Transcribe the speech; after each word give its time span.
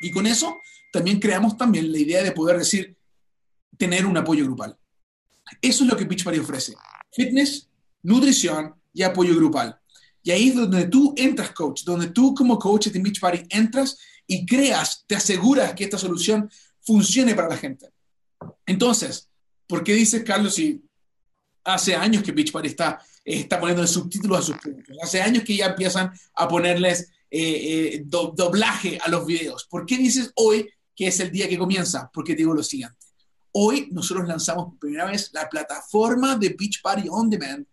Y 0.00 0.10
con 0.10 0.26
eso 0.26 0.60
también 0.92 1.18
creamos 1.18 1.56
también 1.56 1.90
la 1.90 1.98
idea 1.98 2.22
de 2.22 2.32
poder 2.32 2.58
decir, 2.58 2.96
tener 3.78 4.04
un 4.04 4.16
apoyo 4.16 4.44
grupal. 4.44 4.76
Eso 5.60 5.84
es 5.84 5.90
lo 5.90 5.96
que 5.96 6.04
Beachbody 6.04 6.38
ofrece. 6.38 6.74
Fitness, 7.12 7.68
nutrición 8.02 8.74
y 8.92 9.02
apoyo 9.02 9.34
grupal. 9.34 9.78
Y 10.22 10.30
ahí 10.30 10.48
es 10.48 10.54
donde 10.54 10.86
tú 10.86 11.14
entras, 11.16 11.50
coach, 11.52 11.82
donde 11.84 12.08
tú 12.08 12.34
como 12.34 12.58
coach 12.58 12.88
de 12.88 13.00
Beachbody 13.00 13.44
entras 13.50 13.98
y 14.26 14.46
creas, 14.46 15.04
te 15.06 15.16
aseguras 15.16 15.74
que 15.74 15.84
esta 15.84 15.98
solución 15.98 16.48
funcione 16.80 17.34
para 17.34 17.48
la 17.48 17.56
gente. 17.56 17.90
Entonces, 18.66 19.28
¿por 19.66 19.82
qué 19.82 19.94
dices, 19.94 20.22
Carlos, 20.24 20.54
si 20.54 20.82
hace 21.64 21.94
años 21.94 22.22
que 22.22 22.32
Beachbody 22.32 22.68
está, 22.68 23.00
está 23.24 23.58
poniendo 23.58 23.86
subtítulos 23.86 24.38
a 24.38 24.42
sus 24.42 24.56
productos? 24.58 24.96
Hace 25.02 25.20
años 25.22 25.44
que 25.44 25.56
ya 25.56 25.66
empiezan 25.66 26.12
a 26.34 26.48
ponerles 26.48 27.11
eh, 27.34 27.94
eh, 27.94 28.02
doblaje 28.04 28.98
a 29.02 29.08
los 29.08 29.24
videos. 29.24 29.66
¿Por 29.70 29.86
qué 29.86 29.96
dices 29.96 30.30
hoy 30.36 30.68
que 30.94 31.06
es 31.06 31.18
el 31.20 31.30
día 31.30 31.48
que 31.48 31.56
comienza? 31.56 32.10
Porque 32.12 32.34
te 32.34 32.38
digo 32.38 32.52
lo 32.52 32.62
siguiente. 32.62 32.98
Hoy 33.52 33.88
nosotros 33.90 34.28
lanzamos 34.28 34.66
por 34.66 34.78
primera 34.78 35.06
vez 35.06 35.30
la 35.32 35.48
plataforma 35.48 36.36
de 36.36 36.50
Beachbody 36.50 37.08
On 37.10 37.30
Demand, 37.30 37.66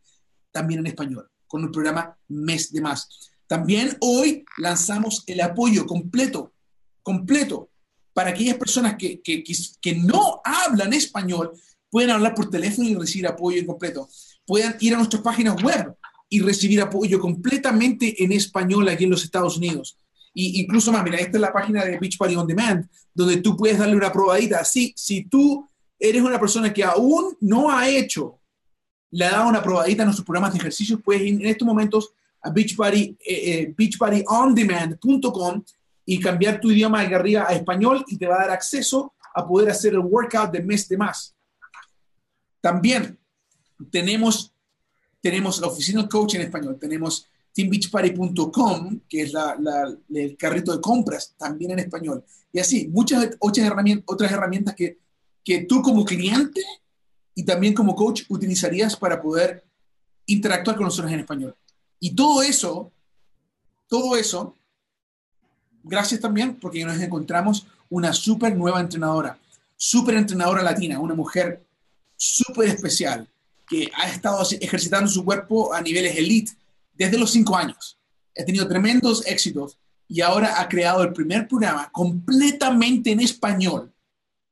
también 0.51 0.79
en 0.79 0.87
español 0.87 1.29
con 1.45 1.63
el 1.63 1.71
programa 1.71 2.17
Mes 2.29 2.71
de 2.71 2.79
Más. 2.79 3.09
También 3.47 3.97
hoy 3.99 4.45
lanzamos 4.59 5.23
el 5.27 5.41
apoyo 5.41 5.85
completo, 5.85 6.53
completo, 7.03 7.69
para 8.13 8.29
aquellas 8.29 8.57
personas 8.57 8.95
que, 8.95 9.19
que, 9.21 9.43
que, 9.43 9.95
no 9.95 10.41
hablan 10.43 10.93
español, 10.93 11.51
pueden 11.89 12.11
hablar 12.11 12.35
por 12.35 12.49
teléfono 12.49 12.87
y 12.87 12.95
recibir 12.95 13.27
apoyo 13.27 13.65
completo. 13.65 14.07
Puedan 14.45 14.77
ir 14.79 14.93
a 14.93 14.97
nuestras 14.97 15.21
páginas 15.21 15.61
web 15.61 15.95
y 16.29 16.39
recibir 16.41 16.81
apoyo 16.81 17.19
completamente 17.19 18.23
en 18.23 18.31
español 18.31 18.87
aquí 18.87 19.05
en 19.05 19.09
los 19.09 19.23
Estados 19.23 19.57
Unidos. 19.57 19.97
Y 20.33 20.61
incluso 20.61 20.91
más, 20.91 21.03
mira, 21.03 21.17
esta 21.17 21.37
es 21.37 21.41
la 21.41 21.51
página 21.51 21.83
de 21.83 21.97
Beach 21.97 22.17
Party 22.17 22.35
On 22.35 22.47
Demand, 22.47 22.87
donde 23.13 23.37
tú 23.37 23.57
puedes 23.57 23.79
darle 23.79 23.95
una 23.95 24.11
probadita. 24.11 24.63
Sí, 24.63 24.93
si 24.95 25.23
tú 25.23 25.67
eres 25.97 26.21
una 26.21 26.39
persona 26.39 26.71
que 26.71 26.83
aún 26.83 27.35
no 27.41 27.71
ha 27.71 27.89
hecho 27.89 28.39
le 29.11 29.25
ha 29.25 29.31
dado 29.31 29.49
una 29.49 29.63
probadita 29.63 30.03
a 30.03 30.05
nuestros 30.05 30.25
programas 30.25 30.53
de 30.53 30.59
ejercicios, 30.59 31.01
puedes 31.03 31.23
ir 31.23 31.41
en 31.41 31.47
estos 31.47 31.67
momentos 31.67 32.13
a 32.41 32.51
Beachbody, 32.51 33.17
eh, 33.25 33.51
eh 33.51 33.73
beachbodyondemand.com 33.75 35.63
y 36.05 36.19
cambiar 36.19 36.59
tu 36.59 36.71
idioma 36.71 37.03
de 37.05 37.15
arriba 37.15 37.45
a 37.47 37.53
español 37.53 38.03
y 38.07 38.17
te 38.17 38.27
va 38.27 38.35
a 38.35 38.41
dar 38.41 38.51
acceso 38.51 39.13
a 39.33 39.47
poder 39.47 39.69
hacer 39.69 39.93
el 39.93 39.99
workout 39.99 40.51
de 40.51 40.61
mes 40.61 40.87
de 40.87 40.97
más. 40.97 41.35
También 42.61 43.17
tenemos, 43.91 44.48
tenemos 45.21 45.59
la 45.59 45.67
oficina 45.67 46.07
coach 46.07 46.35
en 46.35 46.41
español, 46.41 46.77
tenemos 46.79 47.27
teambeachparty.com, 47.53 49.01
que 49.09 49.23
es 49.23 49.33
la, 49.33 49.57
el 50.13 50.37
carrito 50.37 50.71
de 50.73 50.81
compras, 50.81 51.33
también 51.37 51.71
en 51.71 51.79
español. 51.79 52.23
Y 52.51 52.59
así, 52.59 52.87
muchas 52.87 53.29
otras 53.39 53.65
herramientas, 53.65 54.05
otras 54.07 54.31
herramientas 54.31 54.75
que, 54.75 54.97
que 55.43 55.63
tú 55.63 55.81
como 55.81 56.05
cliente 56.05 56.61
y 57.35 57.43
también 57.43 57.73
como 57.73 57.95
coach 57.95 58.23
utilizarías 58.29 58.95
para 58.95 59.21
poder 59.21 59.63
interactuar 60.25 60.77
con 60.77 60.85
nosotros 60.85 61.11
en 61.11 61.19
español. 61.19 61.55
Y 61.99 62.15
todo 62.15 62.41
eso, 62.41 62.91
todo 63.87 64.15
eso, 64.15 64.55
gracias 65.83 66.21
también 66.21 66.55
porque 66.55 66.85
nos 66.85 66.99
encontramos 67.01 67.67
una 67.89 68.13
súper 68.13 68.55
nueva 68.55 68.79
entrenadora, 68.79 69.37
súper 69.75 70.15
entrenadora 70.15 70.61
latina, 70.61 70.99
una 70.99 71.15
mujer 71.15 71.65
súper 72.15 72.69
especial 72.69 73.27
que 73.69 73.91
ha 73.95 74.09
estado 74.09 74.45
ejercitando 74.59 75.09
su 75.09 75.23
cuerpo 75.23 75.73
a 75.73 75.81
niveles 75.81 76.17
elite 76.17 76.53
desde 76.93 77.17
los 77.17 77.31
cinco 77.31 77.55
años. 77.55 77.99
Ha 78.37 78.43
tenido 78.43 78.67
tremendos 78.67 79.25
éxitos 79.27 79.77
y 80.07 80.21
ahora 80.21 80.59
ha 80.59 80.67
creado 80.67 81.03
el 81.03 81.13
primer 81.13 81.47
programa 81.47 81.89
completamente 81.91 83.11
en 83.11 83.19
español 83.19 83.93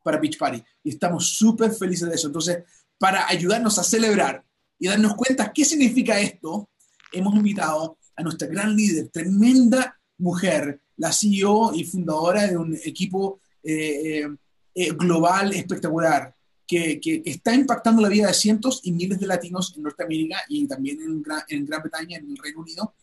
para 0.04 0.20
Beach 0.20 0.38
Party. 0.38 0.64
Y 0.84 0.92
estamos 0.92 1.30
súper 1.30 1.72
felices 1.72 2.08
de 2.08 2.16
eso. 2.16 2.28
Entonces, 2.28 2.64
para 3.00 3.28
ayudarnos 3.28 3.78
a 3.80 3.84
celebrar 3.84 4.46
y 4.80 4.88
darnos 4.88 5.16
cuenta 5.16 5.52
qué 5.52 5.66
significa 5.66 6.20
esto, 6.20 6.70
hemos 7.12 7.36
invitado 7.36 7.98
a 8.16 8.24
nuestra 8.24 8.48
gran 8.48 8.76
líder, 8.76 9.10
tremenda 9.10 10.00
mujer, 10.18 10.82
la 10.98 11.12
CEO 11.12 11.74
y 11.74 11.84
fundadora 11.84 12.48
de 12.48 12.58
un 12.58 12.76
equipo 12.84 13.40
eh, 13.64 14.22
eh, 14.22 14.28
eh, 14.74 14.92
global 14.92 15.54
espectacular, 15.54 16.34
que, 16.68 17.00
que, 17.00 17.22
está 17.26 17.54
impactando 17.54 18.02
la 18.02 18.10
vida 18.10 18.28
de 18.28 18.34
cientos 18.34 18.82
y 18.84 18.92
miles 18.92 19.20
de 19.20 19.28
latinos 19.28 19.74
en 19.76 19.84
Norteamérica 19.84 20.40
y 20.50 20.68
también 20.68 21.00
en 21.02 21.24
Gran, 21.24 21.42
en 21.48 21.66
Gran 21.66 21.82
Bretaña, 21.82 22.18
en 22.18 22.30
el 22.30 22.38
Reino 22.38 22.60
Unido. 22.60 22.94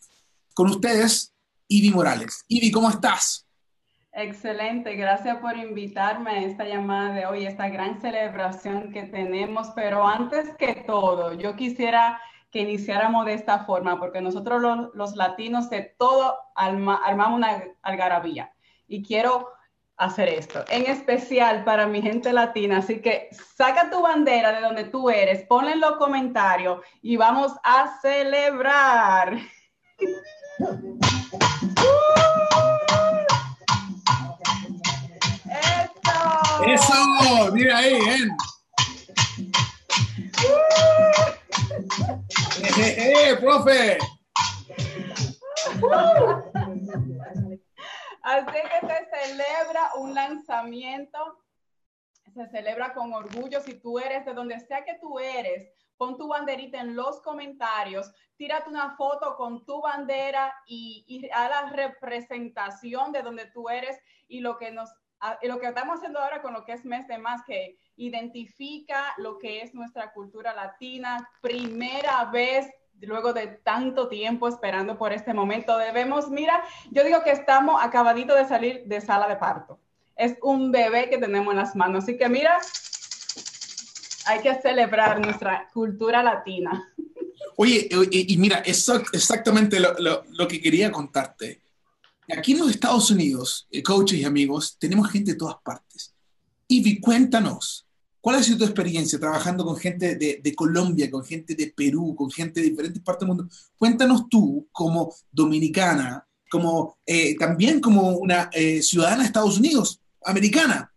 Con 0.53 0.69
ustedes, 0.69 1.33
Ivy 1.67 1.89
Morales. 1.89 2.45
Ivy, 2.47 2.71
¿cómo 2.71 2.89
estás? 2.89 3.45
Excelente, 4.17 4.95
gracias 4.95 5.39
por 5.39 5.57
invitarme 5.57 6.31
a 6.31 6.41
esta 6.43 6.63
llamada 6.63 7.13
de 7.13 7.25
hoy, 7.25 7.45
esta 7.45 7.67
gran 7.67 7.99
celebración 7.99 8.93
que 8.93 9.03
tenemos. 9.03 9.71
Pero 9.75 10.07
antes 10.07 10.55
que 10.57 10.85
todo, 10.87 11.33
yo 11.33 11.57
quisiera 11.57 12.21
que 12.49 12.61
iniciáramos 12.61 13.25
de 13.25 13.33
esta 13.33 13.65
forma, 13.65 13.99
porque 13.99 14.21
nosotros 14.21 14.61
los, 14.93 15.15
latinos 15.17 15.69
de 15.69 15.93
todo 15.97 16.37
armamos 16.55 17.37
una 17.37 17.61
algarabía. 17.81 18.53
Y 18.87 19.03
quiero 19.03 19.49
hacer 19.97 20.29
esto, 20.29 20.65
en 20.69 20.85
especial 20.89 21.63
para 21.63 21.87
mi 21.87 22.01
gente 22.01 22.33
latina. 22.33 22.79
Así 22.79 23.01
que 23.01 23.29
saca 23.55 23.89
tu 23.89 24.01
bandera 24.01 24.51
de 24.51 24.61
donde 24.61 24.85
tú 24.85 25.09
eres, 25.09 25.45
ponla 25.47 25.71
en 25.71 25.79
los 25.79 25.97
comentarios 25.97 26.81
y 27.01 27.17
vamos 27.17 27.53
a 27.63 27.99
celebrar. 28.01 29.37
Eso, 36.65 37.51
mira 37.53 37.77
ahí, 37.77 37.93
¿eh? 37.93 38.27
¡Eh, 42.77 43.37
profe! 43.39 43.97
Así 48.25 48.47
que 48.47 48.87
se 48.87 49.27
celebra 49.27 49.91
un 49.97 50.15
lanzamiento, 50.15 51.43
se 52.33 52.47
celebra 52.47 52.91
con 52.91 53.13
orgullo. 53.13 53.61
Si 53.61 53.75
tú 53.75 53.99
eres 53.99 54.25
de 54.25 54.33
donde 54.33 54.59
sea 54.61 54.83
que 54.83 54.97
tú 54.99 55.19
eres, 55.19 55.71
pon 55.95 56.17
tu 56.17 56.27
banderita 56.27 56.81
en 56.81 56.95
los 56.95 57.21
comentarios, 57.21 58.11
tírate 58.35 58.67
una 58.67 58.95
foto 58.95 59.35
con 59.35 59.63
tu 59.63 59.79
bandera 59.79 60.51
y, 60.65 61.05
y 61.07 61.29
a 61.29 61.47
la 61.47 61.69
representación 61.69 63.11
de 63.11 63.21
donde 63.21 63.45
tú 63.51 63.69
eres 63.69 63.95
y 64.27 64.39
lo 64.39 64.57
que 64.57 64.71
nos 64.71 64.89
lo 65.43 65.59
que 65.59 65.67
estamos 65.67 65.97
haciendo 65.97 66.19
ahora 66.19 66.41
con 66.41 66.53
lo 66.53 66.65
que 66.65 66.73
es 66.73 66.83
Mes 66.83 67.07
de 67.07 67.17
Más, 67.17 67.43
que 67.45 67.79
identifica 67.95 69.13
lo 69.17 69.39
que 69.39 69.61
es 69.61 69.73
nuestra 69.73 70.11
cultura 70.13 70.53
latina, 70.53 71.29
primera 71.41 72.25
vez 72.25 72.69
luego 73.01 73.33
de 73.33 73.47
tanto 73.47 74.07
tiempo 74.07 74.47
esperando 74.47 74.97
por 74.97 75.13
este 75.13 75.33
momento, 75.33 75.77
debemos, 75.77 76.29
mira, 76.29 76.63
yo 76.91 77.03
digo 77.03 77.23
que 77.23 77.31
estamos 77.31 77.81
acabadito 77.83 78.35
de 78.35 78.47
salir 78.47 78.83
de 78.85 79.01
sala 79.01 79.27
de 79.27 79.35
parto. 79.35 79.79
Es 80.15 80.37
un 80.41 80.71
bebé 80.71 81.09
que 81.09 81.17
tenemos 81.17 81.51
en 81.51 81.57
las 81.57 81.75
manos. 81.75 82.03
Así 82.03 82.17
que 82.17 82.29
mira, 82.29 82.57
hay 84.25 84.39
que 84.41 84.55
celebrar 84.61 85.19
nuestra 85.19 85.69
cultura 85.73 86.23
latina. 86.23 86.91
Oye, 87.57 87.87
y 88.11 88.37
mira, 88.37 88.59
eso 88.59 89.01
exactamente 89.13 89.79
lo, 89.79 90.47
que 90.47 90.61
quería 90.61 90.91
contarte. 90.91 91.61
Aquí 92.35 92.53
en 92.53 92.59
los 92.59 92.71
Estados 92.71 93.11
Unidos, 93.11 93.67
eh, 93.69 93.83
coaches 93.83 94.19
y 94.19 94.25
amigos, 94.25 94.77
tenemos 94.79 95.11
gente 95.11 95.33
de 95.33 95.37
todas 95.37 95.57
partes. 95.63 96.13
Ivy, 96.67 96.99
cuéntanos, 96.99 97.84
¿cuál 98.25 98.37
ha 98.37 98.41
sido 98.41 98.57
tu 98.57 98.63
experiencia 98.63 99.19
trabajando 99.19 99.63
con 99.63 99.77
gente 99.77 100.15
de, 100.15 100.55
Colombia, 100.55 101.11
con 101.11 101.23
gente 101.23 101.53
de 101.53 101.71
Perú, 101.77 102.15
con 102.15 102.31
gente 102.31 102.59
de 102.59 102.71
diferentes 102.71 103.03
partes 103.03 103.19
del 103.19 103.27
mundo? 103.27 103.47
Cuéntanos 103.77 104.27
tú, 104.27 104.67
como 104.71 105.13
dominicana, 105.31 106.25
como 106.49 106.97
eh, 107.05 107.37
también 107.37 107.79
como 107.79 108.17
una 108.17 108.49
eh, 108.51 108.81
ciudadana 108.81 109.19
de 109.19 109.25
Estados 109.25 109.59
Unidos, 109.59 110.01
americana, 110.23 110.91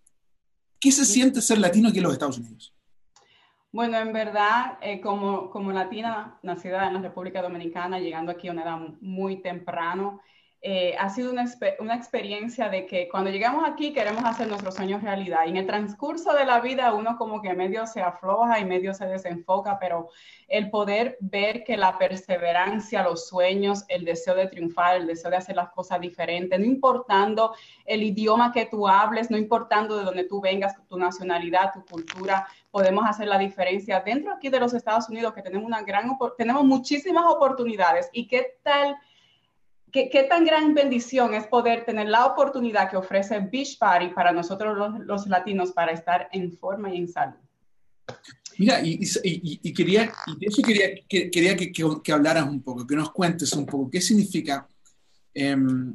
¿qué 0.81 0.91
se 0.91 1.05
siente 1.05 1.43
ser 1.43 1.59
latino 1.59 1.91
aquí 1.91 1.99
en 1.99 2.05
los 2.05 2.15
Estados 2.15 2.39
Unidos? 2.39 2.75
Bueno, 3.73 3.99
en 3.99 4.15
verdad, 4.15 4.79
como, 5.03 5.51
como 5.51 5.71
latina, 5.71 6.39
nacida 6.43 6.89
en 6.89 6.95
la 6.95 7.03
República 7.03 7.43
Dominicana, 7.43 7.99
llegando 7.99 8.33
aquí 8.33 8.49
a 8.49 8.53
una 8.53 8.63
edad 8.63 8.79
muy 9.03 9.43
temprano, 9.43 10.23
eh, 10.61 10.97
ha 10.99 11.09
sido 11.09 11.31
una, 11.31 11.45
una, 11.79 11.95
experiencia 11.95 12.69
de 12.69 12.85
que 12.85 13.09
cuando 13.09 13.31
llegamos 13.31 13.63
aquí 13.65 13.93
queremos 13.93 14.25
hacer 14.25 14.49
nuestros 14.49 14.75
sueños 14.75 15.03
realidad. 15.03 15.47
Y 15.47 15.51
en 15.51 15.57
el 15.59 15.67
transcurso 15.67 16.33
de 16.33 16.45
la 16.45 16.59
vida 16.59 16.93
uno 16.95 17.17
como 17.17 17.41
que 17.41 17.55
medio 17.55 17.87
se 17.87 18.01
afloja 18.01 18.59
y 18.59 18.65
medio 18.65 18.93
se 18.93 19.07
desenfoca, 19.07 19.79
pero 19.79 20.09
el 20.49 20.69
poder 20.69 21.17
ver 21.21 21.63
que 21.63 21.77
la 21.77 21.97
perseverancia, 21.97 23.05
los 23.05 23.29
sueños, 23.29 23.85
el 23.87 24.05
deseo 24.05 24.35
de 24.35 24.49
triunfar, 24.49 24.97
el 24.97 25.07
deseo 25.07 25.31
de 25.31 25.37
hacer 25.37 25.55
las 25.55 25.71
cosas 25.71 26.01
diferentes, 26.01 26.59
no 26.59 26.67
importando 26.67 27.55
el 27.85 28.03
idioma 28.03 28.51
que 28.51 28.67
tú 28.67 28.89
hables, 28.89 29.31
no 29.31 29.39
importando 29.39 29.97
de 29.97 30.05
dónde 30.05 30.25
tú 30.25 30.41
vengas, 30.41 30.75
tu 30.89 30.99
nacionalidad, 30.99 31.73
tu 31.73 31.85
cultura, 31.85 32.49
podemos 32.73 33.05
hacer 33.07 33.29
la 33.29 33.39
diferencia 33.39 34.01
dentro 34.01 34.33
aquí 34.33 34.49
de 34.49 34.59
los 34.59 34.75
Estados 34.75 35.09
Unidos 35.09 35.35
que 35.35 35.43
tenemos 35.43 35.67
una 35.67 35.83
gran 35.83 36.19
tenemos 36.37 36.65
muchísimas 36.65 37.25
oportunidades 37.27 38.11
y 38.13 38.27
qué 38.27 38.59
tal 38.65 38.97
¿qué, 39.93 40.27
tan 40.29 40.45
gran 40.45 40.75
bendición 40.75 41.35
es 41.35 41.47
poder 41.47 41.85
tener 41.85 42.09
la 42.09 42.27
oportunidad 42.27 42.91
que 42.91 42.97
ofrece 42.97 43.41
Beach 43.41 43.79
Party 43.79 44.09
para 44.09 44.33
nosotros 44.33 44.99
los, 45.01 45.27
latinos 45.27 45.73
para 45.73 45.93
estar 45.93 46.29
en 46.33 46.53
forma 46.53 46.93
y 46.93 46.99
en 46.99 47.09
salud? 47.09 47.37
Mira, 48.59 48.81
y, 48.83 48.99
quería, 49.73 50.13
y 50.27 50.39
de 50.39 50.47
eso 50.47 50.63
quería, 50.63 50.89
que, 51.09 51.31
quería 51.31 51.57
que, 51.57 51.71
que, 51.73 52.13
hablaras 52.13 52.49
un 52.49 52.63
poco, 52.63 52.87
que 52.87 52.97
nos 52.97 53.13
cuentes 53.13 53.53
un 53.53 53.67
poco 53.67 53.91
qué 53.91 54.01
significa. 54.01 54.67
Em, 55.33 55.95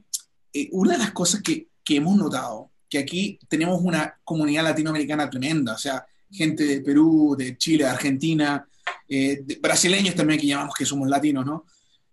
eh, 0.53 0.69
una 0.71 0.93
de 0.93 0.99
las 0.99 1.11
cosas 1.11 1.41
que, 1.41 1.67
que 1.83 1.97
hemos 1.97 2.15
notado, 2.15 2.71
que 2.89 2.99
aquí 2.99 3.39
tenemos 3.49 3.81
una 3.81 4.17
comunidad 4.23 4.63
latinoamericana 4.63 5.29
tremenda, 5.29 5.73
o 5.73 5.77
sea, 5.77 6.05
gente 6.31 6.63
de 6.63 6.81
Perú, 6.81 7.35
de 7.37 7.57
Chile, 7.57 7.83
de 7.83 7.89
Argentina, 7.89 8.67
eh, 9.07 9.43
brasileños 9.61 10.15
también 10.15 10.39
que 10.39 10.47
llamamos 10.47 10.75
que 10.75 10.85
somos 10.85 11.07
latinos, 11.07 11.45
¿no? 11.45 11.65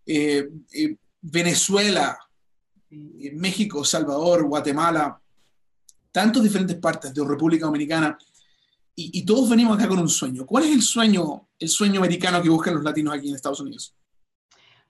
Eh, 0.06 0.48
eh, 0.72 0.96
Venezuela, 1.20 2.18
México, 2.90 3.84
Salvador, 3.84 4.44
Guatemala, 4.44 5.20
tantas 6.10 6.42
diferentes 6.42 6.76
partes 6.76 7.14
de 7.14 7.24
República 7.24 7.66
Dominicana, 7.66 8.18
y, 9.02 9.24
todos 9.24 9.48
venimos 9.48 9.78
acá 9.78 9.88
con 9.88 9.98
un 9.98 10.08
sueño. 10.08 10.44
¿Cuál 10.44 10.64
es 10.64 10.72
el 10.72 10.82
sueño, 10.82 11.48
el 11.58 11.68
sueño 11.68 12.00
americano 12.00 12.42
que 12.42 12.50
buscan 12.50 12.74
los 12.74 12.84
latinos 12.84 13.14
aquí 13.14 13.28
en 13.28 13.34
Estados 13.34 13.60
Unidos? 13.60 13.96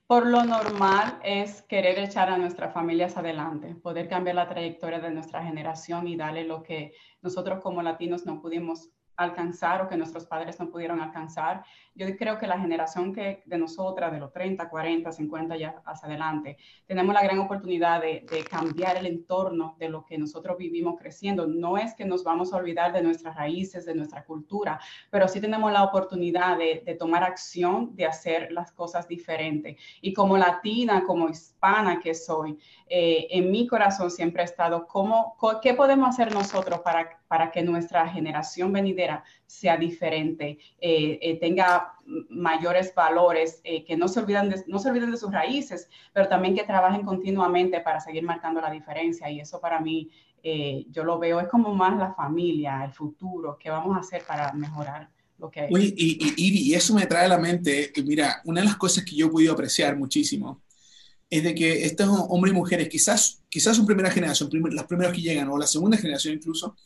Por 0.06 0.26
lo 0.26 0.42
normal 0.42 1.20
es 1.22 1.62
querer 1.62 1.96
echar 2.00 2.28
a 2.28 2.36
nuestras 2.36 2.74
familias 2.74 3.16
adelante, 3.16 3.76
poder 3.76 4.08
cambiar 4.08 4.34
la 4.34 4.48
trayectoria 4.48 4.98
de 4.98 5.12
nuestra 5.12 5.44
generación 5.44 6.08
y 6.08 6.16
darle 6.16 6.44
lo 6.44 6.64
que 6.64 6.92
nosotros 7.22 7.60
como 7.62 7.82
latinos 7.82 8.26
no 8.26 8.40
pudimos 8.40 8.88
alcanzar 9.16 9.82
o 9.82 9.88
que 9.88 9.96
nuestros 9.96 10.26
padres 10.26 10.58
no 10.58 10.70
pudieron 10.70 11.00
alcanzar. 11.00 11.64
Yo 11.94 12.06
creo 12.16 12.38
que 12.38 12.46
la 12.46 12.58
generación 12.58 13.12
que 13.12 13.42
de 13.44 13.58
nosotras, 13.58 14.12
de 14.12 14.18
los 14.18 14.32
30, 14.32 14.68
40, 14.68 15.12
50 15.12 15.56
ya 15.56 15.82
hacia 15.84 16.08
adelante, 16.08 16.56
tenemos 16.86 17.14
la 17.14 17.22
gran 17.22 17.38
oportunidad 17.38 18.00
de, 18.00 18.24
cambiar 18.50 18.96
el 18.96 19.06
entorno 19.06 19.76
de 19.78 19.88
lo 19.88 20.04
que 20.04 20.16
nosotros 20.18 20.56
vivimos 20.56 20.98
creciendo. 20.98 21.46
No 21.46 21.76
es 21.76 21.94
que 21.94 22.04
nos 22.04 22.24
vamos 22.24 22.52
a 22.52 22.56
olvidar 22.56 22.92
de 22.92 23.02
nuestras 23.02 23.36
raíces, 23.36 23.84
de 23.84 23.94
nuestra 23.94 24.24
cultura, 24.24 24.80
pero 25.10 25.28
sí 25.28 25.40
tenemos 25.40 25.72
la 25.72 25.84
oportunidad 25.84 26.56
de, 26.58 26.82
de 26.84 26.94
tomar 26.94 27.22
acción, 27.22 27.94
de 27.96 28.06
hacer 28.06 28.52
las 28.52 28.72
cosas 28.72 29.06
diferentes. 29.06 29.76
Y 30.00 30.12
como 30.12 30.36
latina, 30.36 31.04
como 31.04 31.28
hispana 31.28 32.00
que 32.00 32.14
soy, 32.14 32.58
eh, 32.88 33.28
en 33.30 33.50
mi 33.50 33.66
corazón 33.66 34.10
siempre 34.10 34.42
ha 34.42 34.44
estado, 34.44 34.86
¿cómo, 34.86 35.36
¿qué 35.62 35.74
podemos 35.74 36.08
hacer 36.08 36.34
nosotros 36.34 36.80
para, 36.80 37.20
para 37.28 37.50
que 37.50 37.62
nuestra 37.62 38.08
generación 38.08 38.72
venidera 38.72 39.22
sea 39.46 39.76
diferente, 39.76 40.58
eh, 40.80 41.18
eh, 41.22 41.38
tenga 41.38 41.89
mayores 42.28 42.94
valores, 42.94 43.60
que 43.62 43.96
no 43.96 44.08
se, 44.08 44.20
olviden 44.20 44.50
de, 44.50 44.64
no 44.66 44.78
se 44.78 44.88
olviden 44.88 45.10
de 45.10 45.16
sus 45.16 45.32
raíces, 45.32 45.88
pero 46.12 46.28
también 46.28 46.54
que 46.54 46.64
trabajen 46.64 47.02
continuamente 47.02 47.80
para 47.80 48.00
seguir 48.00 48.22
marcando 48.22 48.60
la 48.60 48.70
diferencia? 48.70 49.30
Y 49.30 49.40
eso 49.40 49.60
para 49.60 49.80
mí, 49.80 50.10
yo 50.90 51.04
lo 51.04 51.18
veo, 51.18 51.40
es 51.40 51.48
como 51.48 51.74
más 51.74 51.98
la 51.98 52.12
familia, 52.14 52.84
el 52.84 52.92
futuro, 52.92 53.58
qué 53.58 53.70
vamos 53.70 53.96
a 53.96 54.00
hacer 54.00 54.22
para 54.26 54.52
mejorar. 54.52 55.08
Lo 55.38 55.50
que 55.50 55.60
hay. 55.60 55.68
y, 55.70 56.74
eso 56.74 56.94
me 56.94 57.06
trae 57.06 57.24
a 57.24 57.28
la 57.28 57.38
mente, 57.38 57.92
mira, 58.04 58.42
una 58.44 58.60
de 58.60 58.66
las 58.66 58.76
cosas 58.76 59.04
que 59.04 59.16
yo 59.16 59.26
he 59.26 59.30
podido 59.30 59.54
apreciar 59.54 59.96
muchísimo 59.96 60.62
es 61.30 61.44
de 61.44 61.54
que 61.54 61.84
estos 61.86 62.08
hombres 62.28 62.52
y 62.52 62.56
mujeres, 62.56 62.88
quizás, 62.88 63.40
quizás 63.48 63.76
son 63.76 63.86
primera 63.86 64.10
generación, 64.10 64.50
las 64.72 64.84
primeras 64.84 65.14
que 65.14 65.22
llegan, 65.22 65.48
o 65.48 65.56
la 65.56 65.66
segunda 65.66 65.96
generación 65.96 66.34
incluso, 66.34 66.76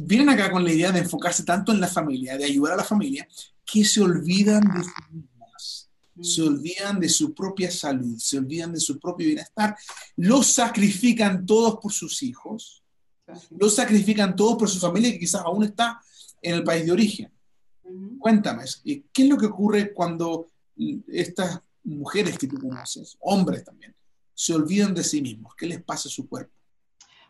vienen 0.00 0.30
acá 0.30 0.50
con 0.50 0.64
la 0.64 0.72
idea 0.72 0.90
de 0.90 1.00
enfocarse 1.00 1.44
tanto 1.44 1.70
en 1.70 1.80
la 1.80 1.86
familia, 1.86 2.38
de 2.38 2.46
ayudar 2.46 2.72
a 2.72 2.76
la 2.76 2.84
familia, 2.84 3.28
que 3.64 3.84
se 3.84 4.00
olvidan 4.00 4.62
de 4.62 4.84
sus 4.84 5.10
mismas, 5.10 5.90
se 6.20 6.42
olvidan 6.42 7.00
de 7.00 7.08
su 7.08 7.34
propia 7.34 7.70
salud, 7.70 8.18
se 8.18 8.38
olvidan 8.38 8.72
de 8.72 8.80
su 8.80 8.98
propio 8.98 9.26
bienestar, 9.26 9.76
lo 10.16 10.42
sacrifican 10.42 11.46
todos 11.46 11.78
por 11.80 11.92
sus 11.92 12.22
hijos, 12.22 12.82
lo 13.50 13.70
sacrifican 13.70 14.36
todos 14.36 14.58
por 14.58 14.68
su 14.68 14.78
familia 14.78 15.12
que 15.12 15.18
quizás 15.18 15.42
aún 15.44 15.64
está 15.64 16.00
en 16.40 16.56
el 16.56 16.64
país 16.64 16.84
de 16.84 16.92
origen. 16.92 17.32
Cuéntame, 18.18 18.64
¿qué 18.84 19.22
es 19.22 19.28
lo 19.28 19.38
que 19.38 19.46
ocurre 19.46 19.92
cuando 19.92 20.48
estas 21.08 21.60
mujeres 21.84 22.38
que 22.38 22.46
tú 22.46 22.58
conoces, 22.58 23.16
hombres 23.20 23.64
también, 23.64 23.94
se 24.34 24.54
olvidan 24.54 24.94
de 24.94 25.04
sí 25.04 25.22
mismos? 25.22 25.54
¿Qué 25.56 25.66
les 25.66 25.82
pasa 25.82 26.08
a 26.08 26.12
su 26.12 26.28
cuerpo? 26.28 26.52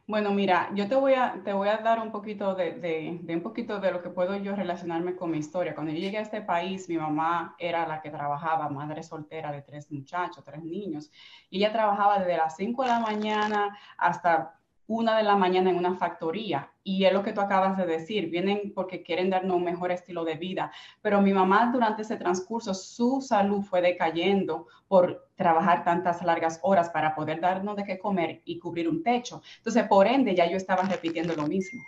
Bueno, 0.07 0.33
mira, 0.33 0.71
yo 0.75 0.89
te 0.89 0.97
voy 0.97 1.15
a, 1.15 1.41
te 1.45 1.53
voy 1.53 1.69
a 1.69 1.79
dar 1.79 2.01
un 2.01 2.11
poquito 2.11 2.55
de, 2.55 2.73
de, 2.75 3.35
un 3.35 3.43
poquito 3.43 3.79
de 3.81 3.93
lo 3.93 4.03
que 4.03 4.11
puedo 4.11 4.37
yo 4.37 4.55
relacionarme 4.55 5.15
con 5.17 5.31
mi 5.31 5.39
historia. 5.39 5.75
Cuando 5.75 5.93
yo 5.93 5.99
llegué 5.99 6.19
a 6.19 6.23
este 6.23 6.43
país, 6.43 6.89
mi 6.89 6.97
mamá 6.99 7.55
era 7.59 7.87
la 7.87 8.03
que 8.03 8.11
trabajaba, 8.11 8.69
madre 8.69 9.03
soltera 9.05 9.53
de 9.53 9.63
tres 9.63 9.91
muchachos, 9.91 10.45
tres 10.45 10.63
niños, 10.65 11.11
y 11.49 11.59
ella 11.59 11.73
trabajaba 11.73 12.19
desde 12.19 12.37
las 12.37 12.57
5 12.57 12.83
de 12.83 12.89
la 12.89 13.01
mañana 13.01 13.79
hasta 13.97 14.61
una 14.99 15.17
de 15.17 15.23
la 15.23 15.37
mañana 15.37 15.71
en 15.71 15.77
una 15.77 15.95
factoría. 15.95 16.71
Y 16.85 17.05
es 17.05 17.13
lo 17.13 17.23
que 17.23 17.33
tú 17.33 17.41
acabas 17.41 17.77
de 17.77 17.87
decir, 17.87 18.29
vienen 18.29 18.73
porque 18.75 19.03
quieren 19.03 19.31
darnos 19.31 19.57
un 19.57 19.65
mejor 19.65 19.91
estilo 19.91 20.25
de 20.25 20.35
vida. 20.35 20.71
Pero 21.01 21.21
mi 21.23 21.33
mamá 21.33 21.71
durante 21.73 22.03
ese 22.03 22.17
transcurso, 22.17 22.75
su 22.75 23.21
salud 23.21 23.63
fue 23.63 23.81
decayendo 23.81 24.67
por 24.89 25.29
trabajar 25.37 25.85
tantas 25.85 26.23
largas 26.23 26.61
horas 26.63 26.91
para 26.91 27.15
poder 27.15 27.41
darnos 27.41 27.77
de 27.77 27.85
qué 27.85 27.99
comer 27.99 28.43
y 28.45 28.59
cubrir 28.59 28.89
un 28.89 29.03
techo. 29.03 29.41
Entonces, 29.59 29.85
por 29.89 30.07
ende, 30.07 30.35
ya 30.35 30.51
yo 30.51 30.57
estaba 30.57 30.83
repitiendo 30.83 31.35
lo 31.35 31.47
mismo. 31.47 31.83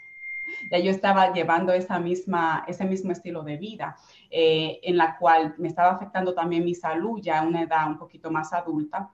Ya 0.71 0.79
yo 0.79 0.91
estaba 0.91 1.33
llevando 1.33 1.73
esa 1.73 1.99
misma, 1.99 2.65
ese 2.67 2.85
mismo 2.85 3.13
estilo 3.13 3.43
de 3.43 3.57
vida, 3.57 3.97
eh, 4.31 4.79
en 4.83 4.97
la 4.97 5.19
cual 5.19 5.55
me 5.59 5.69
estaba 5.69 5.93
afectando 5.93 6.33
también 6.33 6.65
mi 6.65 6.75
salud 6.75 7.21
ya 7.21 7.41
a 7.41 7.43
una 7.43 7.63
edad 7.63 7.87
un 7.87 7.99
poquito 7.99 8.31
más 8.31 8.53
adulta 8.53 9.11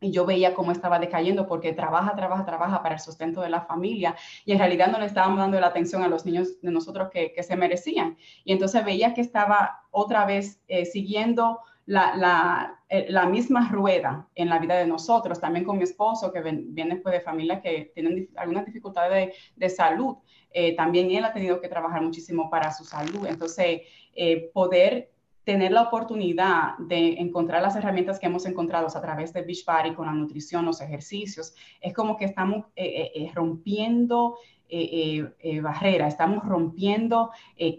y 0.00 0.10
yo 0.12 0.24
veía 0.24 0.54
cómo 0.54 0.72
estaba 0.72 0.98
decayendo 0.98 1.46
porque 1.46 1.72
trabaja, 1.72 2.14
trabaja, 2.14 2.44
trabaja 2.44 2.82
para 2.82 2.94
el 2.94 3.00
sustento 3.00 3.40
de 3.40 3.50
la 3.50 3.62
familia 3.62 4.14
y 4.44 4.52
en 4.52 4.58
realidad 4.58 4.90
no 4.90 4.98
le 4.98 5.06
estábamos 5.06 5.38
dando 5.38 5.58
la 5.58 5.68
atención 5.68 6.02
a 6.02 6.08
los 6.08 6.24
niños 6.24 6.60
de 6.60 6.70
nosotros 6.70 7.10
que, 7.10 7.34
se 7.42 7.56
merecían. 7.56 8.16
Y 8.44 8.52
entonces 8.52 8.84
veía 8.84 9.14
que 9.14 9.20
estaba 9.20 9.82
otra 9.90 10.26
vez 10.26 10.60
eh, 10.68 10.84
siguiendo 10.84 11.60
la, 11.86 12.78
eh, 12.90 13.06
la, 13.08 13.26
misma 13.26 13.68
rueda 13.70 14.28
en 14.34 14.50
la 14.50 14.58
vida 14.58 14.76
de 14.76 14.86
nosotros, 14.86 15.40
también 15.40 15.64
con 15.64 15.78
mi 15.78 15.84
esposo 15.84 16.30
que 16.32 16.42
viene 16.42 16.96
pues, 16.96 17.14
de 17.14 17.20
familias 17.20 17.62
que 17.62 17.90
tienen 17.94 18.28
algunas 18.36 18.66
dificultades 18.66 19.34
de, 19.56 19.70
salud. 19.70 20.16
Eh, 20.50 20.76
también 20.76 21.10
él 21.10 21.24
ha 21.24 21.32
tenido 21.32 21.60
que 21.60 21.68
trabajar 21.68 22.02
muchísimo 22.02 22.50
para 22.50 22.72
su 22.72 22.84
salud. 22.84 23.26
Entonces, 23.26 23.82
poder 24.52 25.10
tener 25.48 25.72
la 25.72 25.80
oportunidad 25.80 26.76
de 26.76 27.14
encontrar 27.14 27.62
las 27.62 27.74
herramientas 27.74 28.18
que 28.18 28.26
hemos 28.26 28.44
encontrado 28.44 28.86
a 28.86 29.00
través 29.00 29.32
de 29.32 29.40
Beachbody 29.40 29.94
con 29.94 30.04
la 30.04 30.12
nutrición, 30.12 30.66
los 30.66 30.82
ejercicios, 30.82 31.54
es 31.80 31.94
como 31.94 32.18
que 32.18 32.26
estamos 32.26 32.66
eh, 32.76 32.84
eh, 32.84 33.12
eh, 33.14 33.30
rompiendo 33.34 34.36
eh, 34.70 34.90
eh, 34.92 35.34
eh, 35.40 35.60
barrera, 35.62 36.06
estamos 36.06 36.44
rompiendo 36.44 37.30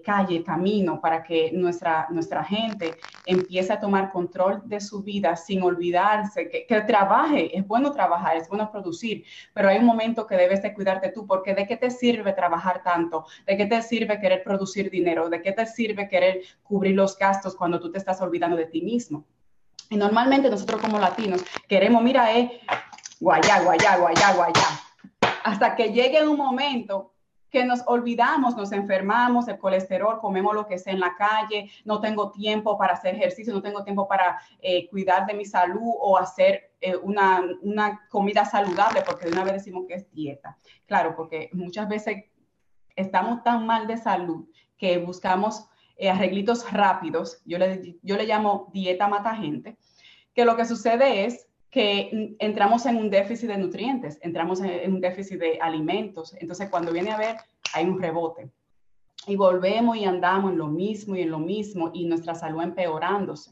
calle, 0.04 0.44
camino 0.44 1.00
para 1.00 1.22
que 1.22 1.52
nuestra, 1.54 2.08
nuestra 2.10 2.44
gente 2.44 2.96
empiece 3.28 3.72
a 3.72 3.80
tomar 3.80 4.12
control 4.12 4.64
de 4.66 4.82
su 4.82 5.04
vida 5.04 5.36
sin 5.36 5.62
olvidarse, 5.62 6.50
que, 6.50 6.66
que, 6.66 6.82
trabaje, 6.82 7.56
es 7.56 7.68
bueno 7.68 7.92
trabajar, 7.92 8.38
es 8.38 8.50
bueno 8.50 8.72
producir, 8.72 9.24
pero 9.54 9.70
hay 9.70 9.78
un 9.78 9.86
momento 9.86 10.26
que 10.26 10.36
debes 10.36 10.64
de 10.64 10.74
cuidarte 10.74 11.12
tú, 11.12 11.28
porque 11.28 11.54
¿de 11.54 11.68
qué 11.68 11.78
te 11.78 11.92
sirve 11.92 12.34
trabajar 12.34 12.82
tanto? 12.82 13.26
¿De 13.46 13.56
qué 13.56 13.68
te 13.68 13.84
sirve 13.84 14.20
querer 14.20 14.42
producir 14.44 14.90
dinero? 14.90 15.30
¿De 15.30 15.44
qué 15.44 15.52
te 15.52 15.68
sirve 15.68 16.08
querer 16.10 16.42
cubrir 16.64 16.96
los 16.96 17.16
gastos 17.20 17.56
cuando 17.56 17.80
tú 17.80 17.92
te 17.92 18.00
estás 18.00 18.20
olvidando 18.20 18.58
de 18.58 18.66
ti 18.66 18.82
mismo? 18.82 19.26
Y 19.92 19.96
normalmente 19.96 20.50
nosotros 20.50 20.82
como 20.82 20.98
latinos 20.98 21.46
queremos, 21.68 22.02
mira, 22.02 22.36
eh, 22.36 22.62
guayá, 23.20 23.62
guayá, 23.62 23.98
guayá, 23.98 24.34
guayá 24.34 24.89
hasta 25.44 25.76
que 25.76 25.92
llegue 25.92 26.28
un 26.28 26.38
momento 26.38 27.14
que 27.50 27.66
nos 27.66 27.82
olvidamos, 27.88 28.56
nos 28.56 28.72
enfermamos, 28.72 29.48
el 29.48 29.58
colesterol, 29.58 30.20
comemos 30.20 30.54
lo 30.54 30.68
que 30.68 30.78
sea 30.78 30.94
en 30.94 31.00
la 31.00 31.16
calle, 31.16 31.70
no 31.84 32.00
tengo 32.00 32.32
tiempo 32.32 32.78
para 32.78 32.94
hacer 32.94 33.16
ejercicio, 33.16 33.54
no 33.54 33.62
tengo 33.62 33.84
tiempo 33.84 34.08
para 34.08 34.40
eh, 34.60 34.88
cuidar 34.90 35.26
de 35.26 35.34
mi 35.34 35.46
salud 35.46 35.94
o 36.00 36.18
hacer 36.18 36.72
eh, 36.80 36.96
una, 36.96 37.44
una, 37.62 38.08
comida 38.10 38.46
saludable, 38.46 39.02
porque 39.06 39.26
de 39.26 39.32
una 39.32 39.44
vez 39.44 39.54
decimos 39.54 39.86
que 39.88 39.96
es 39.96 40.12
dieta. 40.12 40.58
Claro, 40.86 41.16
porque 41.16 41.50
muchas 41.54 41.90
veces 41.90 42.26
estamos 42.96 43.44
tan 43.44 43.66
mal 43.66 43.88
de 43.88 43.98
salud 43.98 44.48
que 44.78 44.98
buscamos 45.00 45.68
eh, 45.98 46.10
arreglitos 46.10 46.72
rápidos, 46.72 47.42
yo 47.46 47.58
le, 47.58 47.98
yo 48.04 48.16
le 48.16 48.26
llamo 48.26 48.70
dieta 48.72 49.08
mata 49.08 49.36
gente, 49.36 49.78
que 50.34 50.46
lo 50.46 50.56
que 50.56 50.66
sucede 50.66 51.26
es 51.26 51.49
que 51.70 52.36
entramos 52.40 52.86
en 52.86 52.98
un 52.98 53.10
déficit 53.10 53.50
de 53.50 53.58
nutrientes, 53.58 54.18
entramos 54.22 54.62
en 54.62 54.94
un 54.94 55.02
déficit 55.02 55.40
de 55.40 55.60
alimentos. 55.62 56.36
Entonces, 56.40 56.70
cuando 56.70 56.92
viene 56.92 57.12
a 57.12 57.18
ver, 57.18 57.38
hay 57.74 57.86
un 57.86 58.02
rebote. 58.02 58.52
Y 59.28 59.36
volvemos 59.36 59.98
y 59.98 60.06
andamos 60.06 60.52
en 60.52 60.58
lo 60.58 60.68
mismo 60.68 61.16
y 61.16 61.22
en 61.22 61.32
lo 61.32 61.40
mismo 61.40 61.92
y 61.94 62.06
nuestra 62.06 62.34
salud 62.34 62.64
empeorándose 62.64 63.52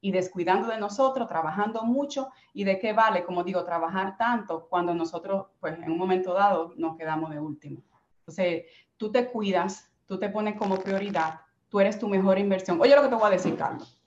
y 0.00 0.12
descuidando 0.12 0.68
de 0.68 0.78
nosotros, 0.78 1.28
trabajando 1.28 1.82
mucho 1.82 2.28
y 2.54 2.64
de 2.64 2.78
qué 2.78 2.92
vale, 2.92 3.24
como 3.24 3.42
digo, 3.42 3.64
trabajar 3.64 4.16
tanto 4.16 4.68
cuando 4.68 4.94
nosotros, 4.94 5.46
pues 5.60 5.76
en 5.78 5.90
un 5.90 5.98
momento 5.98 6.32
dado, 6.32 6.72
nos 6.76 6.96
quedamos 6.96 7.30
de 7.30 7.40
último. 7.40 7.82
Entonces, 8.20 8.64
tú 8.96 9.10
te 9.10 9.28
cuidas, 9.28 9.90
tú 10.06 10.18
te 10.18 10.28
pones 10.28 10.56
como 10.56 10.78
prioridad, 10.78 11.40
tú 11.68 11.80
eres 11.80 11.98
tu 11.98 12.08
mejor 12.08 12.38
inversión. 12.38 12.80
Oye 12.80 12.94
lo 12.94 13.02
que 13.02 13.08
te 13.08 13.14
voy 13.16 13.26
a 13.26 13.30
decir, 13.30 13.56
Carlos. 13.56 14.00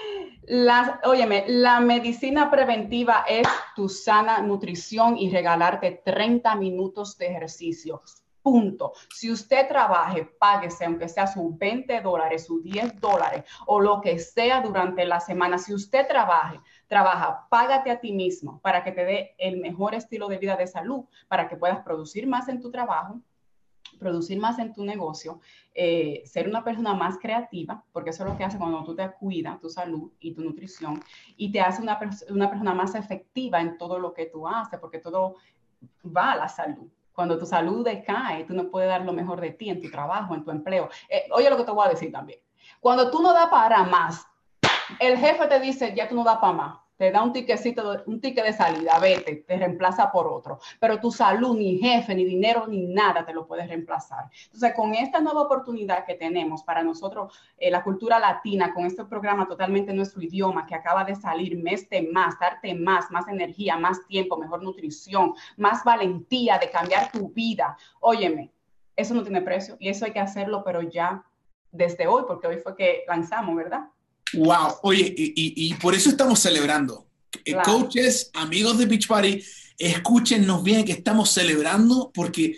La, 0.50 0.99
óyeme, 1.05 1.45
la 1.47 1.78
medicina 1.78 2.50
preventiva 2.50 3.26
es 3.28 3.47
tu 3.76 3.87
sana 3.87 4.40
nutrición 4.40 5.19
y 5.19 5.31
regalarte 5.31 6.00
30 6.02 6.55
minutos 6.55 7.19
de 7.19 7.26
ejercicio. 7.26 8.00
Punto. 8.43 8.95
Si 9.14 9.31
usted 9.31 9.69
trabaje, 9.69 10.25
páguese, 10.25 10.87
aunque 10.87 11.07
sea 11.07 11.26
sus 11.26 11.59
20 11.59 12.00
dólares, 12.00 12.47
sus 12.47 12.62
10 12.62 12.99
dólares 12.99 13.45
o 13.67 13.78
lo 13.78 14.00
que 14.00 14.19
sea 14.19 14.62
durante 14.62 15.05
la 15.05 15.21
semana. 15.21 15.59
Si 15.59 15.75
usted 15.75 16.09
trabaje, 16.09 16.59
trabaja, 16.87 17.47
págate 17.50 17.90
a 17.90 18.00
ti 18.00 18.12
mismo 18.12 18.59
para 18.62 18.83
que 18.83 18.93
te 18.93 19.05
dé 19.05 19.35
el 19.37 19.59
mejor 19.59 19.95
estilo 19.95 20.28
de 20.28 20.38
vida 20.38 20.57
de 20.57 20.67
salud, 20.67 21.05
para 21.28 21.47
que 21.47 21.57
puedas 21.57 21.81
producir 21.81 22.26
más 22.26 22.49
en 22.49 22.62
tu 22.62 22.71
trabajo, 22.71 23.21
producir 23.99 24.38
más 24.38 24.59
en 24.59 24.73
tu 24.73 24.85
negocio, 24.85 25.40
eh, 25.75 26.23
ser 26.25 26.49
una 26.49 26.64
persona 26.64 26.95
más 26.95 27.19
creativa, 27.19 27.83
porque 27.93 28.11
eso 28.11 28.25
es 28.25 28.31
lo 28.31 28.37
que 28.37 28.45
hace 28.45 28.59
cuando 28.59 28.83
tú 28.85 28.95
te 28.95 29.11
cuidas 29.12 29.61
tu 29.61 29.69
salud 29.69 30.11
y 30.21 30.33
tu 30.33 30.43
nutrición, 30.43 31.02
y 31.37 31.50
te 31.52 31.61
hace 31.61 31.83
una, 31.83 31.99
una 32.31 32.49
persona 32.49 32.75
más 32.75 32.95
efectiva 32.95 33.61
en 33.61 33.78
todo 33.78 33.99
lo 33.99 34.12
que 34.14 34.26
tú 34.26 34.47
haces, 34.47 34.78
porque 34.78 34.99
todo 34.99 35.37
va 36.05 36.33
a 36.33 36.37
la 36.37 36.49
salud. 36.49 36.88
Cuando 37.12 37.37
tu 37.37 37.47
salud 37.47 37.85
decae, 37.85 38.45
tú 38.45 38.55
no 38.55 38.71
puedes 38.71 38.88
dar 38.88 39.02
lo 39.02 39.12
mejor 39.12 39.40
de 39.40 39.50
ti 39.50 39.71
en 39.71 39.81
tu 39.81 39.90
trabajo, 39.90 40.35
en 40.35 40.45
tu 40.45 40.50
empleo. 40.50 40.88
Eh, 41.09 41.25
oye 41.33 41.50
lo 41.50 41.57
que 41.57 41.64
te 41.64 41.73
voy 41.73 41.87
a 41.87 41.90
decir 41.90 42.12
también. 42.12 42.38
Cuando 42.81 43.11
tú 43.11 43.21
no 43.21 43.33
das 43.33 43.49
para 43.49 43.83
más, 43.83 44.25
el 45.00 45.19
jefe 45.19 45.47
te 45.49 45.59
dice, 45.59 45.95
ya 45.97 46.09
tú 46.09 46.14
no 46.14 46.23
das 46.23 46.38
para 46.38 46.52
más 46.52 46.88
te 46.99 47.12
da 47.12 47.23
un 47.23 47.33
tiquecito, 47.33 48.02
un 48.07 48.21
ticket 48.21 48.45
de 48.45 48.52
salida, 48.52 48.99
vete, 48.99 49.37
te 49.47 49.57
reemplaza 49.57 50.11
por 50.11 50.26
otro. 50.26 50.59
Pero 50.81 51.00
tu 51.00 51.12
salud, 51.12 51.57
ni 51.57 51.78
jefe, 51.78 52.14
ni 52.14 52.25
dinero, 52.25 52.67
ni 52.67 52.87
nada 52.87 53.25
te 53.25 53.33
lo 53.33 53.47
puedes 53.47 53.69
reemplazar. 53.69 54.28
Entonces, 54.47 54.75
con 54.75 54.95
esta 54.95 55.21
nueva 55.21 55.43
oportunidad 55.43 56.05
que 56.05 56.17
tenemos 56.17 56.64
para 56.64 56.83
nosotros, 56.83 57.33
eh, 57.57 57.71
la 57.71 57.85
cultura 57.85 58.19
latina, 58.19 58.75
con 58.75 58.85
este 58.85 59.05
programa 59.05 59.47
totalmente 59.47 59.95
nuestro 59.95 60.21
idioma 60.21 60.67
que 60.67 60.75
acaba 60.75 61.05
de 61.05 61.14
salir, 61.14 61.57
mes 61.57 61.88
de 61.88 62.02
más, 62.02 62.38
darte 62.40 62.75
más, 62.75 63.11
más 63.12 63.28
energía, 63.28 63.76
más 63.76 64.05
tiempo, 64.09 64.37
mejor 64.37 64.64
nutrición, 64.64 65.35
más 65.57 65.85
valentía 65.85 66.59
de 66.59 66.69
cambiar 66.69 67.12
tu 67.12 67.28
vida. 67.28 67.76
Óyeme, 68.00 68.50
eso 68.97 69.14
no 69.14 69.23
tiene 69.23 69.40
precio 69.43 69.76
y 69.78 69.88
eso 69.88 70.05
hay 70.05 70.12
que 70.12 70.19
hacerlo, 70.19 70.64
pero 70.64 70.83
ya 70.83 71.25
desde 71.71 72.09
hoy, 72.09 72.25
porque 72.26 72.49
hoy 72.49 72.57
fue 72.57 72.75
que 72.75 73.05
lanzamos, 73.07 73.55
¿verdad? 73.55 73.88
Wow, 74.35 74.79
oye, 74.83 75.13
y, 75.17 75.75
por 75.75 75.95
eso 75.95 76.11
estamos 76.11 76.41
celebrando. 76.41 77.07
Eh, 77.45 77.55
coaches, 77.65 78.31
amigos 78.35 78.79
de 78.79 78.87
Beach 78.87 79.07
Party, 79.07 79.43
escúchenos 79.77 80.63
bien 80.63 80.85
que 80.85 80.93
estamos 80.93 81.31
celebrando 81.31 82.11
porque 82.13 82.57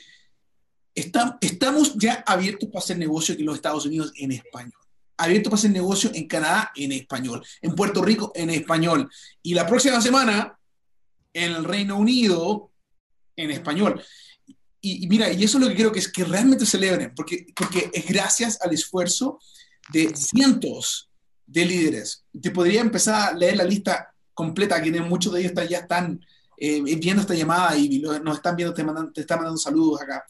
estamos 0.95 1.95
ya 1.97 2.25
abiertos 2.27 2.69
para 2.69 2.83
hacer 2.83 2.99
negocio 2.99 3.35
aquí 3.35 3.43
en 3.43 3.47
los 3.47 3.57
Estados 3.57 3.87
Unidos 3.87 4.13
en 4.17 4.33
español. 4.33 4.81
Abiertos 5.17 5.51
para 5.51 5.59
hacer 5.59 5.71
negocio 5.71 6.11
en 6.15 6.27
Canadá 6.27 6.73
en 6.75 6.93
español, 6.93 7.45
en 7.63 7.75
Puerto 7.75 8.03
Rico 8.03 8.33
en 8.35 8.51
español. 8.51 9.09
Y 9.43 9.55
la 9.55 9.67
próxima 9.67 10.01
semana 10.01 10.59
en 11.33 11.53
el 11.53 11.65
Reino 11.65 11.97
Unido 11.97 12.71
en 13.37 13.51
español. 13.51 14.03
Y, 14.81 15.07
mira, 15.09 15.31
y 15.31 15.45
eso 15.45 15.59
es 15.59 15.65
lo 15.65 15.69
que 15.69 15.77
quiero 15.77 15.93
que 15.93 15.99
es 15.99 16.11
que 16.11 16.25
realmente 16.25 16.65
celebren, 16.65 17.13
porque, 17.15 17.47
porque 17.55 17.91
es 17.93 18.07
gracias 18.07 18.59
al 18.63 18.73
esfuerzo 18.73 19.39
de 19.93 20.17
cientos 20.17 21.10
de 21.51 21.65
líderes. 21.65 22.25
Te 22.41 22.51
podría 22.51 22.81
empezar 22.81 23.29
a 23.29 23.35
leer 23.35 23.57
la 23.57 23.65
lista 23.65 24.15
completa, 24.33 24.81
que 24.81 25.01
muchos 25.01 25.33
de 25.33 25.41
ellos 25.41 25.53
ya 25.69 25.79
están 25.79 26.25
eh, 26.57 26.81
viendo 26.97 27.23
esta 27.23 27.35
llamada 27.35 27.77
y 27.77 27.99
nos 27.99 28.37
están 28.37 28.57
viendo, 28.57 28.73
te, 28.73 28.85
mandan, 28.85 29.13
te 29.13 29.23
están 29.23 29.39
mandando 29.39 29.59
saludos 29.59 30.03
acá. 30.03 30.25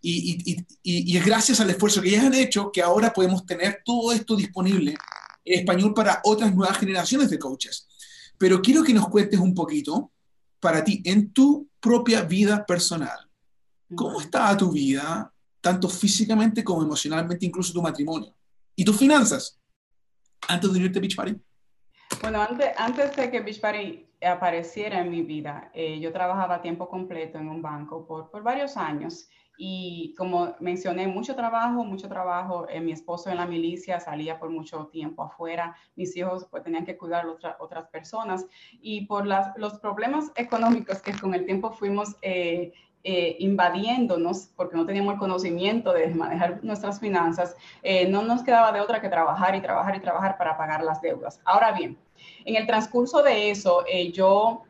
Y, 0.00 0.64
y, 0.82 1.16
es 1.16 1.24
gracias 1.24 1.60
al 1.60 1.70
esfuerzo 1.70 2.02
que 2.02 2.10
ellos 2.10 2.24
han 2.24 2.34
hecho 2.34 2.70
que 2.70 2.82
ahora 2.82 3.12
podemos 3.12 3.46
tener 3.46 3.80
todo 3.84 4.12
esto 4.12 4.36
disponible 4.36 4.94
en 5.44 5.60
español 5.60 5.94
para 5.94 6.20
otras 6.24 6.54
nuevas 6.54 6.78
generaciones 6.78 7.30
de 7.30 7.38
coaches. 7.38 7.88
Pero 8.36 8.60
quiero 8.60 8.82
que 8.84 8.92
nos 8.92 9.08
cuentes 9.08 9.40
un 9.40 9.54
poquito 9.54 10.12
para 10.60 10.84
ti, 10.84 11.02
en 11.04 11.32
tu 11.32 11.68
propia 11.80 12.22
vida 12.22 12.64
personal. 12.64 13.18
¿Cómo 13.94 14.20
está 14.20 14.56
tu 14.56 14.70
vida, 14.70 15.32
tanto 15.60 15.88
físicamente 15.88 16.62
como 16.62 16.82
emocionalmente, 16.82 17.46
incluso 17.46 17.72
tu 17.72 17.82
matrimonio? 17.82 18.34
¿Y 18.76 18.84
tus 18.84 18.96
finanzas? 18.96 19.58
Antes 20.48 20.72
de 20.72 20.78
unirte 20.78 20.98
a 20.98 21.00
Beach 21.00 21.16
Party? 21.16 21.36
Bueno, 22.20 22.42
antes, 22.42 22.68
antes 22.76 23.16
de 23.16 23.30
que 23.30 23.40
Beach 23.40 23.60
Party 23.60 24.06
apareciera 24.22 25.00
en 25.00 25.10
mi 25.10 25.22
vida, 25.22 25.70
eh, 25.74 25.98
yo 26.00 26.12
trabajaba 26.12 26.56
a 26.56 26.62
tiempo 26.62 26.88
completo 26.88 27.38
en 27.38 27.48
un 27.48 27.60
banco 27.60 28.06
por, 28.06 28.30
por, 28.30 28.42
varios 28.42 28.76
años 28.76 29.28
y 29.56 30.14
como 30.16 30.54
mencioné, 30.60 31.06
mucho 31.06 31.34
trabajo, 31.34 31.84
mucho 31.84 32.08
trabajo. 32.08 32.66
Eh, 32.68 32.80
mi 32.80 32.92
esposo 32.92 33.30
en 33.30 33.36
la 33.36 33.46
milicia 33.46 34.00
salía 34.00 34.38
por 34.38 34.50
mucho 34.50 34.86
tiempo 34.86 35.22
afuera, 35.22 35.76
mis 35.96 36.16
hijos 36.16 36.46
pues 36.50 36.62
tenían 36.62 36.84
que 36.84 36.96
cuidar 36.96 37.26
a 37.26 37.56
otras 37.60 37.86
personas 37.88 38.46
y 38.72 39.06
por 39.06 39.26
las, 39.26 39.56
los 39.56 39.78
problemas 39.78 40.32
económicos 40.36 41.00
que 41.02 41.12
con 41.18 41.34
el 41.34 41.46
tiempo 41.46 41.72
fuimos 41.72 42.16
eh, 42.22 42.72
eh, 43.06 43.36
invadiéndonos 43.38 44.48
porque 44.56 44.76
no 44.76 44.86
teníamos 44.86 45.12
el 45.12 45.18
conocimiento 45.18 45.92
de 45.92 46.08
manejar 46.08 46.60
nuestras 46.64 46.98
finanzas, 46.98 47.54
eh, 47.82 48.08
no 48.08 48.22
nos 48.22 48.42
quedaba 48.42 48.72
de 48.72 48.80
otra 48.80 49.02
que 49.02 49.10
trabajar 49.10 49.54
y 49.54 49.60
trabajar 49.60 49.94
y 49.94 50.00
trabajar 50.00 50.38
para 50.38 50.56
pagar 50.56 50.82
las 50.82 51.02
deudas. 51.02 51.38
Ahora 51.44 51.72
bien, 51.72 51.98
en 52.46 52.56
el 52.56 52.66
transcurso 52.66 53.22
de 53.22 53.50
eso, 53.50 53.84
eh, 53.86 54.10
yo 54.10 54.62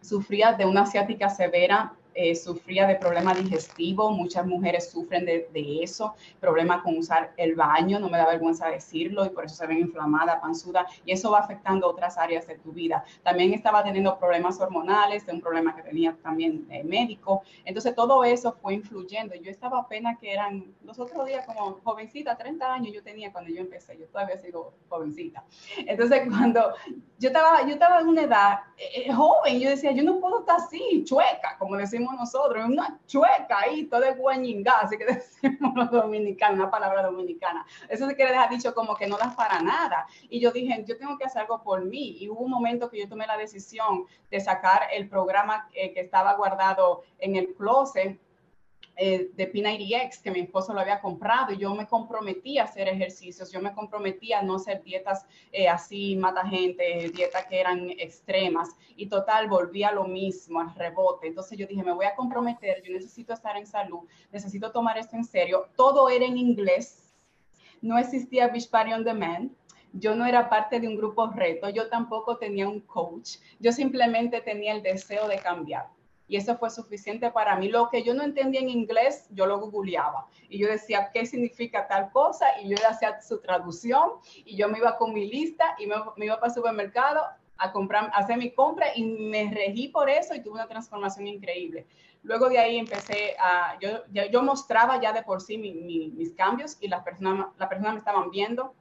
sufría 0.00 0.54
de 0.54 0.64
una 0.64 0.82
asiática 0.82 1.28
severa 1.28 1.92
eh, 2.20 2.34
sufría 2.34 2.84
de 2.88 2.96
problema 2.96 3.32
digestivo, 3.32 4.10
muchas 4.10 4.44
mujeres 4.44 4.90
sufren 4.90 5.24
de, 5.24 5.46
eso, 5.80 6.16
problema 6.40 6.82
con 6.82 6.98
usar 6.98 7.32
el 7.36 7.54
baño, 7.54 8.00
no 8.00 8.08
me 8.08 8.18
da 8.18 8.26
vergüenza 8.26 8.66
decirlo, 8.66 9.24
y 9.24 9.28
por 9.28 9.44
eso 9.44 9.54
se 9.54 9.68
ven 9.68 9.78
inflamada, 9.78 10.40
panzuda, 10.40 10.84
y 11.04 11.12
eso 11.12 11.30
va 11.30 11.38
afectando 11.38 11.86
otras 11.86 12.18
áreas 12.18 12.48
de 12.48 12.58
tu 12.58 12.72
vida. 12.72 13.04
También 13.22 13.54
estaba 13.54 13.84
teniendo 13.84 14.18
problemas 14.18 14.60
hormonales, 14.60 15.26
de 15.26 15.32
un 15.32 15.40
problema 15.40 15.76
que 15.76 15.82
tenía 15.82 16.16
también 16.20 16.66
eh, 16.70 16.82
médico, 16.82 17.42
entonces 17.64 17.94
todo 17.94 18.24
eso 18.24 18.50
fue 18.60 18.74
influyendo. 18.74 19.36
Yo 19.36 19.52
estaba 19.52 19.78
apenas 19.78 20.18
que 20.18 20.32
eran 20.32 20.74
los 20.82 20.98
otros 20.98 21.24
días 21.24 21.46
como 21.46 21.78
jovencita, 21.84 22.36
30 22.36 22.74
años 22.74 22.92
yo 22.92 23.02
tenía 23.04 23.30
cuando 23.30 23.52
yo 23.52 23.60
empecé, 23.60 23.96
yo 23.96 24.06
todavía 24.08 24.38
sigo 24.38 24.72
jovencita. 24.88 25.44
Entonces 25.86 26.22
cuando 26.28 26.74
yo 27.20 27.28
estaba, 27.28 27.62
yo 27.64 27.74
estaba 27.74 28.00
en 28.00 28.08
una 28.08 28.22
edad 28.22 28.58
eh, 28.76 29.12
joven, 29.12 29.60
yo 29.60 29.70
decía, 29.70 29.92
yo 29.92 30.02
no 30.02 30.18
puedo 30.18 30.40
estar 30.40 30.56
así, 30.56 31.04
chueca, 31.04 31.56
como 31.60 31.76
decimos 31.76 32.07
nosotros, 32.12 32.64
es 32.64 32.70
una 32.70 32.98
chueca 33.06 33.60
ahí, 33.60 33.84
todo 33.84 34.04
es 34.04 34.16
guañingá, 34.16 34.78
así 34.80 34.96
que 34.96 35.04
decimos 35.42 35.74
los 35.74 35.90
dominicanos, 35.90 36.58
una 36.58 36.70
palabra 36.70 37.02
dominicana. 37.02 37.66
Eso 37.88 38.06
se 38.06 38.14
quiere 38.14 38.32
dejar 38.32 38.50
dicho 38.50 38.74
como 38.74 38.94
que 38.94 39.06
no 39.06 39.16
das 39.16 39.34
para 39.34 39.60
nada. 39.60 40.06
Y 40.28 40.40
yo 40.40 40.50
dije, 40.50 40.84
yo 40.86 40.96
tengo 40.98 41.16
que 41.18 41.24
hacer 41.24 41.42
algo 41.42 41.62
por 41.62 41.84
mí. 41.84 42.16
Y 42.20 42.28
hubo 42.28 42.40
un 42.40 42.50
momento 42.50 42.90
que 42.90 42.98
yo 43.00 43.08
tomé 43.08 43.26
la 43.26 43.36
decisión 43.36 44.04
de 44.30 44.40
sacar 44.40 44.82
el 44.92 45.08
programa 45.08 45.68
que 45.72 45.92
estaba 45.96 46.34
guardado 46.34 47.02
en 47.18 47.36
el 47.36 47.54
closet 47.54 48.18
eh, 49.00 49.30
de 49.32 49.52
P90X 49.52 50.20
que 50.20 50.32
mi 50.32 50.40
esposo 50.40 50.74
lo 50.74 50.80
había 50.80 51.00
comprado 51.00 51.52
y 51.52 51.58
yo 51.58 51.72
me 51.72 51.86
comprometí 51.86 52.58
a 52.58 52.64
hacer 52.64 52.88
ejercicios, 52.88 53.52
yo 53.52 53.60
me 53.60 53.72
comprometí 53.72 54.32
a 54.32 54.42
no 54.42 54.56
hacer 54.56 54.82
dietas 54.82 55.24
eh, 55.52 55.68
así, 55.68 56.16
mata 56.16 56.44
gente, 56.44 57.08
dietas 57.14 57.46
que 57.46 57.60
eran 57.60 57.90
extremas 57.90 58.70
y 58.96 59.06
total 59.06 59.46
volví 59.46 59.84
a 59.84 59.92
lo 59.92 60.02
mismo, 60.02 60.58
al 60.58 60.74
rebote. 60.74 61.28
Entonces 61.28 61.56
yo 61.56 61.68
dije, 61.68 61.84
me 61.84 61.92
voy 61.92 62.06
a 62.06 62.16
comprometer, 62.16 62.82
yo 62.82 62.92
necesito 62.92 63.32
estar 63.32 63.56
en 63.56 63.66
salud, 63.66 64.00
necesito 64.32 64.72
tomar 64.72 64.98
esto 64.98 65.14
en 65.14 65.24
serio. 65.24 65.68
Todo 65.76 66.08
era 66.08 66.24
en 66.24 66.36
inglés, 66.36 67.14
no 67.80 67.98
existía 67.98 68.48
Beach 68.48 68.68
on 68.92 69.04
Demand. 69.04 69.52
Yo 69.92 70.16
no 70.16 70.26
era 70.26 70.50
parte 70.50 70.80
de 70.80 70.88
un 70.88 70.96
grupo 70.96 71.28
reto, 71.28 71.70
yo 71.70 71.88
tampoco 71.88 72.36
tenía 72.36 72.68
un 72.68 72.80
coach, 72.80 73.36
yo 73.60 73.70
simplemente 73.70 74.40
tenía 74.40 74.72
el 74.72 74.82
deseo 74.82 75.28
de 75.28 75.38
cambiar 75.38 75.86
y 76.28 76.36
eso 76.36 76.56
fue 76.56 76.70
suficiente 76.70 77.30
para 77.30 77.56
mí. 77.56 77.68
Lo 77.68 77.88
que 77.88 78.02
yo 78.02 78.14
no 78.14 78.22
entendía 78.22 78.60
en 78.60 78.68
inglés, 78.68 79.26
yo 79.30 79.46
lo 79.46 79.58
googleaba 79.58 80.26
y 80.48 80.58
yo 80.58 80.68
decía 80.68 81.10
qué 81.12 81.26
significa 81.26 81.88
tal 81.88 82.10
cosa 82.12 82.46
y 82.62 82.68
yo 82.68 82.76
le 82.76 82.86
hacía 82.86 83.20
su 83.22 83.40
traducción 83.40 84.10
y 84.44 84.56
yo 84.56 84.68
me 84.68 84.78
iba 84.78 84.96
con 84.96 85.14
mi 85.14 85.26
lista 85.26 85.74
y 85.78 85.86
me, 85.86 85.96
iba 86.24 86.36
para 86.36 86.48
el 86.48 86.54
supermercado 86.54 87.22
a 87.56 87.72
comprar, 87.72 88.10
hacer 88.14 88.36
mi 88.36 88.52
compra 88.52 88.86
y 88.94 89.04
me 89.04 89.50
regí 89.50 89.88
por 89.88 90.08
eso 90.08 90.34
y 90.34 90.42
tuve 90.42 90.54
una 90.54 90.68
transformación 90.68 91.26
increíble. 91.26 91.86
Luego 92.22 92.48
de 92.48 92.58
ahí 92.58 92.78
empecé 92.78 93.36
a, 93.38 93.78
yo, 93.80 94.04
yo 94.30 94.42
mostraba 94.42 95.00
ya 95.00 95.12
de 95.12 95.22
por 95.22 95.40
sí 95.40 95.56
mis 95.56 96.32
cambios 96.34 96.76
y 96.80 96.88
las 96.88 97.02
personas, 97.02 97.48
las 97.56 97.68
personas 97.68 97.94
me 97.94 97.98
estaban 97.98 98.30
viendo 98.30 98.74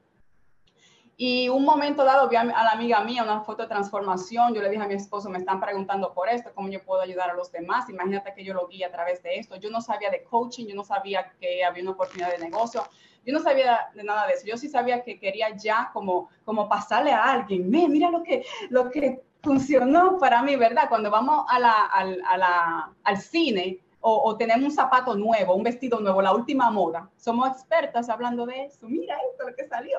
y 1.19 1.49
un 1.49 1.65
momento 1.65 2.05
dado 2.05 2.29
vi 2.29 2.35
a, 2.35 2.43
la 2.43 2.69
amiga 2.69 3.03
mía 3.03 3.23
una 3.23 3.41
foto 3.41 3.63
de 3.63 3.67
transformación. 3.67 4.53
Yo 4.53 4.61
le 4.61 4.69
dije 4.69 4.83
a 4.83 4.87
mi 4.87 4.93
esposo, 4.93 5.31
me 5.31 5.39
están 5.39 5.59
preguntando 5.59 6.13
por 6.13 6.29
esto, 6.29 6.51
cómo 6.53 6.69
yo 6.69 6.83
puedo 6.83 7.01
ayudar 7.01 7.31
a 7.31 7.33
los 7.33 7.51
demás. 7.51 7.89
Imagínate 7.89 8.35
que 8.35 8.43
yo 8.43 8.53
lo 8.53 8.67
vi 8.67 8.83
a 8.83 8.91
través 8.91 9.23
de 9.23 9.39
esto. 9.39 9.55
Yo 9.55 9.71
no 9.71 9.81
sabía 9.81 10.11
de 10.11 10.21
coaching, 10.21 10.67
yo 10.67 10.75
no 10.75 10.83
sabía 10.83 11.31
que 11.39 11.65
había 11.65 11.81
una 11.81 11.93
oportunidad 11.93 12.29
de 12.29 12.37
negocio. 12.37 12.83
Yo 13.25 13.33
no 13.33 13.39
sabía 13.39 13.89
de 13.95 14.03
nada 14.03 14.27
de 14.27 14.33
eso. 14.33 14.45
Yo 14.45 14.57
sí 14.57 14.69
sabía 14.69 15.01
que 15.01 15.19
quería 15.19 15.55
ya 15.55 15.89
como, 15.91 16.29
como 16.45 16.69
pasarle 16.69 17.11
a 17.11 17.23
alguien. 17.23 17.67
mira 17.67 18.11
lo 18.11 18.21
que, 18.21 18.45
lo 18.69 18.91
que 18.91 19.23
funcionó 19.41 20.19
para 20.19 20.43
mí, 20.43 20.55
¿verdad? 20.55 20.87
Cuando 20.87 21.09
vamos 21.09 21.45
a 21.49 21.57
la, 21.57 21.85
al, 21.85 22.21
a 22.27 22.37
la, 22.37 22.93
al 23.03 23.17
cine, 23.17 23.79
o, 24.01 24.21
o, 24.23 24.37
tenemos 24.37 24.63
un 24.63 24.71
zapato 24.71 25.15
nuevo, 25.15 25.55
un 25.55 25.63
vestido 25.63 25.99
nuevo, 25.99 26.21
la 26.21 26.31
última 26.31 26.69
moda. 26.69 27.09
Somos 27.17 27.49
expertas 27.49 28.07
hablando 28.07 28.45
de 28.45 28.65
eso. 28.65 28.87
Mira 28.87 29.17
esto, 29.31 29.49
lo 29.49 29.55
que 29.55 29.67
salió. 29.67 29.97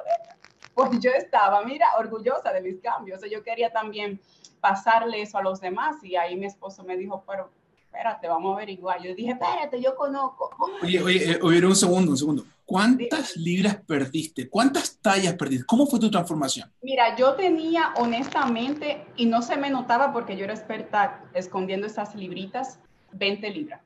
Pues 0.78 1.00
yo 1.00 1.10
estaba, 1.10 1.64
mira, 1.64 1.86
orgullosa 1.98 2.52
de 2.52 2.60
mis 2.60 2.80
cambios. 2.80 3.20
yo 3.28 3.42
quería 3.42 3.72
también 3.72 4.20
pasarle 4.60 5.22
eso 5.22 5.36
a 5.36 5.42
los 5.42 5.60
demás 5.60 5.96
y 6.04 6.14
ahí 6.14 6.36
mi 6.36 6.46
esposo 6.46 6.84
me 6.84 6.96
dijo, 6.96 7.24
pero 7.26 7.50
espérate, 7.84 8.28
vamos 8.28 8.52
a 8.52 8.58
averiguar. 8.58 9.02
Yo 9.02 9.12
dije, 9.12 9.32
espérate, 9.32 9.82
yo 9.82 9.96
conozco. 9.96 10.50
Oye, 10.80 11.02
oye, 11.02 11.32
eh, 11.32 11.38
oye, 11.42 11.66
un 11.66 11.74
segundo, 11.74 12.12
un 12.12 12.16
segundo. 12.16 12.44
¿Cuántas 12.64 13.36
libras 13.36 13.76
perdiste? 13.88 14.48
¿Cuántas 14.48 14.98
tallas 14.98 15.34
perdiste? 15.34 15.66
¿Cómo 15.66 15.84
fue 15.84 15.98
tu 15.98 16.12
transformación? 16.12 16.72
Mira, 16.80 17.16
yo 17.16 17.34
tenía 17.34 17.92
honestamente, 17.96 19.04
y 19.16 19.26
no 19.26 19.42
se 19.42 19.56
me 19.56 19.70
notaba 19.70 20.12
porque 20.12 20.36
yo 20.36 20.44
era 20.44 20.54
experta 20.54 21.24
escondiendo 21.34 21.88
esas 21.88 22.14
libritas, 22.14 22.78
20 23.14 23.50
libras. 23.50 23.80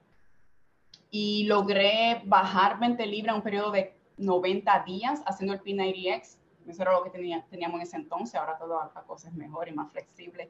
Y 1.11 1.45
logré 1.45 2.21
bajar 2.27 2.79
20 2.79 3.07
libras 3.07 3.33
en 3.33 3.37
un 3.37 3.43
periodo 3.43 3.71
de 3.71 3.95
90 4.19 4.85
días 4.85 5.23
haciendo 5.25 5.55
el 5.55 5.63
P90X 5.63 6.42
eso 6.69 6.83
era 6.83 6.93
lo 6.93 7.03
que 7.03 7.11
tenía, 7.11 7.45
teníamos 7.51 7.81
en 7.81 7.87
ese 7.87 7.97
entonces, 7.97 8.35
ahora 8.35 8.57
toda 8.59 8.91
la 8.95 9.03
cosa 9.03 9.29
es 9.29 9.35
mejor 9.35 9.69
y 9.69 9.73
más 9.73 9.91
flexible. 9.93 10.49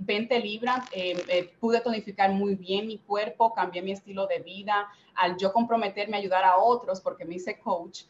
20 0.00 0.36
eh, 0.36 0.40
libras, 0.40 0.88
eh, 0.92 1.22
eh, 1.28 1.52
pude 1.60 1.80
tonificar 1.80 2.32
muy 2.32 2.54
bien 2.54 2.86
mi 2.86 2.98
cuerpo, 2.98 3.52
cambié 3.52 3.82
mi 3.82 3.92
estilo 3.92 4.26
de 4.26 4.40
vida, 4.40 4.88
al 5.14 5.36
yo 5.36 5.52
comprometerme 5.52 6.16
a 6.16 6.20
ayudar 6.20 6.44
a 6.44 6.58
otros, 6.58 7.00
porque 7.00 7.24
me 7.24 7.34
hice 7.34 7.58
coach, 7.58 8.04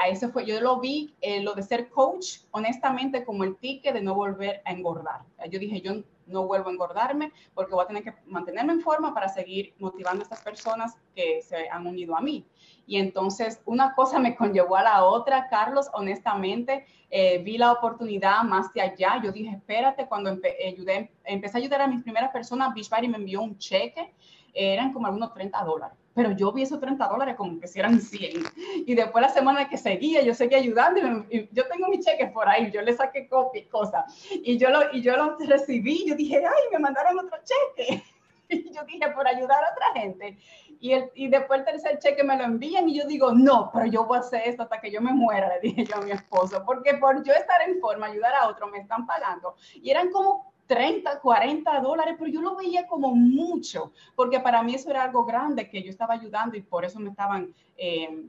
a 0.00 0.08
ese 0.08 0.28
fue, 0.30 0.46
yo 0.46 0.60
lo 0.60 0.80
vi, 0.80 1.14
lo 1.42 1.54
de 1.54 1.62
ser 1.62 1.90
coach, 1.90 2.38
honestamente, 2.50 3.24
como 3.24 3.44
el 3.44 3.56
ticket 3.56 3.94
de 3.94 4.00
no 4.00 4.14
volver 4.14 4.62
a 4.64 4.72
engordar. 4.72 5.20
Yo 5.50 5.58
dije, 5.58 5.80
yo 5.80 6.02
no 6.30 6.46
vuelvo 6.46 6.68
a 6.68 6.72
engordarme 6.72 7.32
porque 7.54 7.74
voy 7.74 7.84
a 7.84 7.86
tener 7.86 8.02
que 8.02 8.14
mantenerme 8.26 8.72
en 8.72 8.80
forma 8.80 9.12
para 9.12 9.28
seguir 9.28 9.74
motivando 9.78 10.22
a 10.22 10.24
estas 10.24 10.42
personas 10.42 10.96
que 11.14 11.42
se 11.42 11.68
han 11.68 11.86
unido 11.86 12.16
a 12.16 12.20
mí. 12.20 12.46
Y 12.86 12.96
entonces 12.96 13.60
una 13.66 13.94
cosa 13.94 14.18
me 14.18 14.34
conllevó 14.34 14.76
a 14.76 14.82
la 14.82 15.04
otra, 15.04 15.48
Carlos, 15.48 15.88
honestamente, 15.92 16.86
eh, 17.10 17.38
vi 17.38 17.58
la 17.58 17.72
oportunidad 17.72 18.42
más 18.42 18.72
de 18.72 18.80
allá. 18.80 19.20
Yo 19.22 19.32
dije, 19.32 19.56
espérate, 19.56 20.06
cuando 20.06 20.30
ayudé, 20.66 21.12
empecé 21.24 21.58
a 21.58 21.60
ayudar 21.60 21.82
a 21.82 21.86
mis 21.86 22.02
primeras 22.02 22.30
personas, 22.30 22.74
Beachbody 22.74 23.08
me 23.08 23.18
envió 23.18 23.42
un 23.42 23.58
cheque, 23.58 24.14
eran 24.52 24.92
como 24.92 25.06
algunos 25.06 25.32
30 25.32 25.62
dólares. 25.64 25.98
Pero 26.20 26.32
yo 26.32 26.52
vi 26.52 26.62
esos 26.64 26.78
30 26.78 27.08
dólares 27.08 27.34
como 27.34 27.58
que 27.58 27.66
si 27.66 27.78
eran 27.78 27.98
100. 27.98 28.42
Y 28.84 28.94
después 28.94 29.22
la 29.22 29.30
semana 29.30 29.70
que 29.70 29.78
seguía, 29.78 30.20
yo 30.20 30.34
seguía 30.34 30.58
ayudando 30.58 31.24
y, 31.30 31.48
yo 31.50 31.66
tengo 31.66 31.88
mi 31.88 31.98
cheque 32.00 32.26
por 32.26 32.46
ahí, 32.46 32.70
yo 32.70 32.82
le 32.82 32.92
saqué 32.92 33.26
copia 33.26 33.62
y 33.62 33.64
cosas. 33.64 34.04
Y 34.30 34.58
yo 34.58 34.68
lo, 34.68 34.92
y 34.92 35.00
yo 35.00 35.16
lo 35.16 35.38
recibí, 35.38 36.04
yo 36.06 36.14
dije, 36.14 36.36
ay, 36.44 36.62
me 36.70 36.78
mandaron 36.78 37.18
otro 37.18 37.38
cheque. 37.42 38.02
Y 38.52 38.74
yo 38.74 38.82
dije, 38.82 39.08
por 39.10 39.28
ayudar 39.28 39.62
a 39.62 39.70
otra 39.70 40.02
gente 40.02 40.36
y, 40.80 40.92
el, 40.92 41.10
y 41.14 41.28
después 41.28 41.60
el 41.60 41.66
tercer 41.66 41.98
cheque 41.98 42.24
me 42.24 42.36
lo 42.36 42.44
envían 42.44 42.88
y 42.88 42.98
yo 42.98 43.06
digo, 43.06 43.32
no, 43.32 43.70
pero 43.72 43.86
yo 43.86 44.06
voy 44.06 44.16
a 44.16 44.20
hacer 44.20 44.42
esto 44.46 44.62
hasta 44.62 44.80
que 44.80 44.90
yo 44.90 45.00
me 45.00 45.12
muera, 45.12 45.48
le 45.54 45.60
dije 45.60 45.84
yo 45.84 45.96
a 45.96 46.00
mi 46.00 46.10
esposo, 46.10 46.64
porque 46.64 46.94
por 46.94 47.22
yo 47.22 47.32
estar 47.34 47.60
en 47.68 47.78
forma, 47.80 48.06
ayudar 48.06 48.34
a 48.34 48.48
otro, 48.48 48.66
me 48.66 48.78
están 48.78 49.06
pagando. 49.06 49.54
Y 49.74 49.90
eran 49.90 50.10
como 50.10 50.49
30, 50.70 51.18
40 51.18 51.80
dólares, 51.80 52.14
pero 52.16 52.30
yo 52.30 52.40
lo 52.40 52.54
veía 52.54 52.86
como 52.86 53.12
mucho, 53.12 53.92
porque 54.14 54.38
para 54.38 54.62
mí 54.62 54.76
eso 54.76 54.88
era 54.88 55.02
algo 55.02 55.24
grande 55.24 55.68
que 55.68 55.82
yo 55.82 55.90
estaba 55.90 56.14
ayudando 56.14 56.56
y 56.56 56.62
por 56.62 56.84
eso 56.84 57.00
me 57.00 57.10
estaban... 57.10 57.52
Eh, 57.76 58.24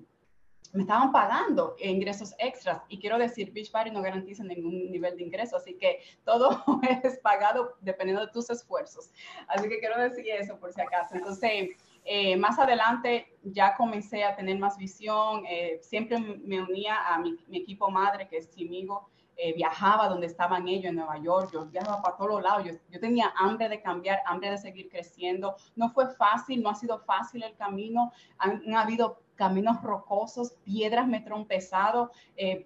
me 0.74 0.83
estaban 0.83 1.12
pagando 1.12 1.75
ingresos 1.79 2.33
extras 2.39 2.81
y 2.88 2.98
quiero 2.98 3.17
decir, 3.17 3.51
Beachbody 3.51 3.91
no 3.91 4.01
garantiza 4.01 4.41
ningún 4.41 4.89
nivel 4.89 5.17
de 5.17 5.24
ingreso, 5.24 5.57
así 5.57 5.74
que 5.74 6.00
todo 6.24 6.63
es 7.03 7.19
pagado 7.19 7.75
dependiendo 7.81 8.25
de 8.25 8.31
tus 8.31 8.50
esfuerzos. 8.50 9.12
Así 9.50 9.67
que 9.67 9.79
quiero 9.79 10.00
decir 10.00 10.25
eso 10.29 10.57
por 10.57 10.71
si 10.71 10.79
acaso. 10.79 11.13
Entonces, 11.15 11.71
eh, 12.05 12.38
más 12.38 12.57
adelante 12.57 13.38
ya 13.43 13.75
comencé 13.75 14.24
a 14.24 14.33
tener 14.33 14.57
más 14.60 14.77
visión, 14.77 15.43
eh, 15.45 15.79
siempre 15.81 16.17
me 16.19 16.62
unía 16.62 17.05
a 17.05 17.19
mi, 17.19 17.38
equipo 17.51 17.91
madre, 17.91 18.29
que 18.29 18.38
es 18.38 18.50
Chimigo, 18.50 19.10
eh, 19.38 19.54
viajaba 19.54 20.08
donde 20.08 20.28
estaban 20.28 20.68
ellos 20.68 20.86
en 20.86 20.96
Nueva 20.96 21.18
York, 21.18 21.52
yo 21.54 21.66
viajaba 21.66 22.02
para 22.02 22.18
todos 22.18 22.42
lados, 22.42 22.66
yo, 22.90 23.00
tenía 23.00 23.34
hambre 23.38 23.70
de 23.70 23.82
cambiar, 23.82 24.20
hambre 24.26 24.52
de 24.52 24.58
seguir 24.58 24.90
creciendo, 24.90 25.56
no 25.76 25.90
fue 25.90 26.14
fácil, 26.16 26.62
no 26.62 26.70
ha 26.70 26.76
sido 26.76 27.00
fácil 27.00 27.44
el 27.44 27.56
camino, 27.56 28.12
han, 28.38 28.74
habido 28.74 29.22
caminos 29.36 29.82
rocosos, 29.82 30.54
piedras 30.63 31.08
me 31.08 31.22
trompezado, 31.22 32.12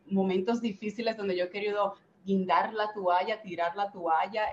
momentos 0.08 0.60
difíciles 0.60 1.15
donde 1.15 1.38
yo 1.38 1.45
he 1.45 1.49
querido 1.49 1.95
guindar 2.25 2.73
la 2.73 2.91
toalla, 2.91 3.41
tirar 3.41 3.75
la 3.78 3.91
toalla, 3.91 4.43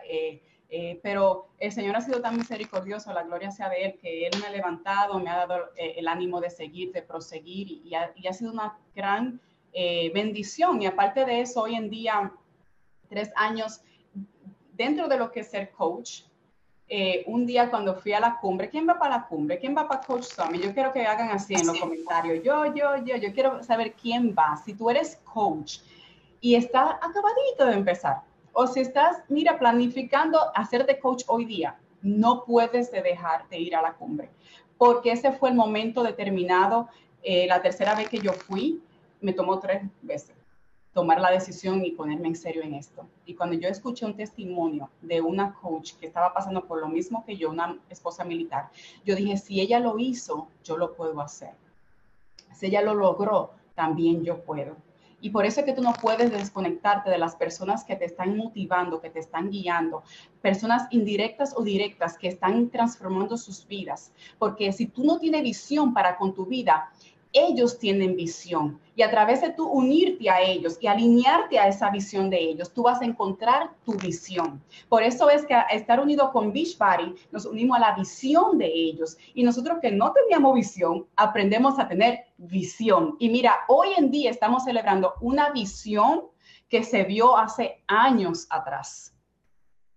eh, 0.75 0.99
pero 1.03 1.49
el 1.59 1.71
Señor 1.71 1.97
ha 1.97 2.01
sido 2.01 2.23
tan 2.23 2.35
misericordioso, 2.35 3.13
la 3.13 3.25
gloria 3.25 3.51
sea 3.51 3.69
de 3.69 3.85
Él, 3.85 3.99
que 4.01 4.27
Él 4.27 4.33
me 4.41 4.47
ha 4.47 4.51
levantado, 4.51 5.19
me 5.21 5.29
ha 5.29 5.47
dado 5.47 5.69
eh, 5.77 5.97
el 5.99 6.09
ánimo 6.09 6.41
de 6.41 6.49
seguir, 6.49 6.93
de 6.93 7.03
proseguir 7.03 7.71
y, 7.71 7.95
ha, 7.95 8.33
sido 8.33 8.53
una 8.53 8.79
gran 8.97 9.39
eh, 9.73 10.11
bendición. 10.13 10.81
Y 10.83 10.87
aparte 10.87 11.25
de 11.25 11.41
eso, 11.41 11.63
hoy 11.63 11.75
en 11.75 11.91
día, 11.91 12.33
tres 13.09 13.31
años 13.37 13.81
dentro 14.73 15.09
de 15.09 15.17
lo 15.17 15.31
que 15.31 15.41
es 15.41 15.51
ser 15.51 15.71
coach, 15.71 16.23
un 17.27 17.47
día 17.47 17.71
cuando 17.71 17.95
fui 17.95 18.13
a 18.13 18.21
la 18.21 18.37
cumbre, 18.39 18.69
¿quién 18.69 18.87
va 18.87 18.99
para 18.99 19.17
la 19.17 19.27
cumbre? 19.27 19.59
¿Quién 19.59 19.75
va 19.75 19.89
para 19.89 20.03
Coach 20.03 20.25
Summit? 20.25 20.61
Yo 20.61 20.75
quiero 20.75 20.93
que 20.93 21.07
hagan 21.07 21.31
así 21.31 21.55
en 21.55 21.67
los 21.67 21.81
comentarios. 21.81 22.45
Yo, 22.45 22.67
yo, 22.75 22.99
yo, 23.03 23.17
yo 23.17 23.33
quiero 23.33 23.63
saber 23.63 23.95
quién 23.95 24.35
va. 24.39 24.59
Si 24.63 24.75
tú 24.75 24.91
eres 24.91 25.17
coach 25.25 25.79
y 26.43 26.55
está 26.55 26.97
acabadito 26.97 27.65
de 27.65 27.73
empezar, 27.73 28.21
o 28.53 28.67
si 28.67 28.81
estás, 28.81 29.23
mira, 29.29 29.59
planificando 29.59 30.39
hacerte 30.55 30.99
coach 30.99 31.25
hoy 31.27 31.45
día, 31.47 31.77
no 32.03 32.45
puedes 32.45 32.91
dejar 32.91 33.49
de 33.49 33.59
ir 33.59 33.75
a 33.77 33.83
la 33.83 33.95
cumbre, 33.95 34.29
porque 34.77 35.13
ese 35.13 35.33
fue 35.33 35.51
el 35.51 35.55
momento 35.55 36.03
determinado. 36.03 36.89
Eh, 37.23 37.47
la 37.47 37.63
tercera 37.63 37.95
vez 37.95 38.09
que 38.09 38.19
yo 38.19 38.33
fui, 38.33 38.83
me 39.23 39.33
tomó 39.33 39.59
tres 39.59 39.83
veces 40.03 40.37
tomar 40.93 41.21
la 41.21 41.31
decisión 41.31 41.85
y 41.85 41.93
ponerme 41.93 42.29
en 42.29 42.37
serio 42.37 42.63
en 42.63 42.75
esto. 42.75 43.07
Y 43.25 43.35
cuando 43.35 43.57
yo 43.57 43.69
escuché 43.69 44.05
un 44.05 44.15
testimonio 44.15 44.91
de 45.01 45.21
una 45.21 45.55
coach 45.55 45.95
que 45.95 46.07
estaba 46.07 46.35
pasando 46.35 46.67
por 46.67 46.81
lo 46.81 46.89
mismo 46.89 47.25
que 47.25 47.37
yo, 47.37 47.51
una 47.51 47.79
esposa 47.89 48.25
militar, 48.25 48.71
yo 49.05 49.17
dije, 49.17 49.37
si 49.37 49.61
ella 49.61 49.81
lo 49.81 49.99
hizo, 49.99 50.49
yo 50.63 50.77
lo 50.77 50.95
puedo 50.95 51.21
hacer. 51.21 51.55
Si 52.55 52.67
ella 52.67 52.83
lo 52.83 52.95
logró, 52.95 53.53
también 53.75 54.23
yo 54.23 54.43
puedo. 54.43 54.77
Y 55.23 55.31
por 55.31 55.47
eso 55.47 55.61
es 55.61 55.67
que 55.67 55.73
tú 55.73 55.83
no 55.83 55.93
puedes 55.93 56.33
desconectarte 56.33 57.09
de 57.09 57.17
las 57.17 57.37
personas 57.37 57.85
que 57.85 57.95
te 57.95 58.05
están 58.05 58.37
motivando, 58.37 59.01
que 59.01 59.09
te 59.09 59.21
están 59.21 59.51
guiando, 59.51 60.03
personas 60.43 60.89
indirectas 60.91 61.55
o 61.57 61.63
directas 61.63 62.19
que 62.19 62.27
están 62.27 62.69
transformando 62.71 63.37
sus 63.37 63.67
vidas. 63.69 64.13
Porque 64.37 64.73
si 64.73 64.87
tú 64.87 65.05
no 65.05 65.21
tienes 65.21 65.45
visión 65.45 65.95
para 65.95 66.17
con 66.17 66.35
tu 66.35 66.45
vida, 66.45 66.91
ellos 67.33 67.79
tienen 67.79 68.17
visión 68.17 68.81
y 68.95 69.03
a 69.03 69.11
través 69.11 69.41
de 69.41 69.51
tú 69.51 69.67
unirte 69.67 70.29
a 70.29 70.41
ellos 70.43 70.77
y 70.81 70.87
alinearte 70.87 71.59
a 71.59 71.67
esa 71.67 71.91
visión 71.91 72.29
de 72.29 72.39
ellos, 72.39 72.73
tú 72.73 72.83
vas 72.83 73.01
a 73.01 73.05
encontrar 73.05 73.71
tu 73.85 73.95
visión. 73.95 74.63
Por 74.89 75.03
eso 75.03 75.31
es 75.31 75.47
que 75.47 75.57
estar 75.71 75.99
unido 76.01 76.31
con 76.31 76.53
Beachbody 76.53 77.15
nos 77.31 77.47
unimos 77.47 77.79
a 77.79 77.81
la 77.81 77.95
visión 77.95 78.59
de 78.59 78.67
ellos 78.67 79.17
y 79.35 79.43
nosotros 79.43 79.79
que 79.81 79.91
no 79.91 80.13
teníamos 80.13 80.55
visión, 80.55 81.07
aprendemos 81.17 81.79
a 81.79 81.89
tener 81.89 82.25
visión. 82.37 83.17
Y 83.19 83.31
mira, 83.31 83.61
hoy 83.69 83.89
en 83.97 84.11
día 84.11 84.31
estamos 84.31 84.65
celebrando 84.65 85.15
una 85.21 85.51
visión 85.51 86.25
que 86.69 86.83
se 86.83 87.05
vio 87.05 87.37
hace 87.37 87.83
años 87.87 88.47
atrás. 88.51 89.15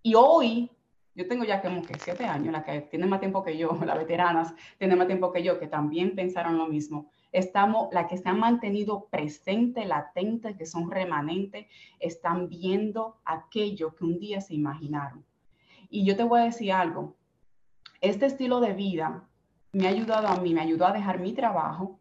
Y 0.02 0.14
hoy 0.16 0.70
yo 1.16 1.28
tengo 1.28 1.46
ya 1.46 1.62
como 1.62 1.82
que 1.82 1.98
siete 1.98 2.26
años, 2.26 2.52
la 2.52 2.64
que 2.64 2.82
tiene 2.82 3.08
más 3.08 3.20
tiempo 3.20 3.44
que 3.44 3.58
yo, 3.58 3.78
las 3.86 3.98
veteranas 3.98 4.54
tienen 4.78 4.98
más 4.98 5.08
tiempo 5.08 5.32
que 5.32 5.44
yo, 5.44 5.60
que 5.60 5.68
también 5.68 6.16
pensaron 6.16 6.58
lo 6.58 6.68
mismo 6.68 7.10
estamos, 7.38 7.90
la 7.92 8.08
que 8.08 8.18
se 8.18 8.30
han 8.30 8.40
mantenido 8.40 9.08
presente, 9.12 9.86
latente, 9.86 10.56
que 10.56 10.66
son 10.66 10.90
remanentes, 10.90 11.68
están 12.00 12.48
viendo 12.48 13.18
aquello 13.26 13.94
que 13.94 14.06
un 14.06 14.20
día 14.20 14.40
se 14.40 14.54
imaginaron. 14.54 15.26
Y 15.90 16.06
yo 16.06 16.16
te 16.16 16.24
voy 16.24 16.40
a 16.40 16.46
decir 16.46 16.72
algo, 16.72 17.16
este 18.00 18.28
estilo 18.28 18.62
de 18.62 18.74
vida 18.74 19.28
me 19.74 19.88
ha 19.88 19.90
ayudado 19.90 20.28
a 20.28 20.38
mí, 20.38 20.54
me 20.54 20.62
ayudó 20.62 20.88
a 20.88 20.94
dejar 20.94 21.20
mi 21.20 21.34
trabajo, 21.34 22.00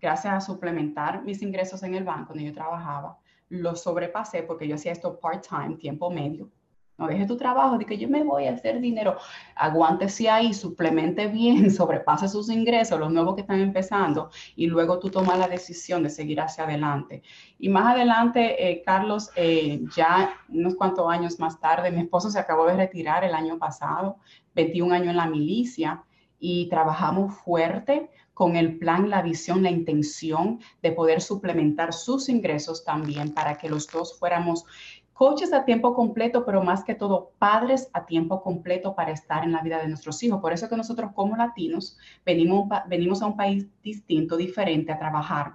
gracias 0.00 0.34
a 0.34 0.40
suplementar 0.40 1.22
mis 1.22 1.42
ingresos 1.42 1.82
en 1.84 1.94
el 1.94 2.02
banco 2.04 2.32
donde 2.32 2.48
yo 2.48 2.52
trabajaba, 2.52 3.18
lo 3.48 3.76
sobrepasé 3.76 4.42
porque 4.42 4.66
yo 4.66 4.74
hacía 4.74 4.92
esto 4.92 5.20
part-time, 5.20 5.76
tiempo 5.76 6.10
medio, 6.10 6.50
no 6.98 7.06
deje 7.06 7.26
tu 7.26 7.36
trabajo 7.36 7.78
de 7.78 7.84
que 7.84 7.98
yo 7.98 8.08
me 8.08 8.22
voy 8.22 8.46
a 8.46 8.52
hacer 8.52 8.80
dinero. 8.80 9.16
Aguántese 9.54 10.30
ahí, 10.30 10.54
suplemente 10.54 11.26
bien, 11.26 11.70
sobrepase 11.70 12.28
sus 12.28 12.50
ingresos, 12.50 12.98
los 12.98 13.12
nuevos 13.12 13.34
que 13.34 13.42
están 13.42 13.60
empezando, 13.60 14.30
y 14.54 14.66
luego 14.66 14.98
tú 14.98 15.10
tomas 15.10 15.38
la 15.38 15.48
decisión 15.48 16.02
de 16.02 16.10
seguir 16.10 16.40
hacia 16.40 16.64
adelante. 16.64 17.22
Y 17.58 17.68
más 17.68 17.94
adelante, 17.94 18.70
eh, 18.70 18.82
Carlos, 18.84 19.30
eh, 19.36 19.82
ya 19.94 20.34
unos 20.48 20.74
cuantos 20.74 21.10
años 21.10 21.38
más 21.38 21.60
tarde, 21.60 21.90
mi 21.90 22.00
esposo 22.00 22.30
se 22.30 22.38
acabó 22.38 22.66
de 22.66 22.76
retirar 22.76 23.24
el 23.24 23.34
año 23.34 23.58
pasado, 23.58 24.16
21 24.54 24.94
años 24.94 25.08
en 25.08 25.16
la 25.16 25.26
milicia, 25.26 26.02
y 26.38 26.68
trabajamos 26.68 27.34
fuerte 27.34 28.10
con 28.36 28.54
el 28.54 28.78
plan, 28.78 29.08
la 29.08 29.22
visión, 29.22 29.62
la 29.62 29.70
intención 29.70 30.60
de 30.82 30.92
poder 30.92 31.22
suplementar 31.22 31.94
sus 31.94 32.28
ingresos 32.28 32.84
también 32.84 33.32
para 33.32 33.56
que 33.56 33.70
los 33.70 33.88
dos 33.88 34.18
fuéramos 34.18 34.66
coaches 35.16 35.54
a 35.54 35.64
tiempo 35.64 35.94
completo, 35.94 36.44
pero 36.44 36.62
más 36.62 36.84
que 36.84 36.94
todo 36.94 37.32
padres 37.38 37.88
a 37.94 38.04
tiempo 38.04 38.42
completo 38.42 38.94
para 38.94 39.12
estar 39.12 39.44
en 39.44 39.52
la 39.52 39.62
vida 39.62 39.78
de 39.78 39.88
nuestros 39.88 40.22
hijos. 40.22 40.40
Por 40.42 40.52
eso 40.52 40.68
que 40.68 40.76
nosotros 40.76 41.12
como 41.14 41.36
latinos 41.36 41.96
venimos, 42.24 42.68
venimos 42.86 43.22
a 43.22 43.26
un 43.26 43.36
país 43.36 43.66
distinto, 43.82 44.36
diferente 44.36 44.92
a 44.92 44.98
trabajar 44.98 45.54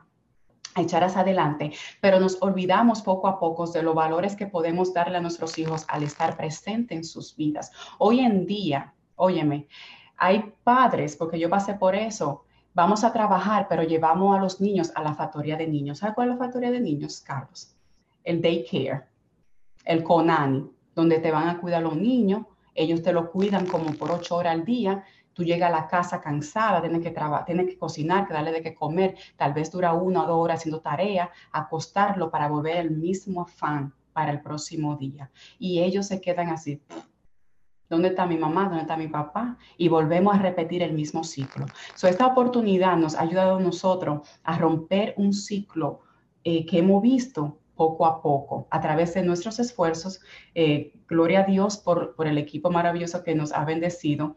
echar 0.77 1.03
hacia 1.03 1.21
adelante, 1.21 1.73
pero 1.99 2.19
nos 2.19 2.41
olvidamos 2.41 3.01
poco 3.01 3.27
a 3.27 3.39
poco 3.39 3.67
de 3.67 3.83
los 3.83 3.93
valores 3.93 4.37
que 4.37 4.47
podemos 4.47 4.93
darle 4.93 5.17
a 5.17 5.21
nuestros 5.21 5.57
hijos 5.57 5.85
al 5.89 6.03
estar 6.03 6.37
presente 6.37 6.95
en 6.95 7.03
sus 7.03 7.35
vidas. 7.35 7.71
Hoy 7.97 8.21
en 8.21 8.45
día, 8.45 8.93
óyeme, 9.17 9.67
hay 10.15 10.53
padres, 10.63 11.17
porque 11.17 11.37
yo 11.37 11.49
pasé 11.49 11.73
por 11.73 11.93
eso, 11.93 12.45
vamos 12.73 13.03
a 13.03 13.11
trabajar, 13.11 13.67
pero 13.67 13.83
llevamos 13.83 14.33
a 14.33 14.39
los 14.39 14.61
niños 14.61 14.93
a 14.95 15.03
la 15.03 15.13
factoría 15.13 15.57
de 15.57 15.67
niños. 15.67 15.99
¿Sabes 15.99 16.15
cuál 16.15 16.29
es 16.29 16.35
la 16.35 16.45
factoría 16.45 16.71
de 16.71 16.79
niños, 16.79 17.19
Carlos? 17.19 17.75
El 18.23 18.41
daycare, 18.41 19.10
el 19.85 20.03
CONANI, 20.03 20.69
donde 20.95 21.19
te 21.19 21.31
van 21.31 21.49
a 21.49 21.59
cuidar 21.59 21.81
los 21.83 21.95
niños, 21.95 22.45
ellos 22.73 23.01
te 23.01 23.13
lo 23.13 23.31
cuidan 23.31 23.65
como 23.65 23.93
por 23.93 24.11
ocho 24.11 24.35
horas 24.37 24.53
al 24.53 24.65
día, 24.65 25.03
tú 25.33 25.43
llegas 25.43 25.69
a 25.69 25.75
la 25.81 25.87
casa 25.87 26.21
cansada, 26.21 26.81
tienes 26.81 27.01
que, 27.01 27.13
tienes 27.45 27.67
que 27.67 27.77
cocinar, 27.77 28.27
que 28.27 28.33
darle 28.33 28.51
de 28.51 28.61
qué 28.61 28.73
comer, 28.73 29.15
tal 29.35 29.53
vez 29.53 29.71
dura 29.71 29.93
una 29.93 30.23
o 30.23 30.27
dos 30.27 30.37
horas 30.37 30.59
haciendo 30.59 30.81
tarea, 30.81 31.31
acostarlo 31.51 32.29
para 32.29 32.47
volver 32.47 32.77
el 32.77 32.91
mismo 32.91 33.41
afán 33.41 33.93
para 34.13 34.31
el 34.31 34.41
próximo 34.41 34.95
día. 34.95 35.31
Y 35.57 35.81
ellos 35.81 36.07
se 36.07 36.21
quedan 36.21 36.49
así. 36.49 36.81
¿Dónde 37.89 38.09
está 38.09 38.25
mi 38.25 38.37
mamá? 38.37 38.65
¿Dónde 38.65 38.81
está 38.81 38.95
mi 38.95 39.09
papá? 39.09 39.57
Y 39.77 39.89
volvemos 39.89 40.33
a 40.33 40.39
repetir 40.39 40.81
el 40.81 40.93
mismo 40.93 41.25
ciclo. 41.25 41.65
So, 41.95 42.07
esta 42.07 42.25
oportunidad 42.25 42.95
nos 42.95 43.15
ha 43.15 43.21
ayudado 43.21 43.57
a 43.57 43.59
nosotros 43.59 44.29
a 44.43 44.57
romper 44.57 45.13
un 45.17 45.33
ciclo 45.33 45.99
eh, 46.43 46.65
que 46.65 46.79
hemos 46.79 47.01
visto 47.01 47.57
poco 47.75 48.05
a 48.05 48.21
poco 48.21 48.67
a 48.69 48.79
través 48.81 49.13
de 49.13 49.23
nuestros 49.23 49.59
esfuerzos. 49.59 50.21
Eh, 50.55 50.93
gloria 51.07 51.41
a 51.41 51.43
Dios 51.43 51.77
por, 51.77 52.15
por 52.15 52.27
el 52.27 52.37
equipo 52.37 52.71
maravilloso 52.71 53.23
que 53.23 53.35
nos 53.35 53.51
ha 53.51 53.65
bendecido 53.65 54.35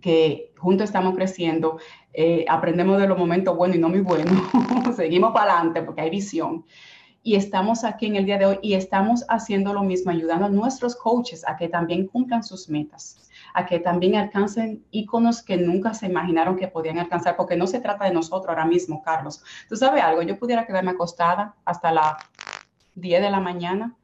que 0.00 0.52
juntos 0.58 0.84
estamos 0.84 1.14
creciendo, 1.14 1.78
eh, 2.12 2.44
aprendemos 2.48 3.00
de 3.00 3.08
los 3.08 3.18
momentos 3.18 3.56
buenos 3.56 3.76
y 3.76 3.80
no 3.80 3.88
muy 3.88 4.00
buenos, 4.00 4.34
seguimos 4.96 5.32
para 5.32 5.54
adelante 5.54 5.82
porque 5.82 6.02
hay 6.02 6.10
visión. 6.10 6.64
Y 7.26 7.34
estamos 7.34 7.82
aquí 7.82 8.06
en 8.06 8.14
el 8.14 8.24
día 8.24 8.38
de 8.38 8.46
hoy 8.46 8.58
y 8.62 8.74
estamos 8.74 9.24
haciendo 9.28 9.72
lo 9.72 9.82
mismo, 9.82 10.12
ayudando 10.12 10.46
a 10.46 10.48
nuestros 10.48 10.94
coaches 10.94 11.42
a 11.48 11.56
que 11.56 11.68
también 11.68 12.06
cumplan 12.06 12.44
sus 12.44 12.68
metas, 12.68 13.28
a 13.52 13.66
que 13.66 13.80
también 13.80 14.14
alcancen 14.14 14.84
íconos 14.92 15.42
que 15.42 15.56
nunca 15.56 15.92
se 15.92 16.06
imaginaron 16.06 16.54
que 16.54 16.68
podían 16.68 17.00
alcanzar, 17.00 17.34
porque 17.34 17.56
no 17.56 17.66
se 17.66 17.80
trata 17.80 18.04
de 18.04 18.12
nosotros 18.12 18.48
ahora 18.48 18.64
mismo, 18.64 19.02
Carlos. 19.02 19.42
Tú 19.68 19.74
sabes 19.74 20.04
algo, 20.04 20.22
yo 20.22 20.38
pudiera 20.38 20.68
quedarme 20.68 20.92
acostada 20.92 21.56
hasta 21.64 21.90
las 21.90 22.14
10 22.94 23.20
de 23.20 23.30
la 23.32 23.40
mañana, 23.40 23.96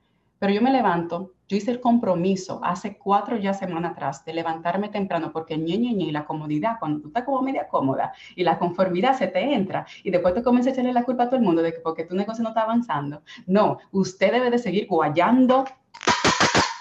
pero 0.43 0.55
yo 0.55 0.61
me 0.61 0.73
levanto, 0.73 1.35
yo 1.47 1.57
hice 1.57 1.71
el 1.71 1.79
compromiso 1.79 2.59
hace 2.65 2.99
cuatro 2.99 3.37
ya 3.37 3.55
semanas 3.55 3.93
atrás 3.93 4.25
de 4.25 4.35
levantarme 4.35 4.89
temprano 4.89 5.31
porque 5.33 5.57
ñe, 5.57 5.79
ñe, 5.79 5.95
ñe, 5.95 6.07
y 6.07 6.11
la 6.11 6.25
comodidad, 6.25 6.81
cuando 6.81 7.01
tú 7.01 7.07
estás 7.07 7.23
como 7.23 7.43
media 7.43 7.69
cómoda 7.69 8.13
y 8.35 8.43
la 8.43 8.59
conformidad 8.59 9.17
se 9.17 9.29
te 9.29 9.55
entra 9.55 9.87
y 10.03 10.11
después 10.11 10.35
te 10.35 10.43
comienza 10.43 10.71
a 10.71 10.73
echarle 10.73 10.93
la 10.93 11.05
culpa 11.05 11.23
a 11.23 11.27
todo 11.29 11.37
el 11.37 11.45
mundo 11.45 11.63
de 11.63 11.73
que 11.73 11.79
porque 11.79 12.03
tu 12.03 12.17
negocio 12.17 12.43
no 12.43 12.49
está 12.49 12.63
avanzando. 12.63 13.23
No, 13.47 13.79
usted 13.93 14.33
debe 14.33 14.51
de 14.51 14.59
seguir 14.59 14.89
guayando 14.89 15.65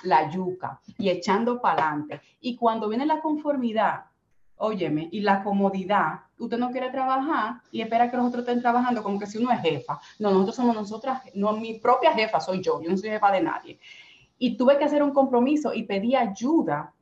la 0.02 0.28
yuca 0.32 0.82
y 0.98 1.10
echando 1.10 1.62
para 1.62 1.90
adelante. 1.90 2.20
Y 2.40 2.56
cuando 2.56 2.90
viene 2.90 3.06
la 3.06 3.22
conformidad, 3.22 4.06
óyeme, 4.62 5.10
y 5.12 5.22
la 5.22 5.44
comodidad, 5.44 6.22
usted 6.38 6.58
no 6.58 6.72
quiere 6.72 6.90
trabajar 6.90 7.62
y 7.72 7.82
espera 7.82 8.10
que 8.10 8.18
los 8.18 8.26
otros 8.26 8.42
estén 8.42 8.62
trabajando 8.62 9.04
como 9.04 9.20
que 9.20 9.28
si 9.28 9.38
uno 9.38 9.52
es 9.52 9.62
jefa. 9.62 10.00
No, 10.20 10.32
nosotros 10.32 10.56
somos 10.56 10.76
nosotras, 10.76 11.22
no, 11.36 11.54
mi 11.54 11.80
propia 11.80 12.14
jefa 12.14 12.40
soy 12.40 12.62
yo, 12.62 12.82
yo 12.82 12.90
no 12.90 12.98
soy 12.98 13.10
jefa 13.10 13.32
de 13.32 13.42
nadie 13.42 13.80
y 14.42 14.58
tuve 14.58 14.80
que 14.80 14.86
hacer 14.86 15.04
un 15.04 15.12
compromiso 15.12 15.72
y 15.72 15.84
pedí 15.84 16.16
ayuda 16.16 16.96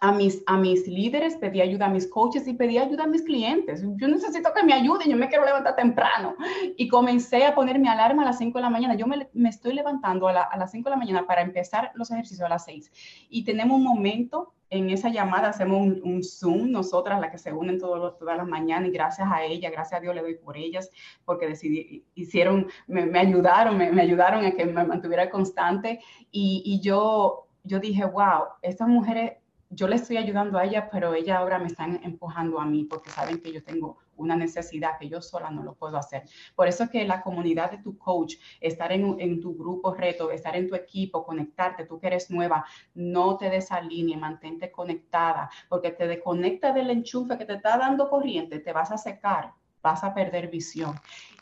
a 0.00 0.10
mis, 0.10 0.42
a 0.46 0.56
mis 0.56 0.88
líderes, 0.88 1.36
pedí 1.36 1.60
ayuda 1.60 1.84
a 1.84 1.90
mis 1.90 2.06
coaches 2.06 2.48
y 2.48 2.54
pedí 2.54 2.78
ayuda 2.78 3.04
a 3.04 3.06
mis 3.06 3.20
clientes. 3.20 3.82
Yo 3.96 4.08
necesito 4.08 4.54
que 4.54 4.62
me 4.62 4.72
ayuden, 4.72 5.10
yo 5.10 5.18
me 5.18 5.28
quiero 5.28 5.44
levantar 5.44 5.76
temprano. 5.76 6.34
Y 6.78 6.88
comencé 6.88 7.44
a 7.44 7.54
poner 7.54 7.78
mi 7.78 7.88
alarma 7.88 8.22
a 8.22 8.26
las 8.26 8.38
5 8.38 8.56
de 8.56 8.62
la 8.62 8.70
mañana. 8.70 8.94
Yo 8.94 9.06
me, 9.06 9.28
me 9.34 9.50
estoy 9.50 9.74
levantando 9.74 10.28
a, 10.28 10.44
a 10.44 10.56
las 10.56 10.70
5 10.70 10.88
de 10.88 10.90
la 10.90 10.96
mañana 10.96 11.26
para 11.26 11.42
empezar 11.42 11.92
los 11.94 12.10
ejercicios 12.10 12.46
a 12.46 12.48
las 12.48 12.64
6. 12.64 12.90
Y 13.28 13.44
tenemos 13.44 13.76
un 13.76 13.84
momento 13.84 14.54
en 14.70 14.90
esa 14.90 15.08
llamada 15.08 15.48
hacemos 15.48 15.80
un, 16.02 16.22
Zoom, 16.22 16.70
nosotras, 16.70 17.20
las 17.20 17.30
que 17.30 17.38
se 17.38 17.52
unen 17.52 17.78
todas 17.78 18.14
las 18.20 18.46
mañanas, 18.46 18.88
y 18.88 18.92
gracias 18.92 19.28
a 19.30 19.44
ella, 19.44 19.70
gracias 19.70 19.98
a 19.98 20.02
Dios 20.02 20.14
le 20.14 20.22
doy 20.22 20.34
por 20.36 20.56
ellas, 20.56 20.90
porque 21.24 21.46
decidí, 21.46 22.04
hicieron, 22.14 22.68
me, 22.86 23.18
ayudaron, 23.18 23.76
me, 23.76 24.00
ayudaron 24.00 24.44
a 24.44 24.52
que 24.52 24.66
me 24.66 24.84
mantuviera 24.84 25.30
constante, 25.30 26.00
y, 26.30 26.62
y 26.64 26.80
yo, 26.80 27.46
yo 27.64 27.78
dije, 27.78 28.04
wow, 28.04 28.44
estas 28.62 28.88
mujeres 28.88 29.34
yo 29.70 29.88
le 29.88 29.96
estoy 29.96 30.16
ayudando 30.16 30.58
a 30.58 30.64
ella, 30.64 30.88
pero 30.90 31.14
ella 31.14 31.38
ahora 31.38 31.58
me 31.58 31.66
están 31.66 32.00
empujando 32.04 32.60
a 32.60 32.66
mí 32.66 32.84
porque 32.84 33.10
saben 33.10 33.40
que 33.40 33.52
yo 33.52 33.62
tengo 33.62 33.98
una 34.16 34.36
necesidad 34.36 34.98
que 34.98 35.08
yo 35.08 35.20
sola 35.20 35.50
no 35.50 35.62
lo 35.62 35.74
puedo 35.74 35.96
hacer. 35.96 36.24
Por 36.54 36.68
eso 36.68 36.84
es 36.84 36.90
que 36.90 37.04
la 37.04 37.22
comunidad 37.22 37.70
de 37.70 37.78
tu 37.78 37.96
coach, 37.98 38.34
estar 38.60 38.92
en, 38.92 39.40
tu 39.40 39.56
grupo 39.56 39.94
reto, 39.94 40.30
estar 40.30 40.56
en 40.56 40.68
tu 40.68 40.74
equipo, 40.74 41.24
conectarte, 41.24 41.84
tú 41.86 41.98
que 41.98 42.08
eres 42.08 42.30
nueva, 42.30 42.64
no 42.94 43.36
te 43.36 43.50
desalinee, 43.50 44.16
mantente 44.16 44.70
conectada, 44.70 45.50
porque 45.68 45.90
te 45.90 46.06
desconecta 46.06 46.72
del 46.72 46.90
enchufe 46.90 47.38
que 47.38 47.44
te 47.44 47.54
está 47.54 47.78
dando 47.78 48.08
corriente, 48.08 48.58
te 48.58 48.72
vas 48.72 48.90
a 48.90 48.98
secar, 48.98 49.52
vas 49.82 50.04
a 50.04 50.14
perder 50.14 50.48
visión. 50.48 50.94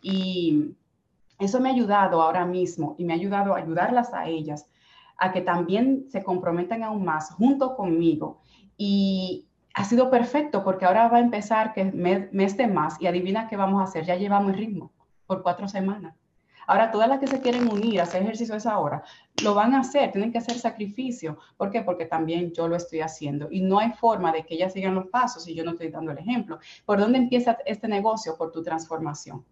Y 0.02 0.74
eso 1.38 1.60
me 1.60 1.68
ha 1.68 1.72
ayudado 1.72 2.22
ahora 2.22 2.44
mismo 2.44 2.94
y 2.98 3.04
me 3.04 3.12
ha 3.12 3.16
ayudado 3.16 3.54
a 3.54 3.58
ayudarlas 3.58 4.12
a 4.12 4.28
ellas 4.28 4.68
a 5.16 5.32
que 5.32 5.40
también 5.40 6.06
se 6.08 6.22
comprometan 6.22 6.82
aún 6.82 7.04
más 7.04 7.30
junto 7.32 7.76
conmigo. 7.76 8.40
Y 8.76 9.46
ha 9.74 9.84
sido 9.84 10.08
perfecto 10.08 10.62
porque 10.62 10.84
ahora 10.84 11.08
va 11.08 11.18
a 11.18 11.20
empezar 11.20 11.72
que 11.72 11.84
mes, 11.84 12.32
mes 12.32 12.56
más 12.72 13.00
y 13.00 13.08
adivina 13.08 13.48
qué 13.48 13.56
vamos 13.56 13.80
a 13.80 13.84
hacer. 13.84 14.04
Ya 14.04 14.14
llevamos 14.14 14.52
el 14.52 14.58
ritmo 14.58 14.92
por 15.26 15.42
cuatro 15.42 15.68
semanas. 15.68 16.14
Ahora, 16.66 16.90
todas 16.90 17.08
las 17.08 17.18
que 17.18 17.26
se 17.26 17.40
quieren 17.40 17.70
unir 17.70 18.00
a 18.00 18.04
hacer 18.04 18.22
ejercicio 18.22 18.54
a 18.54 18.58
esa 18.58 18.78
hora, 18.78 19.02
lo 19.42 19.54
van 19.54 19.74
a 19.74 19.80
hacer, 19.80 20.12
tienen 20.12 20.32
que 20.32 20.38
hacer 20.38 20.56
sacrificio. 20.56 21.38
¿Por 21.58 21.70
qué? 21.70 21.82
Porque 21.82 22.06
también 22.06 22.52
yo 22.52 22.68
lo 22.68 22.76
estoy 22.76 23.00
haciendo. 23.00 23.48
Y 23.50 23.60
no 23.60 23.80
hay 23.80 23.92
forma 23.92 24.32
de 24.32 24.46
que 24.46 24.54
ellas 24.54 24.72
sigan 24.72 24.94
los 24.94 25.08
pasos 25.08 25.44
si 25.44 25.54
yo 25.54 25.64
no 25.64 25.72
estoy 25.72 25.88
dando 25.88 26.12
el 26.12 26.18
ejemplo. 26.18 26.58
¿Por 26.86 27.00
dónde 27.00 27.18
empieza 27.18 27.58
este 27.66 27.88
negocio? 27.88 28.36
Por 28.38 28.50
tu 28.50 28.62
transformación. 28.62 29.44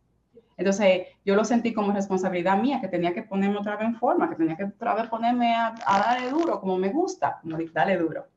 Entonces, 0.56 1.08
yo 1.24 1.34
lo 1.34 1.44
sentí 1.44 1.74
como 1.74 1.92
responsabilidad 1.92 2.58
mía, 2.58 2.80
que 2.80 2.88
tenía 2.88 3.12
que 3.12 3.22
ponerme 3.22 3.58
otra 3.58 3.76
vez 3.76 3.88
en 3.88 3.96
forma, 3.96 4.30
que 4.30 4.36
tenía 4.36 4.56
que 4.56 4.64
otra 4.64 4.94
vez 4.94 5.08
ponerme 5.08 5.54
a, 5.54 5.74
darle 5.86 6.30
duro 6.30 6.60
como 6.60 6.78
me 6.78 6.88
gusta. 6.90 7.40
Dale 7.42 7.98
duro. 7.98 8.31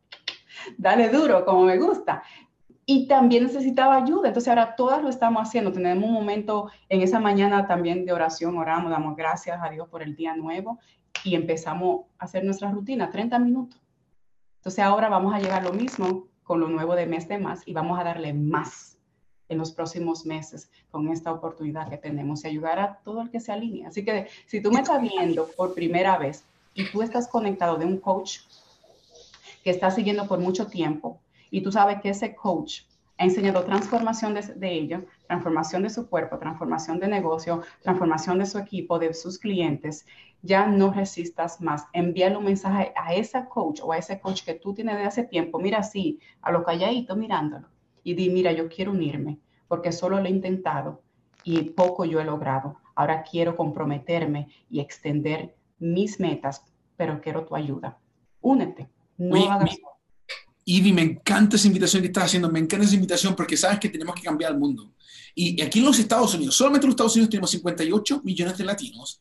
Dale 0.78 1.10
duro 1.10 1.46
como 1.46 1.64
me 1.64 1.78
gusta. 1.78 2.24
Y 2.86 3.08
también 3.08 3.44
necesitaba 3.44 3.96
ayuda. 3.96 4.28
Entonces, 4.28 4.48
ahora 4.48 4.76
todas 4.76 5.02
lo 5.02 5.10
estamos 5.10 5.42
haciendo. 5.42 5.72
Tenemos 5.72 6.04
un 6.04 6.14
momento 6.14 6.70
en 6.90 7.02
esa 7.02 7.20
mañana 7.20 7.68
también 7.68 8.06
de 8.06 8.14
oración, 8.14 8.58
oramos, 8.58 8.92
damos 8.92 9.16
gracias 9.16 9.60
a 9.62 9.70
Dios 9.70 9.88
por 9.90 10.04
el 10.04 10.16
día 10.16 10.36
nuevo 10.36 10.80
y 11.24 11.36
empezamos 11.36 12.06
a 12.20 12.26
hacer 12.26 12.44
nuestra 12.44 12.72
rutina, 12.72 13.10
30 13.10 13.40
minutos. 13.40 13.82
Entonces, 14.58 14.84
ahora 14.84 15.10
vamos 15.10 15.34
a 15.34 15.40
llegar 15.40 15.64
lo 15.64 15.74
mismo 15.74 16.28
con 16.44 16.60
lo 16.60 16.70
nuevo 16.70 16.96
de 16.96 17.08
mes 17.08 17.28
de 17.28 17.40
más 17.40 17.68
y 17.68 17.74
vamos 17.74 18.00
a 18.00 18.04
darle 18.04 18.34
más 18.34 18.96
en 19.50 19.58
los 19.58 19.72
próximos 19.72 20.26
meses 20.26 20.70
con 20.90 21.10
esta 21.10 21.32
oportunidad 21.32 21.90
que 21.90 21.98
tenemos 21.98 22.44
y 22.44 22.48
ayudar 22.48 22.80
a 22.80 23.00
todo 23.04 23.22
el 23.22 23.30
que 23.30 23.40
se 23.40 23.52
alinee. 23.52 23.86
Así 23.86 24.04
que 24.04 24.28
si 24.48 24.62
tú 24.62 24.72
me 24.72 24.82
estás 24.82 25.02
viendo 25.02 25.48
por 25.58 25.74
primera 25.74 26.18
vez 26.18 26.44
y 26.74 26.90
tú 26.92 27.02
estás 27.02 27.28
conectado 27.28 27.78
de 27.78 27.86
un 27.86 28.00
coach 28.00 28.40
que 29.66 29.72
está 29.72 29.90
siguiendo 29.90 30.28
por 30.28 30.38
mucho 30.38 30.68
tiempo 30.68 31.24
y 31.50 31.62
tú 31.62 31.72
sabes 31.72 32.00
que 32.00 32.10
ese 32.10 32.36
coach 32.36 32.82
ha 33.18 33.24
enseñado 33.24 33.64
transformación 33.64 34.36
de, 34.36 34.42
de 34.42 34.72
ellos, 34.72 35.04
transformación 35.26 35.82
de 35.82 35.90
su 35.90 36.08
cuerpo, 36.08 36.38
transformación 36.38 37.00
de 37.00 37.08
negocio, 37.08 37.64
transformación 37.82 38.38
de 38.38 38.46
su 38.46 38.60
equipo, 38.60 39.00
de 39.00 39.12
sus 39.16 39.40
clientes, 39.40 40.06
ya 40.44 40.68
no 40.68 40.94
resistas 40.94 41.62
más. 41.62 41.88
Envíale 41.94 42.38
un 42.38 42.46
mensaje 42.46 42.94
a 42.96 43.16
esa 43.16 43.50
coach 43.50 43.82
o 43.82 43.92
a 43.92 43.98
ese 43.98 44.20
coach 44.20 44.44
que 44.44 44.54
tú 44.54 44.76
tienes 44.76 44.98
de 44.98 45.06
hace 45.06 45.24
tiempo. 45.24 45.58
Mira 45.58 45.80
así, 45.80 46.20
a 46.44 46.52
lo 46.52 46.64
calladito 46.64 47.16
mirándolo 47.16 47.68
y 48.04 48.14
di, 48.14 48.30
mira, 48.30 48.52
yo 48.52 48.70
quiero 48.70 48.92
unirme 48.92 49.40
porque 49.68 49.92
solo 49.92 50.20
lo 50.20 50.28
he 50.28 50.30
intentado 50.30 51.02
y 51.44 51.72
poco 51.72 52.06
yo 52.06 52.20
he 52.20 52.24
logrado. 52.24 52.78
Ahora 52.94 53.24
quiero 53.24 53.56
comprometerme 53.56 54.48
y 54.70 54.80
extender 54.80 55.56
mis 55.80 56.20
metas, 56.20 56.64
pero 56.96 57.20
quiero 57.20 57.46
tu 57.46 57.56
ayuda. 57.56 57.98
Únete. 58.42 58.90
No 59.18 59.52
hagas... 59.52 59.78
Ivy, 60.68 60.94
me 60.94 61.04
encanta 61.04 61.58
esa 61.58 61.68
invitación 61.68 62.02
que 62.02 62.08
estás 62.08 62.26
haciendo, 62.26 62.50
me 62.50 62.60
encanta 62.60 62.86
esa 62.86 62.96
invitación 62.96 63.36
porque 63.36 63.56
sabes 63.56 63.80
que 63.80 63.90
tenemos 63.90 64.16
que 64.16 64.24
cambiar 64.24 64.52
el 64.52 64.58
mundo. 64.58 64.94
Y 65.36 65.62
aquí 65.62 65.80
en 65.80 65.86
los 65.86 66.00
Estados 66.00 66.34
Unidos, 66.34 66.56
solamente 66.56 66.86
en 66.86 66.90
los 66.90 66.94
Estados 66.94 67.16
Unidos 67.16 67.30
tenemos 67.30 67.52
58 67.52 68.22
millones 68.24 68.58
de 68.58 68.64
latinos, 68.64 69.20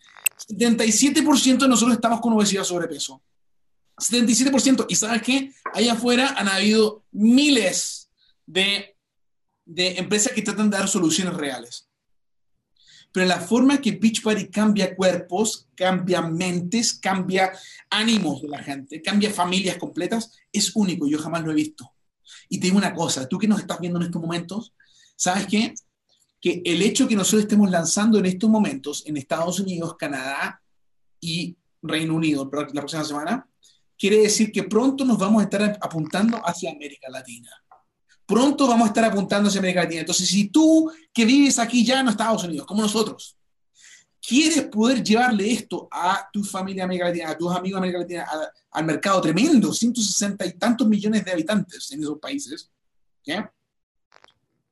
77% 0.48 1.58
de 1.58 1.68
nosotros 1.68 1.96
estamos 1.96 2.20
con 2.20 2.32
obesidad 2.32 2.62
o 2.62 2.64
sobrepeso. 2.64 3.20
77%. 3.96 4.86
Y 4.88 4.94
sabes 4.94 5.22
qué? 5.22 5.52
Allá 5.72 5.92
afuera 5.92 6.34
han 6.36 6.48
habido 6.48 7.04
miles 7.12 8.10
de, 8.46 8.96
empresas 9.66 10.32
que 10.32 10.42
tratan 10.42 10.70
de 10.70 10.78
dar 10.78 10.88
soluciones 10.88 11.34
reales. 11.34 11.88
Pero 13.14 13.26
la 13.26 13.38
forma 13.38 13.80
que 13.80 13.92
Beachbody 13.92 14.48
cambia 14.48 14.96
cuerpos, 14.96 15.68
cambia 15.76 16.20
mentes, 16.20 16.94
cambia 16.94 17.52
ánimos 17.88 18.42
de 18.42 18.48
la 18.48 18.58
gente, 18.60 19.00
cambia 19.00 19.30
familias 19.30 19.76
completas, 19.78 20.32
es 20.52 20.74
único. 20.74 21.06
Yo 21.06 21.20
jamás 21.20 21.44
lo 21.44 21.52
he 21.52 21.54
visto. 21.54 21.92
Y 22.48 22.58
te 22.58 22.66
digo 22.66 22.76
una 22.76 22.92
cosa, 22.92 23.28
tú 23.28 23.38
que 23.38 23.46
nos 23.46 23.60
estás 23.60 23.78
viendo 23.78 24.00
en 24.00 24.06
estos 24.06 24.20
momentos, 24.20 24.74
¿sabes 25.14 25.46
qué? 25.46 25.74
que 26.40 26.60
el 26.64 26.82
hecho 26.82 27.06
que 27.06 27.14
nosotros 27.14 27.44
estemos 27.44 27.70
lanzando 27.70 28.18
en 28.18 28.26
estos 28.26 28.50
momentos 28.50 29.02
en 29.06 29.16
Estados 29.16 29.60
Unidos, 29.60 29.94
Canadá 29.96 30.60
y 31.18 31.56
Reino 31.80 32.16
Unido 32.16 32.50
la 32.52 32.80
próxima 32.82 33.04
semana, 33.04 33.48
quiere 33.96 34.18
decir 34.18 34.50
que 34.50 34.64
pronto 34.64 35.04
nos 35.04 35.18
vamos 35.18 35.40
a 35.40 35.44
estar 35.44 35.78
apuntando 35.80 36.36
hacia 36.44 36.72
América 36.72 37.08
Latina. 37.08 37.48
Pronto 38.26 38.66
vamos 38.66 38.86
a 38.86 38.88
estar 38.88 39.04
apuntando 39.04 39.48
hacia 39.48 39.58
América 39.58 39.82
Latina. 39.82 40.00
Entonces, 40.00 40.28
si 40.28 40.48
tú 40.48 40.90
que 41.12 41.24
vives 41.24 41.58
aquí 41.58 41.84
ya 41.84 42.00
en 42.00 42.08
Estados 42.08 42.44
Unidos, 42.44 42.66
como 42.66 42.82
nosotros, 42.82 43.36
quieres 44.26 44.62
poder 44.64 45.02
llevarle 45.02 45.52
esto 45.52 45.88
a 45.90 46.28
tu 46.32 46.42
familia 46.42 46.84
América 46.84 47.06
Latina, 47.06 47.30
a 47.30 47.38
tus 47.38 47.54
amigos 47.54 47.78
América 47.78 47.98
Latina, 47.98 48.26
al 48.70 48.84
mercado 48.84 49.20
tremendo, 49.20 49.72
160 49.72 50.46
y 50.46 50.52
tantos 50.54 50.88
millones 50.88 51.24
de 51.24 51.32
habitantes 51.32 51.90
en 51.92 52.00
esos 52.00 52.18
países, 52.18 52.70
¿ya? 53.24 53.52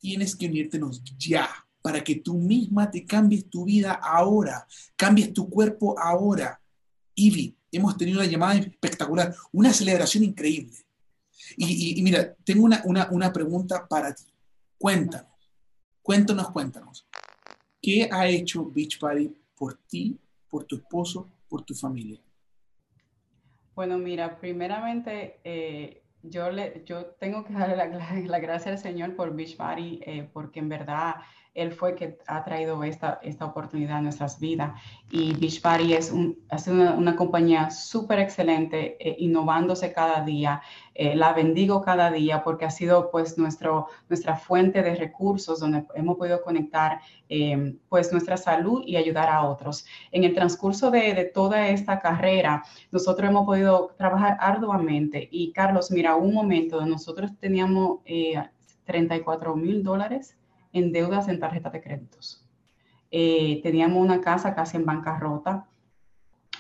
tienes 0.02 0.34
que 0.34 0.46
unírtenos 0.46 1.00
ya 1.16 1.48
para 1.80 2.02
que 2.02 2.16
tú 2.16 2.34
misma 2.34 2.90
te 2.90 3.06
cambies 3.06 3.48
tu 3.48 3.64
vida 3.64 3.92
ahora, 3.92 4.66
cambies 4.96 5.32
tu 5.32 5.48
cuerpo 5.48 5.98
ahora. 5.98 6.60
Ivy, 7.14 7.56
hemos 7.70 7.96
tenido 7.96 8.20
una 8.20 8.28
llamada 8.28 8.56
espectacular, 8.56 9.34
una 9.52 9.72
celebración 9.72 10.24
increíble. 10.24 10.76
Y, 11.56 12.00
mira, 12.02 12.34
tengo 12.44 12.64
una, 12.64 12.82
una, 13.10 13.32
pregunta 13.32 13.86
para 13.88 14.14
ti. 14.14 14.24
Cuéntanos, 14.78 15.30
cuéntanos, 16.02 16.50
cuéntanos. 16.50 17.06
¿Qué 17.80 18.08
ha 18.10 18.26
hecho 18.26 18.64
Beach 18.66 18.98
Party 18.98 19.34
por 19.56 19.74
ti, 19.88 20.18
por 20.48 20.64
tu 20.64 20.76
esposo, 20.76 21.28
por 21.48 21.62
tu 21.62 21.74
familia? 21.74 22.20
Bueno, 23.74 23.98
mira, 23.98 24.38
primeramente, 24.38 25.40
eh, 25.44 26.02
yo, 26.22 26.50
le, 26.50 26.82
yo 26.84 27.06
tengo 27.18 27.44
que 27.44 27.52
darle 27.52 27.76
la, 27.76 27.86
la, 27.86 28.38
gracia 28.38 28.70
al 28.70 28.78
Señor 28.78 29.16
por 29.16 29.34
Beach 29.34 29.56
Party, 29.56 30.00
eh, 30.04 30.28
porque 30.32 30.60
en 30.60 30.68
verdad 30.68 31.16
él 31.54 31.72
fue 31.72 31.94
que 31.94 32.18
ha 32.26 32.44
traído 32.44 32.82
esta, 32.82 33.20
esta 33.22 33.44
oportunidad 33.44 33.98
a 33.98 34.00
nuestras 34.00 34.40
vidas. 34.40 34.72
Y 35.10 35.34
Beach 35.34 35.60
Party 35.60 35.92
es, 35.94 36.10
un, 36.10 36.38
una, 36.66 36.94
una, 36.94 37.16
compañía 37.16 37.70
súper 37.70 38.20
excelente, 38.20 38.96
eh, 38.98 39.16
innovándose 39.18 39.92
cada 39.92 40.24
día. 40.24 40.62
Eh, 40.94 41.16
la 41.16 41.32
bendigo 41.32 41.80
cada 41.82 42.10
día 42.10 42.44
porque 42.44 42.64
ha 42.64 42.70
sido 42.70 43.10
pues 43.10 43.38
nuestro, 43.38 43.88
nuestra 44.08 44.36
fuente 44.36 44.82
de 44.82 44.94
recursos 44.94 45.60
donde 45.60 45.84
hemos 45.94 46.16
podido 46.16 46.42
conectar 46.42 47.00
eh, 47.28 47.76
pues 47.88 48.12
nuestra 48.12 48.36
salud 48.36 48.82
y 48.86 48.96
ayudar 48.96 49.28
a 49.28 49.44
otros. 49.44 49.86
En 50.10 50.24
el 50.24 50.34
transcurso 50.34 50.90
de, 50.90 51.14
de, 51.14 51.24
toda 51.24 51.68
esta 51.68 51.98
carrera, 51.98 52.62
nosotros 52.90 53.28
hemos 53.30 53.46
podido 53.46 53.94
trabajar 53.96 54.36
arduamente. 54.40 55.28
Y 55.30 55.52
Carlos, 55.52 55.90
mira, 55.90 56.16
un 56.16 56.34
momento, 56.34 56.84
nosotros 56.84 57.30
teníamos 57.40 58.00
34 58.84 59.56
mil 59.56 59.82
dólares 59.82 60.36
en 60.72 60.92
deudas 60.92 61.28
en 61.28 61.38
tarjetas 61.38 61.72
de 61.72 61.80
créditos. 61.80 62.46
Eh, 63.10 63.60
teníamos 63.62 64.02
una 64.02 64.20
casa 64.20 64.54
casi 64.54 64.78
en 64.78 64.86
bancarrota, 64.86 65.66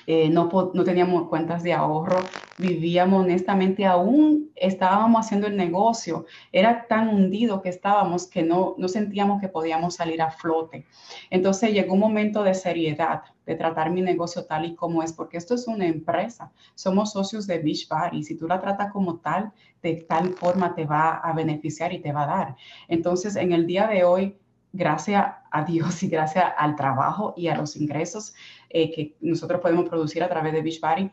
eh, 0.06 0.28
no, 0.28 0.50
no, 0.74 0.84
teníamos 0.84 1.28
cuentas 1.28 1.62
de 1.62 1.72
ahorro, 1.72 2.18
vivíamos 2.62 3.24
honestamente, 3.24 3.84
aún 3.84 4.50
estábamos 4.54 5.26
haciendo 5.26 5.46
el 5.46 5.56
negocio, 5.56 6.26
era 6.52 6.86
tan 6.86 7.08
hundido 7.08 7.60
que 7.60 7.68
estábamos 7.68 8.26
que 8.26 8.42
no, 8.42 8.74
no 8.78 8.88
sentíamos 8.88 9.40
que 9.40 9.48
podíamos 9.48 9.96
salir 9.96 10.22
a 10.22 10.30
flote. 10.30 10.86
Entonces 11.30 11.72
llegó 11.72 11.94
un 11.94 12.00
momento 12.00 12.42
de 12.42 12.54
seriedad, 12.54 13.22
de 13.44 13.56
tratar 13.56 13.90
mi 13.90 14.00
negocio 14.00 14.44
tal 14.44 14.64
y 14.64 14.74
como 14.74 15.02
es, 15.02 15.12
porque 15.12 15.36
esto 15.36 15.54
es 15.54 15.66
una 15.66 15.86
empresa, 15.86 16.52
somos 16.74 17.12
socios 17.12 17.46
de 17.46 17.58
Beach 17.58 17.88
Bar 17.88 18.14
y 18.14 18.22
si 18.22 18.36
tú 18.36 18.46
la 18.46 18.60
tratas 18.60 18.92
como 18.92 19.16
tal, 19.16 19.52
de 19.82 19.96
tal 20.08 20.30
forma 20.34 20.74
te 20.74 20.84
va 20.84 21.16
a 21.16 21.32
beneficiar 21.32 21.92
y 21.92 21.98
te 21.98 22.12
va 22.12 22.22
a 22.22 22.26
dar. 22.26 22.56
Entonces, 22.88 23.34
en 23.36 23.52
el 23.52 23.66
día 23.66 23.88
de 23.88 24.04
hoy, 24.04 24.36
gracias 24.72 25.26
a 25.50 25.64
Dios 25.64 26.02
y 26.02 26.08
gracias 26.08 26.46
al 26.56 26.76
trabajo 26.76 27.34
y 27.36 27.48
a 27.48 27.56
los 27.56 27.76
ingresos 27.76 28.34
eh, 28.70 28.90
que 28.90 29.16
nosotros 29.20 29.60
podemos 29.60 29.88
producir 29.88 30.22
a 30.22 30.28
través 30.28 30.52
de 30.52 30.62
Beachbody, 30.62 31.10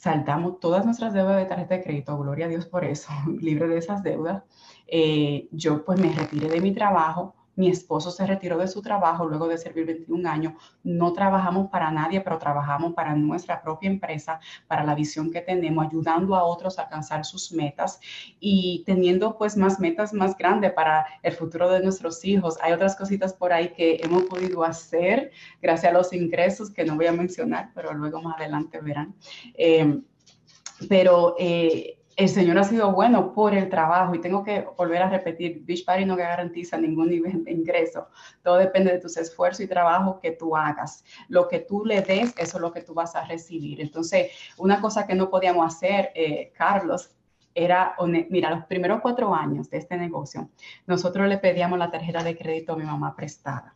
saltamos 0.00 0.60
todas 0.60 0.86
nuestras 0.86 1.12
deudas 1.12 1.36
de 1.36 1.44
tarjeta 1.44 1.74
de 1.74 1.82
crédito, 1.82 2.16
gloria 2.16 2.46
a 2.46 2.48
Dios 2.48 2.64
por 2.64 2.84
eso, 2.84 3.10
libre 3.40 3.68
de 3.68 3.78
esas 3.78 4.02
deudas. 4.02 4.42
Eh, 4.86 5.48
yo 5.52 5.84
pues 5.84 6.00
me 6.00 6.10
retiré 6.12 6.48
de 6.48 6.60
mi 6.60 6.72
trabajo, 6.72 7.34
mi 7.60 7.68
esposo 7.68 8.10
se 8.10 8.26
retiró 8.26 8.56
de 8.56 8.66
su 8.66 8.80
trabajo 8.80 9.26
luego 9.26 9.46
de 9.46 9.58
servir 9.58 9.84
21 9.84 10.28
años. 10.28 10.54
No 10.82 11.12
trabajamos 11.12 11.68
para 11.68 11.90
nadie, 11.90 12.22
pero 12.22 12.38
trabajamos 12.38 12.94
para 12.94 13.14
nuestra 13.14 13.60
propia 13.60 13.90
empresa, 13.90 14.40
para 14.66 14.82
la 14.82 14.94
visión 14.94 15.30
que 15.30 15.42
tenemos, 15.42 15.86
ayudando 15.86 16.34
a 16.34 16.44
otros 16.44 16.78
a 16.78 16.82
alcanzar 16.84 17.22
sus 17.26 17.52
metas 17.52 18.00
y 18.40 18.82
teniendo 18.86 19.36
pues 19.36 19.58
más 19.58 19.78
metas 19.78 20.14
más 20.14 20.34
grandes 20.38 20.72
para 20.72 21.06
el 21.22 21.34
futuro 21.34 21.68
de 21.70 21.82
nuestros 21.82 22.24
hijos. 22.24 22.56
Hay 22.62 22.72
otras 22.72 22.96
cositas 22.96 23.34
por 23.34 23.52
ahí 23.52 23.68
que 23.74 24.00
hemos 24.02 24.22
podido 24.22 24.64
hacer 24.64 25.30
gracias 25.60 25.92
a 25.92 25.94
los 25.94 26.14
ingresos 26.14 26.70
que 26.70 26.84
no 26.84 26.96
voy 26.96 27.06
a 27.06 27.12
mencionar, 27.12 27.72
pero 27.74 27.92
luego 27.92 28.22
más 28.22 28.36
adelante 28.38 28.80
verán. 28.80 29.14
Eh, 29.52 30.00
pero 30.88 31.34
eh, 31.38 31.99
el 32.20 32.28
Señor 32.28 32.58
ha 32.58 32.64
sido 32.64 32.92
bueno 32.92 33.32
por 33.32 33.54
el 33.54 33.70
trabajo 33.70 34.14
y 34.14 34.20
tengo 34.20 34.44
que 34.44 34.66
volver 34.76 35.00
a 35.00 35.08
repetir, 35.08 35.62
Beach 35.64 35.86
Party 35.86 36.04
no 36.04 36.16
garantiza 36.16 36.76
ningún 36.76 37.08
nivel 37.08 37.44
de 37.44 37.50
ingreso. 37.50 38.08
Todo 38.42 38.58
depende 38.58 38.92
de 38.92 38.98
tus 38.98 39.16
esfuerzos 39.16 39.62
y 39.62 39.66
trabajo 39.66 40.20
que 40.20 40.32
tú 40.32 40.54
hagas. 40.54 41.02
Lo 41.28 41.48
que 41.48 41.60
tú 41.60 41.82
le 41.86 42.02
des, 42.02 42.34
eso 42.36 42.58
es 42.58 42.60
lo 42.60 42.72
que 42.72 42.82
tú 42.82 42.92
vas 42.92 43.16
a 43.16 43.24
recibir. 43.24 43.80
Entonces, 43.80 44.32
una 44.58 44.82
cosa 44.82 45.06
que 45.06 45.14
no 45.14 45.30
podíamos 45.30 45.74
hacer, 45.74 46.10
eh, 46.14 46.52
Carlos, 46.54 47.16
era, 47.54 47.96
mira, 48.28 48.50
los 48.50 48.66
primeros 48.66 49.00
cuatro 49.00 49.34
años 49.34 49.70
de 49.70 49.78
este 49.78 49.96
negocio, 49.96 50.50
nosotros 50.86 51.26
le 51.26 51.38
pedíamos 51.38 51.78
la 51.78 51.90
tarjeta 51.90 52.22
de 52.22 52.36
crédito 52.36 52.74
a 52.74 52.76
mi 52.76 52.84
mamá 52.84 53.16
prestada. 53.16 53.74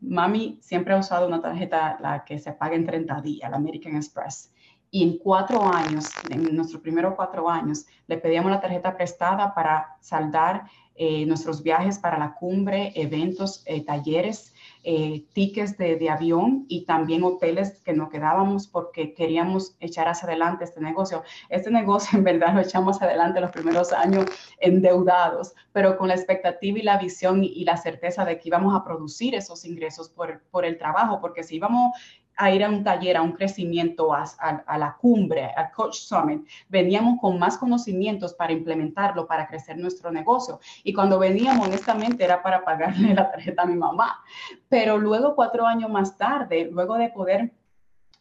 Mami 0.00 0.58
siempre 0.62 0.94
ha 0.94 0.98
usado 0.98 1.26
una 1.26 1.42
tarjeta 1.42 1.98
la 2.00 2.24
que 2.24 2.38
se 2.38 2.52
paga 2.52 2.74
en 2.74 2.86
30 2.86 3.20
días, 3.20 3.50
la 3.50 3.58
American 3.58 3.96
Express 3.96 4.50
y 4.96 5.02
en 5.02 5.18
cuatro 5.18 5.62
años, 5.62 6.06
en 6.30 6.56
nuestros 6.56 6.80
primeros 6.80 7.16
cuatro 7.16 7.50
años, 7.50 7.84
le 8.06 8.16
pedíamos 8.16 8.50
la 8.50 8.62
tarjeta 8.62 8.96
prestada 8.96 9.54
para 9.54 9.98
saldar 10.00 10.64
eh, 10.94 11.26
nuestros 11.26 11.62
viajes 11.62 11.98
para 11.98 12.18
la 12.18 12.34
cumbre, 12.34 12.92
eventos, 12.94 13.62
eh, 13.66 13.84
talleres, 13.84 14.54
eh, 14.82 15.26
tickets 15.34 15.76
de, 15.76 15.96
de, 15.96 16.08
avión 16.08 16.64
y 16.68 16.86
también 16.86 17.24
hoteles 17.24 17.82
que 17.82 17.92
nos 17.92 18.08
quedábamos 18.08 18.68
porque 18.68 19.12
queríamos 19.12 19.76
echar 19.80 20.08
hacia 20.08 20.28
adelante 20.28 20.64
este 20.64 20.80
negocio. 20.80 21.22
Este 21.50 21.70
negocio 21.82 22.16
en 22.16 22.24
verdad 22.24 22.54
lo 22.54 22.62
echamos 22.62 23.02
adelante 23.02 23.42
los 23.42 23.50
primeros 23.50 23.92
años 23.92 24.24
endeudados, 24.60 25.52
pero 25.72 25.98
con 25.98 26.08
la 26.08 26.14
expectativa 26.14 26.78
y 26.78 26.82
la 26.82 26.96
visión 26.96 27.44
y, 27.44 27.48
y 27.48 27.66
la 27.66 27.76
certeza 27.76 28.24
de 28.24 28.38
que 28.38 28.48
íbamos 28.48 28.74
a 28.74 28.82
producir 28.82 29.34
esos 29.34 29.66
ingresos 29.66 30.08
por, 30.08 30.40
por 30.50 30.64
el 30.64 30.78
trabajo, 30.78 31.20
porque 31.20 31.42
si 31.42 31.56
íbamos 31.56 31.92
a 32.36 32.50
ir 32.50 32.62
a 32.62 32.68
un 32.68 32.84
taller, 32.84 33.16
a 33.16 33.22
un 33.22 33.32
crecimiento, 33.32 34.12
a, 34.12 34.78
la 34.78 34.96
cumbre, 35.00 35.46
al 35.56 35.70
Coach 35.72 35.96
Summit, 35.96 36.46
veníamos 36.68 37.18
con 37.20 37.38
más 37.38 37.56
conocimientos 37.56 38.34
para 38.34 38.52
implementarlo, 38.52 39.26
para 39.26 39.46
crecer 39.46 39.78
nuestro 39.78 40.10
negocio. 40.10 40.60
Y 40.84 40.92
cuando 40.92 41.18
veníamos, 41.18 41.66
honestamente, 41.66 42.24
era 42.24 42.42
para 42.42 42.64
pagarle 42.64 43.14
la 43.14 43.30
tarjeta 43.30 43.62
a 43.62 43.66
mi 43.66 43.76
mamá. 43.76 44.22
Pero 44.68 44.98
luego, 44.98 45.34
cuatro 45.34 45.66
años 45.66 45.90
más 45.90 46.16
tarde, 46.16 46.68
luego 46.70 46.96
de 46.96 47.08
poder 47.08 47.52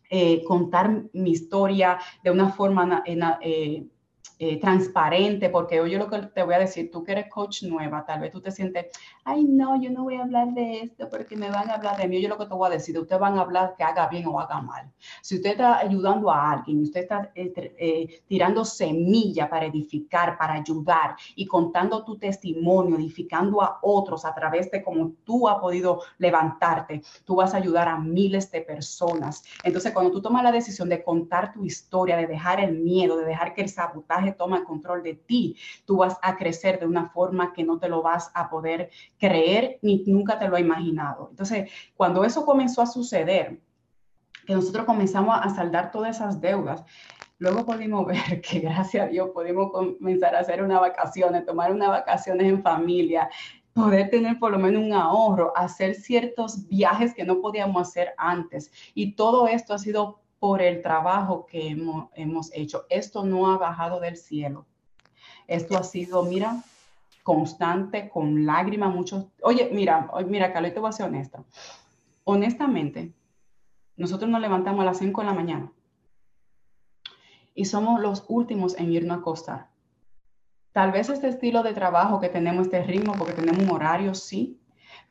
eh, 0.10 0.44
contar 0.44 1.04
mi 1.14 1.32
historia 1.32 2.00
de 2.24 2.32
una 2.32 2.50
forma 2.50 3.04
eh, 3.06 3.86
eh, 4.38 4.60
transparente, 4.60 5.50
porque 5.50 5.78
yo 5.78 5.98
lo 5.98 6.10
que 6.10 6.20
te 6.28 6.44
voy 6.44 6.56
a 6.56 6.60
decir, 6.60 6.92
tú 6.92 7.04
que 7.04 7.14
eres 7.14 7.30
coach 7.30 7.64
nueva, 7.64 8.06
tal 8.06 8.20
vez 8.20 8.32
tú 8.32 8.42
te 8.42 8.52
sientes, 8.52 8.88
ay, 9.28 9.44
no, 9.44 9.82
yo 9.82 9.90
no 9.90 10.04
voy 10.04 10.16
a 10.16 10.22
hablar 10.22 10.54
de 10.54 10.82
esto 10.82 11.10
porque 11.10 11.36
me 11.36 11.50
van 11.50 11.70
a 11.70 11.74
hablar 11.74 11.98
de 11.98 12.08
mí. 12.08 12.22
Yo 12.22 12.30
lo 12.30 12.38
que 12.38 12.46
te 12.46 12.54
voy 12.54 12.68
a 12.68 12.74
decir, 12.74 12.98
ustedes 12.98 13.20
van 13.20 13.38
a 13.38 13.42
hablar 13.42 13.74
que 13.76 13.84
haga 13.84 14.08
bien 14.08 14.28
o 14.28 14.40
haga 14.40 14.62
mal. 14.62 14.92
Si 15.22 15.36
usted 15.36 15.52
está 15.52 15.80
ayudando 15.80 16.30
a 16.30 16.52
alguien, 16.52 16.84
usted 16.84 17.02
está 17.02 17.32
eh, 17.34 17.52
eh, 17.56 18.22
tirando 18.28 18.64
semilla 18.64 19.50
para 19.50 19.66
edificar, 19.66 20.38
para 20.38 20.54
ayudar 20.54 21.16
y 21.36 21.48
contando 21.48 22.06
tu 22.06 22.20
testimonio, 22.20 22.98
edificando 22.98 23.64
a 23.64 23.80
otros 23.82 24.26
a 24.26 24.36
través 24.36 24.70
de 24.70 24.84
cómo 24.84 25.14
tú 25.24 25.48
has 25.48 25.58
podido 25.58 26.02
levantarte, 26.20 27.02
tú 27.26 27.38
vas 27.38 27.56
a 27.56 27.58
ayudar 27.58 27.88
a 27.88 27.98
miles 27.98 28.52
de 28.52 28.62
personas. 28.62 29.44
Entonces, 29.64 29.92
cuando 29.92 30.12
tú 30.12 30.22
tomas 30.22 30.44
la 30.44 30.52
decisión 30.52 30.88
de 30.88 31.04
contar 31.04 31.52
tu 31.52 31.66
historia, 31.66 32.16
de 32.16 32.28
dejar 32.28 32.60
el 32.60 32.78
miedo, 32.78 33.18
de 33.18 33.26
dejar 33.26 33.56
que 33.56 33.64
el 33.64 33.70
sabotaje 33.70 34.34
toma 34.34 34.58
el 34.58 34.66
control 34.66 35.02
de 35.02 35.16
ti, 35.16 35.58
tú 35.86 35.98
vas 35.98 36.16
a 36.22 36.38
crecer 36.38 36.80
de 36.80 36.86
una 36.86 37.10
forma 37.10 37.54
que 37.54 37.64
no 37.64 37.80
te 37.80 37.90
lo 37.90 38.04
vas 38.04 38.30
a 38.36 38.52
poder 38.52 38.92
creer 39.20 39.80
ni 39.82 40.04
nunca 40.08 40.38
te 40.40 40.48
lo 40.48 40.56
has 40.56 40.62
imaginado. 40.62 41.28
Entonces, 41.30 41.70
cuando 41.96 42.24
eso 42.24 42.46
comenzó 42.46 42.82
a 42.82 42.88
suceder, 42.88 43.60
que 44.46 44.54
nosotros 44.54 44.86
comenzamos 44.86 45.38
a 45.42 45.50
saldar 45.50 45.92
todas 45.92 46.16
esas 46.16 46.40
deudas, 46.40 46.84
luego 47.40 47.66
pudimos 47.66 48.06
ver 48.08 48.42
que 48.42 48.60
gracias 48.60 49.08
a 49.08 49.10
Dios 49.10 49.30
pudimos 49.34 49.72
comenzar 49.72 50.36
a 50.36 50.40
hacer 50.40 50.64
unas 50.64 50.82
vacaciones, 50.82 51.46
tomar 51.46 51.72
unas 51.72 51.90
vacaciones 51.90 52.48
en 52.48 52.62
familia, 52.62 53.30
poder 53.74 54.10
tener 54.10 54.40
por 54.40 54.52
lo 54.52 54.60
menos 54.60 54.84
un 54.84 54.94
ahorro, 54.94 55.52
hacer 55.56 55.96
ciertos 55.96 56.68
viajes 56.70 57.14
que 57.14 57.26
no 57.26 57.42
podíamos 57.42 57.90
hacer 57.90 58.14
antes. 58.18 58.72
Y 58.94 59.16
todo 59.16 59.48
esto 59.48 59.74
ha 59.74 59.80
sido 59.80 60.22
por 60.40 60.62
el 60.62 60.82
trabajo 60.82 61.46
que 61.46 61.76
hemos, 62.16 62.52
hecho. 62.54 62.86
Esto 62.90 63.26
no 63.26 63.52
ha 63.52 63.58
bajado 63.58 64.00
del 64.00 64.16
cielo. 64.16 64.66
Esto 65.48 65.78
ha 65.78 65.84
sido, 65.84 66.24
mira, 66.24 66.64
constante, 67.26 68.08
con 68.08 68.46
lágrimas, 68.46 68.94
muchos. 68.94 69.26
Oye, 69.42 69.72
mira, 69.74 70.12
mira, 70.28 70.54
Carlos, 70.54 70.76
te 70.76 70.80
voy 70.80 70.90
a 70.90 70.92
ser 70.92 71.08
honesta. 71.08 71.44
Honestamente, 72.24 73.14
nosotros 73.98 74.30
nos 74.30 74.40
levantamos 74.40 74.82
a 74.82 74.86
las 74.86 75.00
5 75.00 75.22
de 75.22 75.28
la 75.28 75.34
mañana 75.34 75.72
y 77.56 77.66
somos 77.66 78.00
los 78.00 78.26
últimos 78.28 78.78
en 78.78 78.92
irnos 78.92 79.18
a 79.18 79.22
acostar. 79.22 79.70
Tal 80.72 80.92
vez 80.92 81.10
este 81.10 81.28
estilo 81.28 81.64
de 81.64 81.74
trabajo 81.74 82.20
que 82.20 82.30
tenemos, 82.30 82.68
este 82.68 82.84
ritmo, 82.84 83.14
porque 83.18 83.34
tenemos 83.34 83.64
un 83.64 83.72
horario, 83.72 84.14
sí, 84.14 84.60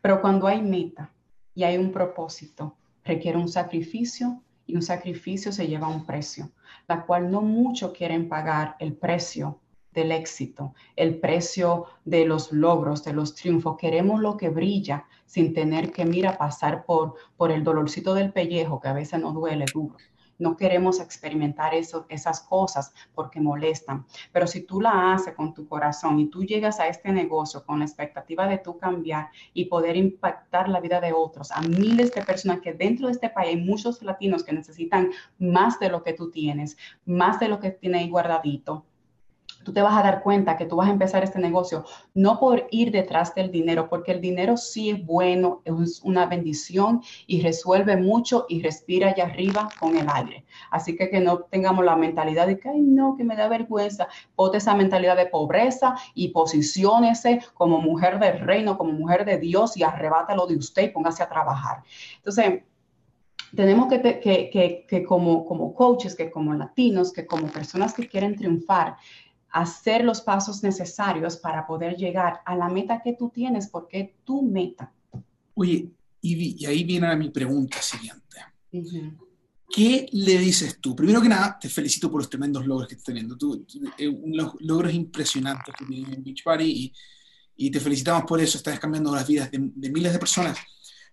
pero 0.00 0.20
cuando 0.20 0.46
hay 0.46 0.62
meta 0.62 1.11
y 1.53 1.64
hay 1.64 1.79
un 1.79 1.90
propósito, 1.90 2.77
requiere 3.03 3.38
un 3.38 3.48
sacrificio 3.48 4.40
y 4.66 4.77
un 4.77 4.83
sacrificio 4.83 5.50
se 5.50 5.66
lleva 5.66 5.88
un 5.88 6.07
precio, 6.07 6.53
la 6.87 7.05
cual 7.07 7.29
no 7.29 7.40
muchos 7.40 7.90
quieren 7.90 8.29
pagar 8.29 8.77
el 8.79 8.92
precio 8.92 9.59
del 9.94 10.12
éxito, 10.12 10.74
el 10.96 11.18
precio 11.20 11.87
de 12.04 12.26
los 12.26 12.52
logros, 12.52 13.04
de 13.04 13.12
los 13.12 13.35
triunfos. 13.35 13.76
Queremos 13.78 14.20
lo 14.20 14.37
que 14.37 14.50
brilla 14.50 15.07
sin 15.24 15.54
tener 15.54 15.92
que, 15.92 16.04
mira, 16.04 16.37
pasar 16.37 16.85
por, 16.85 17.14
por 17.37 17.50
el 17.50 17.64
dolorcito 17.64 18.12
del 18.14 18.33
pellejo 18.33 18.80
que 18.80 18.88
a 18.88 18.92
veces 18.92 19.20
nos 19.20 19.35
duele 19.35 19.64
duro. 19.72 19.96
No 20.37 20.57
queremos 20.57 20.98
experimentar 20.98 21.74
eso, 21.74 22.07
esas 22.09 22.40
cosas 22.40 22.92
porque 23.14 23.40
molestan. 23.40 24.04
Pero 24.33 24.48
si 24.48 24.62
tú 24.62 24.80
la 24.80 25.14
haces 25.14 25.35
con 25.35 25.54
tu 25.54 25.68
corazón 25.68 26.18
y 26.18 26.26
tú 26.26 26.42
llegas 26.42 26.80
a 26.80 26.88
este 26.88 27.12
negocio 27.12 27.64
con 27.64 27.78
la 27.78 27.85
expectativa 27.85 28.48
de 28.48 28.59
tú 28.59 28.76
cambiar 28.76 29.28
y 29.52 29.66
poder 29.66 29.96
impactar 29.96 30.68
la 30.68 30.80
vida 30.80 31.00
de 31.00 31.12
otros, 31.12 31.52
a 31.52 31.61
miles 31.62 32.12
de 32.12 32.22
personas 32.22 32.61
que 32.61 32.72
dentro 32.72 33.07
de 33.07 33.12
este 33.12 33.30
país 33.30 33.50
hay 33.50 33.62
muchos 33.62 34.02
latinos 34.02 34.42
que 34.42 34.52
necesitan 34.52 35.11
más 35.38 35.78
de 35.78 35.88
lo 35.88 36.02
que 36.02 36.14
tú 36.14 36.30
tienes, 36.33 36.76
más 37.04 37.38
de 37.38 37.48
lo 37.48 37.61
que 37.61 37.70
tienes 37.70 38.00
ahí 38.00 38.11
guardadito 38.11 38.85
tú 39.64 39.72
te 39.72 39.83
vas 39.83 39.96
a 39.96 40.03
dar 40.03 40.22
cuenta 40.22 40.57
que 40.57 40.66
tú 40.66 40.77
vas 40.77 40.88
a 40.88 40.92
empezar 40.92 41.24
este 41.24 41.38
negocio 41.38 41.85
no 42.12 42.38
por 42.38 42.66
ir 42.70 42.90
detrás 42.90 43.35
del 43.35 43.50
dinero, 43.50 43.88
porque 43.88 44.12
el 44.12 44.20
dinero 44.20 44.57
sí 44.57 44.90
es 44.90 45.05
bueno, 45.05 45.62
es 45.64 46.00
una 46.03 46.27
bendición 46.27 47.03
y 47.27 47.40
resuelve 47.40 47.96
mucho 47.96 48.46
y 48.48 48.62
respira 48.62 49.11
allá 49.11 49.24
arriba 49.24 49.68
con 49.81 49.96
el 49.96 50.07
aire. 50.12 50.44
Así 50.70 50.96
que 50.96 51.11
que 51.11 51.20
no 51.20 51.40
tengamos 51.40 51.85
la 51.85 51.96
mentalidad 51.96 52.46
de 52.46 52.59
que, 52.59 52.68
ay, 52.68 52.81
no, 52.81 53.16
que 53.16 53.24
me 53.24 53.37
da 53.37 53.48
vergüenza. 53.48 54.09
Ponte 54.37 54.59
esa 54.59 54.74
mentalidad 54.74 55.16
de 55.16 55.27
pobreza 55.27 55.96
y 56.14 56.29
posiciónese 56.29 57.40
como 57.55 57.81
mujer 57.81 58.18
del 58.18 58.40
reino, 58.40 58.77
como 58.77 58.92
mujer 58.92 59.24
de 59.24 59.38
Dios 59.38 59.77
y 59.77 59.83
arrebátalo 59.83 60.46
de 60.46 60.57
usted 60.57 60.85
y 60.85 60.88
póngase 60.88 61.22
a 61.22 61.29
trabajar. 61.29 61.83
Entonces, 62.16 62.62
tenemos 63.55 63.88
que, 63.88 64.20
que, 64.20 64.87
que, 64.88 65.05
como, 65.05 65.44
como 65.44 65.74
coaches, 65.74 66.14
que 66.14 66.31
como 66.31 66.55
latinos, 66.55 67.12
que 67.12 67.27
como 67.27 67.46
personas 67.46 67.94
que 67.94 68.09
quieren 68.09 68.37
triunfar, 68.37 68.96
hacer 69.54 70.04
los 70.04 70.20
pasos 70.20 70.64
necesarios 70.64 71.36
para 71.36 71.64
poder 71.64 71.96
llegar 71.96 72.40
a 72.44 72.56
la 72.56 72.68
meta 72.68 73.00
que 73.02 73.12
tú 73.12 73.30
tienes, 73.32 73.68
porque 73.68 74.00
es 74.00 74.10
tu 74.24 74.42
meta. 74.42 74.92
Oye, 75.54 75.90
y, 76.20 76.66
ahí 76.66 76.82
viene 76.82 77.14
mi 77.14 77.30
pregunta 77.30 77.80
siguiente. 77.80 78.38
¿Qué 79.70 80.08
le 80.10 80.38
dices 80.38 80.80
tú? 80.80 80.96
Primero 80.96 81.22
que 81.22 81.28
nada, 81.28 81.56
te 81.60 81.68
felicito 81.68 82.10
por 82.10 82.20
los 82.20 82.28
tremendos 82.28 82.66
logros 82.66 82.88
que 82.88 82.94
estás 82.94 83.06
teniendo. 83.06 83.38
Tú, 83.38 83.64
eh, 83.96 84.12
los 84.26 84.54
logros 84.58 84.92
impresionantes 84.92 85.72
que 85.78 85.84
tienes 85.84 86.12
en 86.12 86.24
Beach 86.24 86.42
Party 86.42 86.64
y, 86.64 86.92
y, 87.66 87.70
te 87.70 87.78
felicitamos 87.78 88.24
por 88.24 88.40
eso. 88.40 88.58
Estás 88.58 88.80
cambiando 88.80 89.14
las 89.14 89.26
vidas 89.26 89.52
de, 89.52 89.70
de 89.72 89.90
miles 89.90 90.12
de 90.12 90.18
personas. 90.18 90.58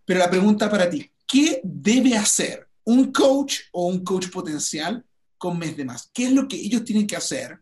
Pero 0.03 0.19
la 0.19 0.31
pregunta 0.31 0.67
para 0.67 0.89
ti, 0.89 1.11
¿qué 1.27 1.61
debe 1.63 2.17
hacer 2.17 2.67
un 2.85 3.11
coach 3.11 3.59
o 3.71 3.85
un 3.85 4.03
coach 4.03 4.29
potencial 4.31 5.05
con 5.37 5.59
mes 5.59 5.77
de 5.77 5.85
más? 5.85 6.09
¿Qué 6.11 6.25
es 6.25 6.31
lo 6.31 6.47
que 6.47 6.55
ellos 6.55 6.83
tienen 6.83 7.05
que 7.05 7.15
hacer 7.15 7.59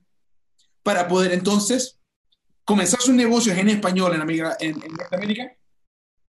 para 0.90 1.08
poder 1.08 1.34
entonces 1.34 2.02
comenzar 2.66 3.00
sus 3.00 3.14
negocios 3.14 3.56
en 3.56 3.70
español 3.70 4.16
en, 4.16 4.22
América, 4.22 4.58
en, 4.60 4.80
Norteamérica 4.80 5.56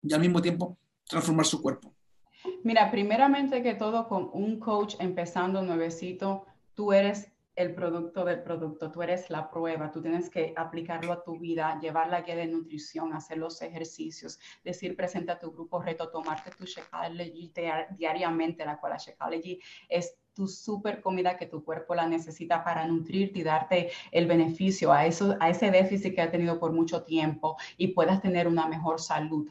y 0.02 0.14
al 0.14 0.20
mismo 0.20 0.42
tiempo 0.42 0.78
transformar 1.08 1.46
su 1.46 1.62
cuerpo? 1.62 1.96
Mira, 2.66 2.92
primeramente 2.92 3.64
que 3.64 3.76
todo 3.76 4.10
con 4.10 4.30
un 4.34 4.60
coach 4.60 4.96
empezando 5.00 5.62
nuevecito, 5.62 6.46
tú 6.74 6.92
eres 6.92 7.32
el 7.56 7.74
producto 7.74 8.26
del 8.26 8.44
producto, 8.44 8.92
tú 8.92 9.02
eres 9.02 9.30
la 9.30 9.50
prueba, 9.50 9.92
tú 9.92 10.02
tienes 10.02 10.30
que 10.30 10.54
aplicarlo 10.58 11.14
a 11.14 11.24
tu 11.24 11.40
vida, 11.40 11.80
llevar 11.80 12.10
la 12.10 12.24
guía 12.24 12.36
de 12.36 12.48
nutrición, 12.48 13.14
hacer 13.14 13.38
los 13.38 13.62
ejercicios, 13.62 14.40
decir 14.66 14.94
presenta 14.98 15.40
tu 15.40 15.54
grupo 15.54 15.82
reto, 15.82 16.10
tomarte 16.10 16.52
tu 16.52 16.66
Shakeology 16.66 17.54
diariamente, 17.98 18.66
la 18.66 18.78
cual 18.78 18.92
la 18.92 18.98
Shakeology 18.98 19.58
es 19.88 20.18
tu 20.40 20.48
super 20.48 21.02
comida 21.02 21.36
que 21.36 21.48
tu 21.48 21.66
cuerpo 21.66 21.94
la 21.94 22.08
necesita 22.08 22.64
para 22.64 22.88
nutrirte 22.88 23.40
y 23.40 23.44
darte 23.44 23.90
el 24.10 24.26
beneficio 24.26 24.94
a, 24.94 25.06
eso, 25.06 25.36
a 25.42 25.50
ese 25.50 25.70
déficit 25.70 26.16
que 26.16 26.22
ha 26.22 26.32
tenido 26.32 26.62
por 26.62 26.72
mucho 26.72 27.04
tiempo 27.04 27.58
y 27.78 27.90
puedas 27.90 28.22
tener 28.22 28.48
una 28.48 28.66
mejor 28.66 29.02
salud. 29.02 29.50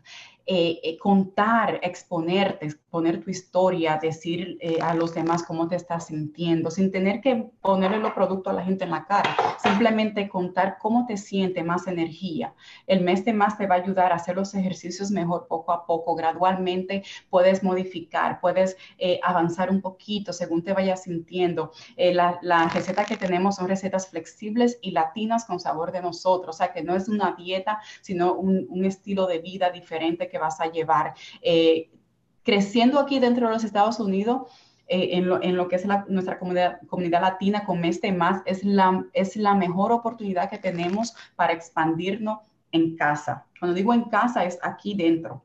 Eh, 0.50 0.80
eh, 0.82 0.96
contar, 0.96 1.78
exponerte, 1.82 2.74
poner 2.88 3.22
tu 3.22 3.30
historia, 3.30 3.98
decir 4.00 4.56
eh, 4.62 4.78
a 4.80 4.94
los 4.94 5.12
demás 5.12 5.42
cómo 5.42 5.68
te 5.68 5.76
estás 5.76 6.06
sintiendo, 6.06 6.70
sin 6.70 6.90
tener 6.90 7.20
que 7.20 7.50
ponerle 7.60 7.98
los 7.98 8.12
productos 8.12 8.50
a 8.50 8.56
la 8.56 8.64
gente 8.64 8.84
en 8.84 8.92
la 8.92 9.04
cara, 9.04 9.36
simplemente 9.62 10.26
contar 10.26 10.78
cómo 10.80 11.04
te 11.04 11.18
siente 11.18 11.62
más 11.62 11.86
energía. 11.86 12.54
El 12.86 13.02
mes 13.02 13.26
de 13.26 13.34
más 13.34 13.58
te 13.58 13.66
va 13.66 13.74
a 13.74 13.78
ayudar 13.82 14.10
a 14.10 14.14
hacer 14.14 14.36
los 14.36 14.54
ejercicios 14.54 15.10
mejor 15.10 15.48
poco 15.48 15.70
a 15.70 15.84
poco, 15.84 16.14
gradualmente 16.14 17.02
puedes 17.28 17.62
modificar, 17.62 18.40
puedes 18.40 18.74
avanzar 19.22 19.70
un 19.70 19.82
poquito 19.82 20.32
según 20.32 20.64
te 20.64 20.72
vayas 20.72 21.02
sintiendo. 21.02 21.72
la, 21.98 22.38
la 22.40 22.68
receta 22.70 23.04
que 23.04 23.18
tenemos 23.18 23.56
son 23.56 23.68
recetas 23.68 24.08
flexibles 24.08 24.78
y 24.80 24.92
latinas 24.92 25.44
con 25.44 25.60
sabor 25.60 25.92
de 25.92 26.00
nosotros, 26.00 26.56
o 26.56 26.58
sea 26.58 26.72
que 26.72 26.82
no 26.82 26.96
es 26.96 27.06
una 27.06 27.34
dieta, 27.36 27.80
sino 28.00 28.32
un, 28.32 28.66
un 28.70 28.86
estilo 28.86 29.26
de 29.26 29.40
vida 29.40 29.68
diferente 29.70 30.26
que 30.26 30.37
vas 30.38 30.60
a 30.60 30.70
llevar. 30.70 31.14
Eh, 31.42 31.90
creciendo 32.42 32.98
aquí 32.98 33.18
dentro 33.18 33.46
de 33.46 33.54
los 33.54 33.64
Estados 33.64 34.00
Unidos, 34.00 34.50
eh, 34.86 35.10
en, 35.18 35.56
lo, 35.56 35.68
que 35.68 35.76
es 35.76 35.86
nuestra 36.08 36.38
comunidad, 36.38 36.80
comunidad 36.86 37.20
latina 37.20 37.64
con 37.64 37.80
Meste 37.80 38.10
Más, 38.10 38.42
es 38.46 38.64
la, 38.64 39.04
es 39.12 39.36
la 39.36 39.54
mejor 39.54 39.92
oportunidad 39.92 40.48
que 40.48 40.58
tenemos 40.58 41.14
para 41.36 41.52
expandirnos 41.52 42.38
en 42.72 42.96
casa. 42.96 43.46
Cuando 43.58 43.74
digo 43.74 43.92
en 43.92 44.04
casa, 44.04 44.44
es 44.44 44.58
aquí 44.62 44.94
dentro 44.94 45.44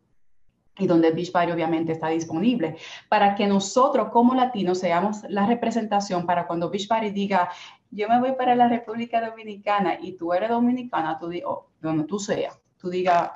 y 0.77 0.87
donde 0.87 1.11
Beach 1.11 1.31
Party 1.31 1.51
obviamente 1.51 1.91
está 1.91 2.07
disponible, 2.07 2.77
para 3.07 3.35
que 3.35 3.45
nosotros 3.45 4.09
como 4.09 4.33
latinos 4.33 4.79
seamos 4.79 5.23
la 5.29 5.45
representación 5.45 6.25
para 6.25 6.47
cuando 6.47 6.69
Beach 6.69 6.87
Party 6.87 7.11
diga, 7.11 7.49
yo 7.91 8.09
me 8.09 8.19
voy 8.19 8.31
para 8.33 8.55
la 8.55 8.67
República 8.67 9.21
Dominicana 9.27 9.99
y 10.01 10.13
tú 10.13 10.33
eres 10.33 10.49
dominicana, 10.49 11.19
tú 11.19 11.29
digas, 11.29 11.49
oh, 11.49 11.67
donde 11.79 12.05
tú 12.05 12.17
seas, 12.17 12.59
tú 12.77 12.89
digas, 12.89 13.31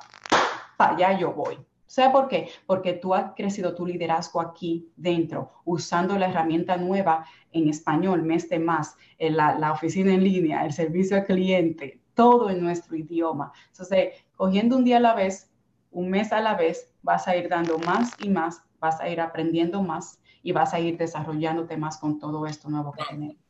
para 0.78 0.94
allá 0.94 1.18
yo 1.18 1.32
voy. 1.32 1.58
¿Sabe 1.86 2.12
por 2.12 2.28
qué? 2.28 2.48
Porque 2.66 2.92
tú 2.92 3.14
has 3.14 3.32
crecido 3.34 3.74
tu 3.74 3.84
liderazgo 3.84 4.40
aquí 4.40 4.92
dentro, 4.96 5.50
usando 5.64 6.16
la 6.16 6.28
herramienta 6.28 6.76
nueva 6.76 7.26
en 7.50 7.68
español, 7.68 8.22
mes 8.22 8.48
de 8.48 8.60
más, 8.60 8.96
la, 9.18 9.58
la, 9.58 9.72
oficina 9.72 10.12
en 10.14 10.22
línea, 10.22 10.64
el 10.64 10.72
servicio 10.72 11.16
al 11.16 11.24
cliente, 11.24 12.00
todo 12.14 12.48
en 12.50 12.62
nuestro 12.62 12.94
idioma. 12.94 13.52
Entonces, 13.68 14.10
cogiendo 14.36 14.76
un 14.76 14.84
día 14.84 14.98
a 14.98 15.00
la 15.00 15.14
vez, 15.14 15.50
un 15.90 16.10
mes 16.10 16.30
a 16.32 16.40
la 16.40 16.54
vez, 16.54 16.92
vas 17.02 17.26
a 17.26 17.36
ir 17.36 17.48
dando 17.48 17.78
más 17.78 18.12
y 18.20 18.28
más, 18.28 18.62
vas 18.78 19.00
a 19.00 19.08
ir 19.08 19.20
aprendiendo 19.20 19.82
más 19.82 20.20
y 20.42 20.52
vas 20.52 20.74
a 20.74 20.78
ir 20.78 20.96
desarrollándote 20.96 21.76
más 21.76 21.98
con 21.98 22.20
todo 22.20 22.46
esto 22.46 22.68
nuevo 22.68 22.92
que 22.92 23.02
tenemos. 23.08 23.47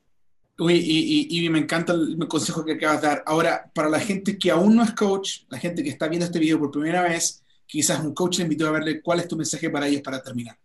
Uy, 0.60 0.74
y, 0.74 1.46
y, 1.46 1.48
me 1.50 1.60
encanta 1.60 1.92
el 1.92 2.26
consejo 2.26 2.64
que 2.64 2.72
acabas 2.72 3.00
de 3.00 3.06
dar. 3.06 3.22
Ahora, 3.26 3.70
para 3.72 3.88
la 3.88 4.00
gente 4.00 4.36
que 4.36 4.50
aún 4.50 4.74
no 4.74 4.82
es 4.82 4.92
coach, 4.92 5.42
la 5.48 5.58
gente 5.58 5.84
que 5.84 5.88
está 5.88 6.08
viendo 6.08 6.26
este 6.26 6.40
video 6.40 6.58
por 6.58 6.72
primera 6.72 7.02
vez, 7.02 7.44
quizás 7.64 8.00
un 8.00 8.12
coach 8.12 8.38
le 8.38 8.44
invitó 8.44 8.66
a 8.66 8.72
verle 8.72 9.00
cuál 9.00 9.20
es 9.20 9.28
tu 9.28 9.36
mensaje 9.36 9.70
para 9.70 9.86
ellos 9.86 10.02
para 10.02 10.20
terminar. 10.20 10.58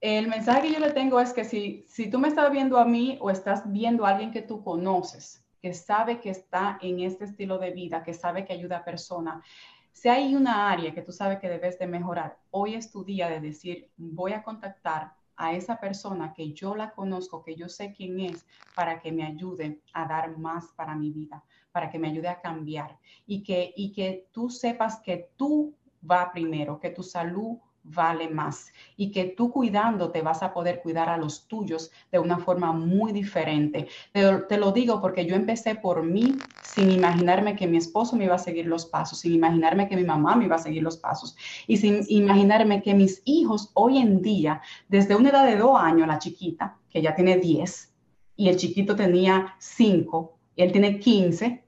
El 0.00 0.28
mensaje 0.28 0.62
que 0.62 0.72
yo 0.72 0.78
le 0.78 0.92
tengo 0.92 1.20
es 1.20 1.34
que 1.34 1.44
si, 1.44 1.84
si 1.88 2.08
tú 2.08 2.18
me 2.18 2.28
estás 2.28 2.50
viendo 2.50 2.78
a 2.78 2.86
mí 2.86 3.18
o 3.20 3.30
estás 3.30 3.70
viendo 3.70 4.06
a 4.06 4.10
alguien 4.10 4.30
que 4.30 4.40
tú 4.40 4.64
conoces, 4.64 5.44
que 5.60 5.74
sabe 5.74 6.18
que 6.18 6.30
está 6.30 6.78
en 6.80 7.00
este 7.00 7.26
estilo 7.26 7.58
de 7.58 7.72
vida, 7.72 8.02
que 8.02 8.14
sabe 8.14 8.46
que 8.46 8.54
ayuda 8.54 8.78
a 8.78 8.84
personas, 8.84 9.44
si 9.92 10.08
hay 10.08 10.34
una 10.34 10.70
área 10.70 10.94
que 10.94 11.02
tú 11.02 11.12
sabes 11.12 11.38
que 11.38 11.50
debes 11.50 11.78
de 11.78 11.86
mejorar, 11.86 12.38
hoy 12.50 12.76
es 12.76 12.90
tu 12.90 13.04
día 13.04 13.28
de 13.28 13.40
decir, 13.40 13.90
voy 13.98 14.32
a 14.32 14.42
contactar 14.42 15.12
a 15.40 15.54
esa 15.54 15.80
persona 15.80 16.34
que 16.34 16.52
yo 16.52 16.76
la 16.76 16.90
conozco, 16.90 17.42
que 17.42 17.56
yo 17.56 17.66
sé 17.66 17.94
quién 17.94 18.20
es, 18.20 18.46
para 18.74 19.00
que 19.00 19.10
me 19.10 19.24
ayude 19.24 19.80
a 19.94 20.06
dar 20.06 20.36
más 20.36 20.66
para 20.76 20.94
mi 20.94 21.10
vida, 21.10 21.42
para 21.72 21.90
que 21.90 21.98
me 21.98 22.08
ayude 22.08 22.28
a 22.28 22.42
cambiar. 22.42 22.98
Y 23.26 23.42
que, 23.42 23.72
y 23.74 23.90
que 23.90 24.28
tú 24.32 24.50
sepas 24.50 25.00
que 25.00 25.30
tú 25.36 25.74
va 26.08 26.30
primero, 26.30 26.78
que 26.78 26.90
tu 26.90 27.02
salud 27.02 27.56
vale 27.94 28.28
más 28.28 28.72
y 28.96 29.10
que 29.10 29.24
tú 29.24 29.50
cuidándote 29.50 30.22
vas 30.22 30.42
a 30.42 30.52
poder 30.52 30.80
cuidar 30.82 31.08
a 31.08 31.16
los 31.16 31.46
tuyos 31.46 31.90
de 32.10 32.18
una 32.18 32.38
forma 32.38 32.72
muy 32.72 33.12
diferente. 33.12 33.88
Te, 34.12 34.58
lo 34.58 34.72
digo 34.72 35.00
porque 35.00 35.26
yo 35.26 35.34
empecé 35.34 35.74
por 35.74 36.02
mí 36.02 36.36
sin 36.62 36.90
imaginarme 36.90 37.56
que 37.56 37.66
mi 37.66 37.76
esposo 37.76 38.16
me 38.16 38.24
iba 38.24 38.34
a 38.34 38.38
seguir 38.38 38.66
los 38.66 38.86
pasos, 38.86 39.20
sin 39.20 39.34
imaginarme 39.34 39.88
que 39.88 39.96
mi 39.96 40.04
mamá 40.04 40.36
me 40.36 40.44
iba 40.44 40.56
a 40.56 40.58
seguir 40.58 40.82
los 40.82 40.96
pasos 40.96 41.36
y 41.66 41.76
sin 41.76 42.04
imaginarme 42.08 42.82
que 42.82 42.94
mis 42.94 43.22
hijos 43.24 43.70
hoy 43.74 43.98
en 43.98 44.22
día, 44.22 44.60
desde 44.88 45.16
una 45.16 45.30
edad 45.30 45.46
de 45.46 45.56
dos 45.56 45.78
años, 45.78 46.06
la 46.06 46.18
chiquita, 46.18 46.76
que 46.88 47.02
ya 47.02 47.14
tiene 47.14 47.38
10, 47.38 47.92
y 48.36 48.48
el 48.48 48.56
chiquito 48.56 48.96
tenía 48.96 49.54
5, 49.58 50.36
y 50.56 50.62
él 50.62 50.72
tiene 50.72 50.98
15, 50.98 51.62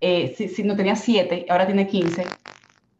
eh, 0.00 0.34
si, 0.36 0.62
no 0.64 0.76
tenía 0.76 0.96
7, 0.96 1.46
ahora 1.48 1.66
tiene 1.66 1.86
15, 1.86 2.26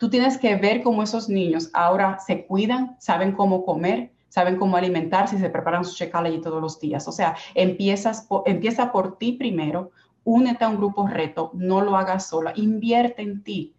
tú 0.03 0.11
tienes 0.11 0.36
que 0.36 0.57
ver 0.57 0.82
cómo 0.82 1.05
esos 1.05 1.28
niños 1.28 1.70
ahora 1.72 2.18
se 2.18 2.44
cuidan, 2.44 2.96
saben 2.98 3.30
cómo 3.30 3.64
comer, 3.64 4.11
saben 4.28 4.57
cómo 4.57 4.76
alimentarse 4.76 5.36
y 5.36 5.38
se 5.38 5.48
preparan 5.48 5.84
su 5.84 5.94
check 5.94 6.12
allí 6.16 6.40
todos 6.40 6.61
los 6.61 6.80
días. 6.80 7.07
O 7.07 7.12
sea, 7.12 7.36
empiezas 7.55 8.26
empieza 8.44 8.90
por 8.90 9.16
ti 9.16 9.34
primero, 9.34 9.92
únete 10.24 10.64
a 10.64 10.70
un 10.70 10.78
grupo 10.78 11.07
reto, 11.07 11.53
no 11.55 11.82
lo 11.82 11.96
hagas 11.96 12.26
sola, 12.26 12.53
invierte 12.57 13.22
en 13.22 13.44
ti, 13.44 13.76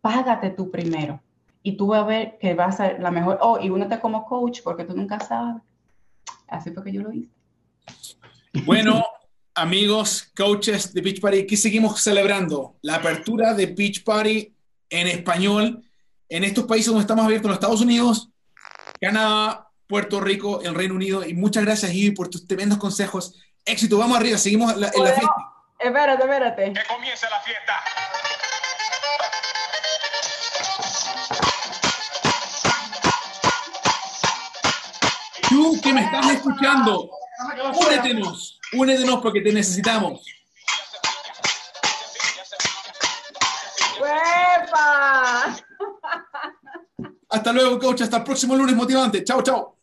págate 0.00 0.48
tú 0.48 0.70
primero 0.70 1.20
y 1.62 1.76
tú 1.76 1.88
vas 1.88 2.04
a 2.04 2.06
ver 2.06 2.38
que 2.38 2.54
vas 2.54 2.80
a 2.80 2.88
ser 2.88 3.02
la 3.02 3.10
mejor, 3.10 3.38
oh, 3.42 3.58
y 3.60 3.68
únete 3.68 4.00
como 4.00 4.24
coach 4.24 4.60
porque 4.64 4.84
tú 4.84 4.96
nunca 4.96 5.20
sabes. 5.20 5.62
Así 6.48 6.70
fue 6.70 6.84
que 6.84 6.92
yo 6.92 7.02
lo 7.02 7.12
hice. 7.12 7.28
Bueno, 8.64 9.04
amigos, 9.54 10.32
coaches 10.34 10.94
de 10.94 11.02
Beach 11.02 11.20
Party, 11.20 11.40
aquí 11.40 11.58
seguimos 11.58 12.00
celebrando 12.00 12.76
la 12.80 12.94
apertura 12.94 13.52
de 13.52 13.66
Beach 13.66 14.02
Party 14.04 14.55
en 14.90 15.06
español 15.06 15.82
en 16.28 16.44
estos 16.44 16.64
países 16.66 16.86
donde 16.86 17.02
estamos 17.02 17.24
abiertos, 17.24 17.46
en 17.46 17.50
los 17.50 17.56
Estados 17.56 17.80
Unidos, 17.80 18.28
Canadá, 19.00 19.68
Puerto 19.86 20.20
Rico, 20.20 20.60
el 20.62 20.74
Reino 20.74 20.94
Unido. 20.94 21.24
Y 21.24 21.34
muchas 21.34 21.64
gracias, 21.64 21.92
Ivy, 21.92 22.12
por 22.12 22.28
tus 22.28 22.46
tremendos 22.46 22.78
consejos. 22.78 23.34
Éxito, 23.64 23.98
vamos 23.98 24.18
arriba, 24.18 24.38
seguimos 24.38 24.72
en 24.72 24.80
la, 24.80 24.90
fiesta. 24.90 25.30
Espérate, 25.78 26.22
espérate. 26.22 26.72
Que 26.72 26.84
comience 26.88 27.26
la 27.30 27.40
fiesta. 27.40 27.74
Tú 35.48 35.80
que 35.80 35.92
me 35.92 36.04
estás 36.04 36.28
escuchando, 36.32 37.08
únetenos, 37.86 38.58
únetenos 38.72 39.20
porque 39.20 39.40
te 39.40 39.52
necesitamos. 39.52 40.24
Hasta 47.28 47.52
luego, 47.52 47.78
coach. 47.78 48.02
Hasta 48.02 48.18
el 48.18 48.24
próximo 48.24 48.56
lunes 48.56 48.74
motivante. 48.74 49.24
Chao, 49.24 49.42
chao. 49.42 49.75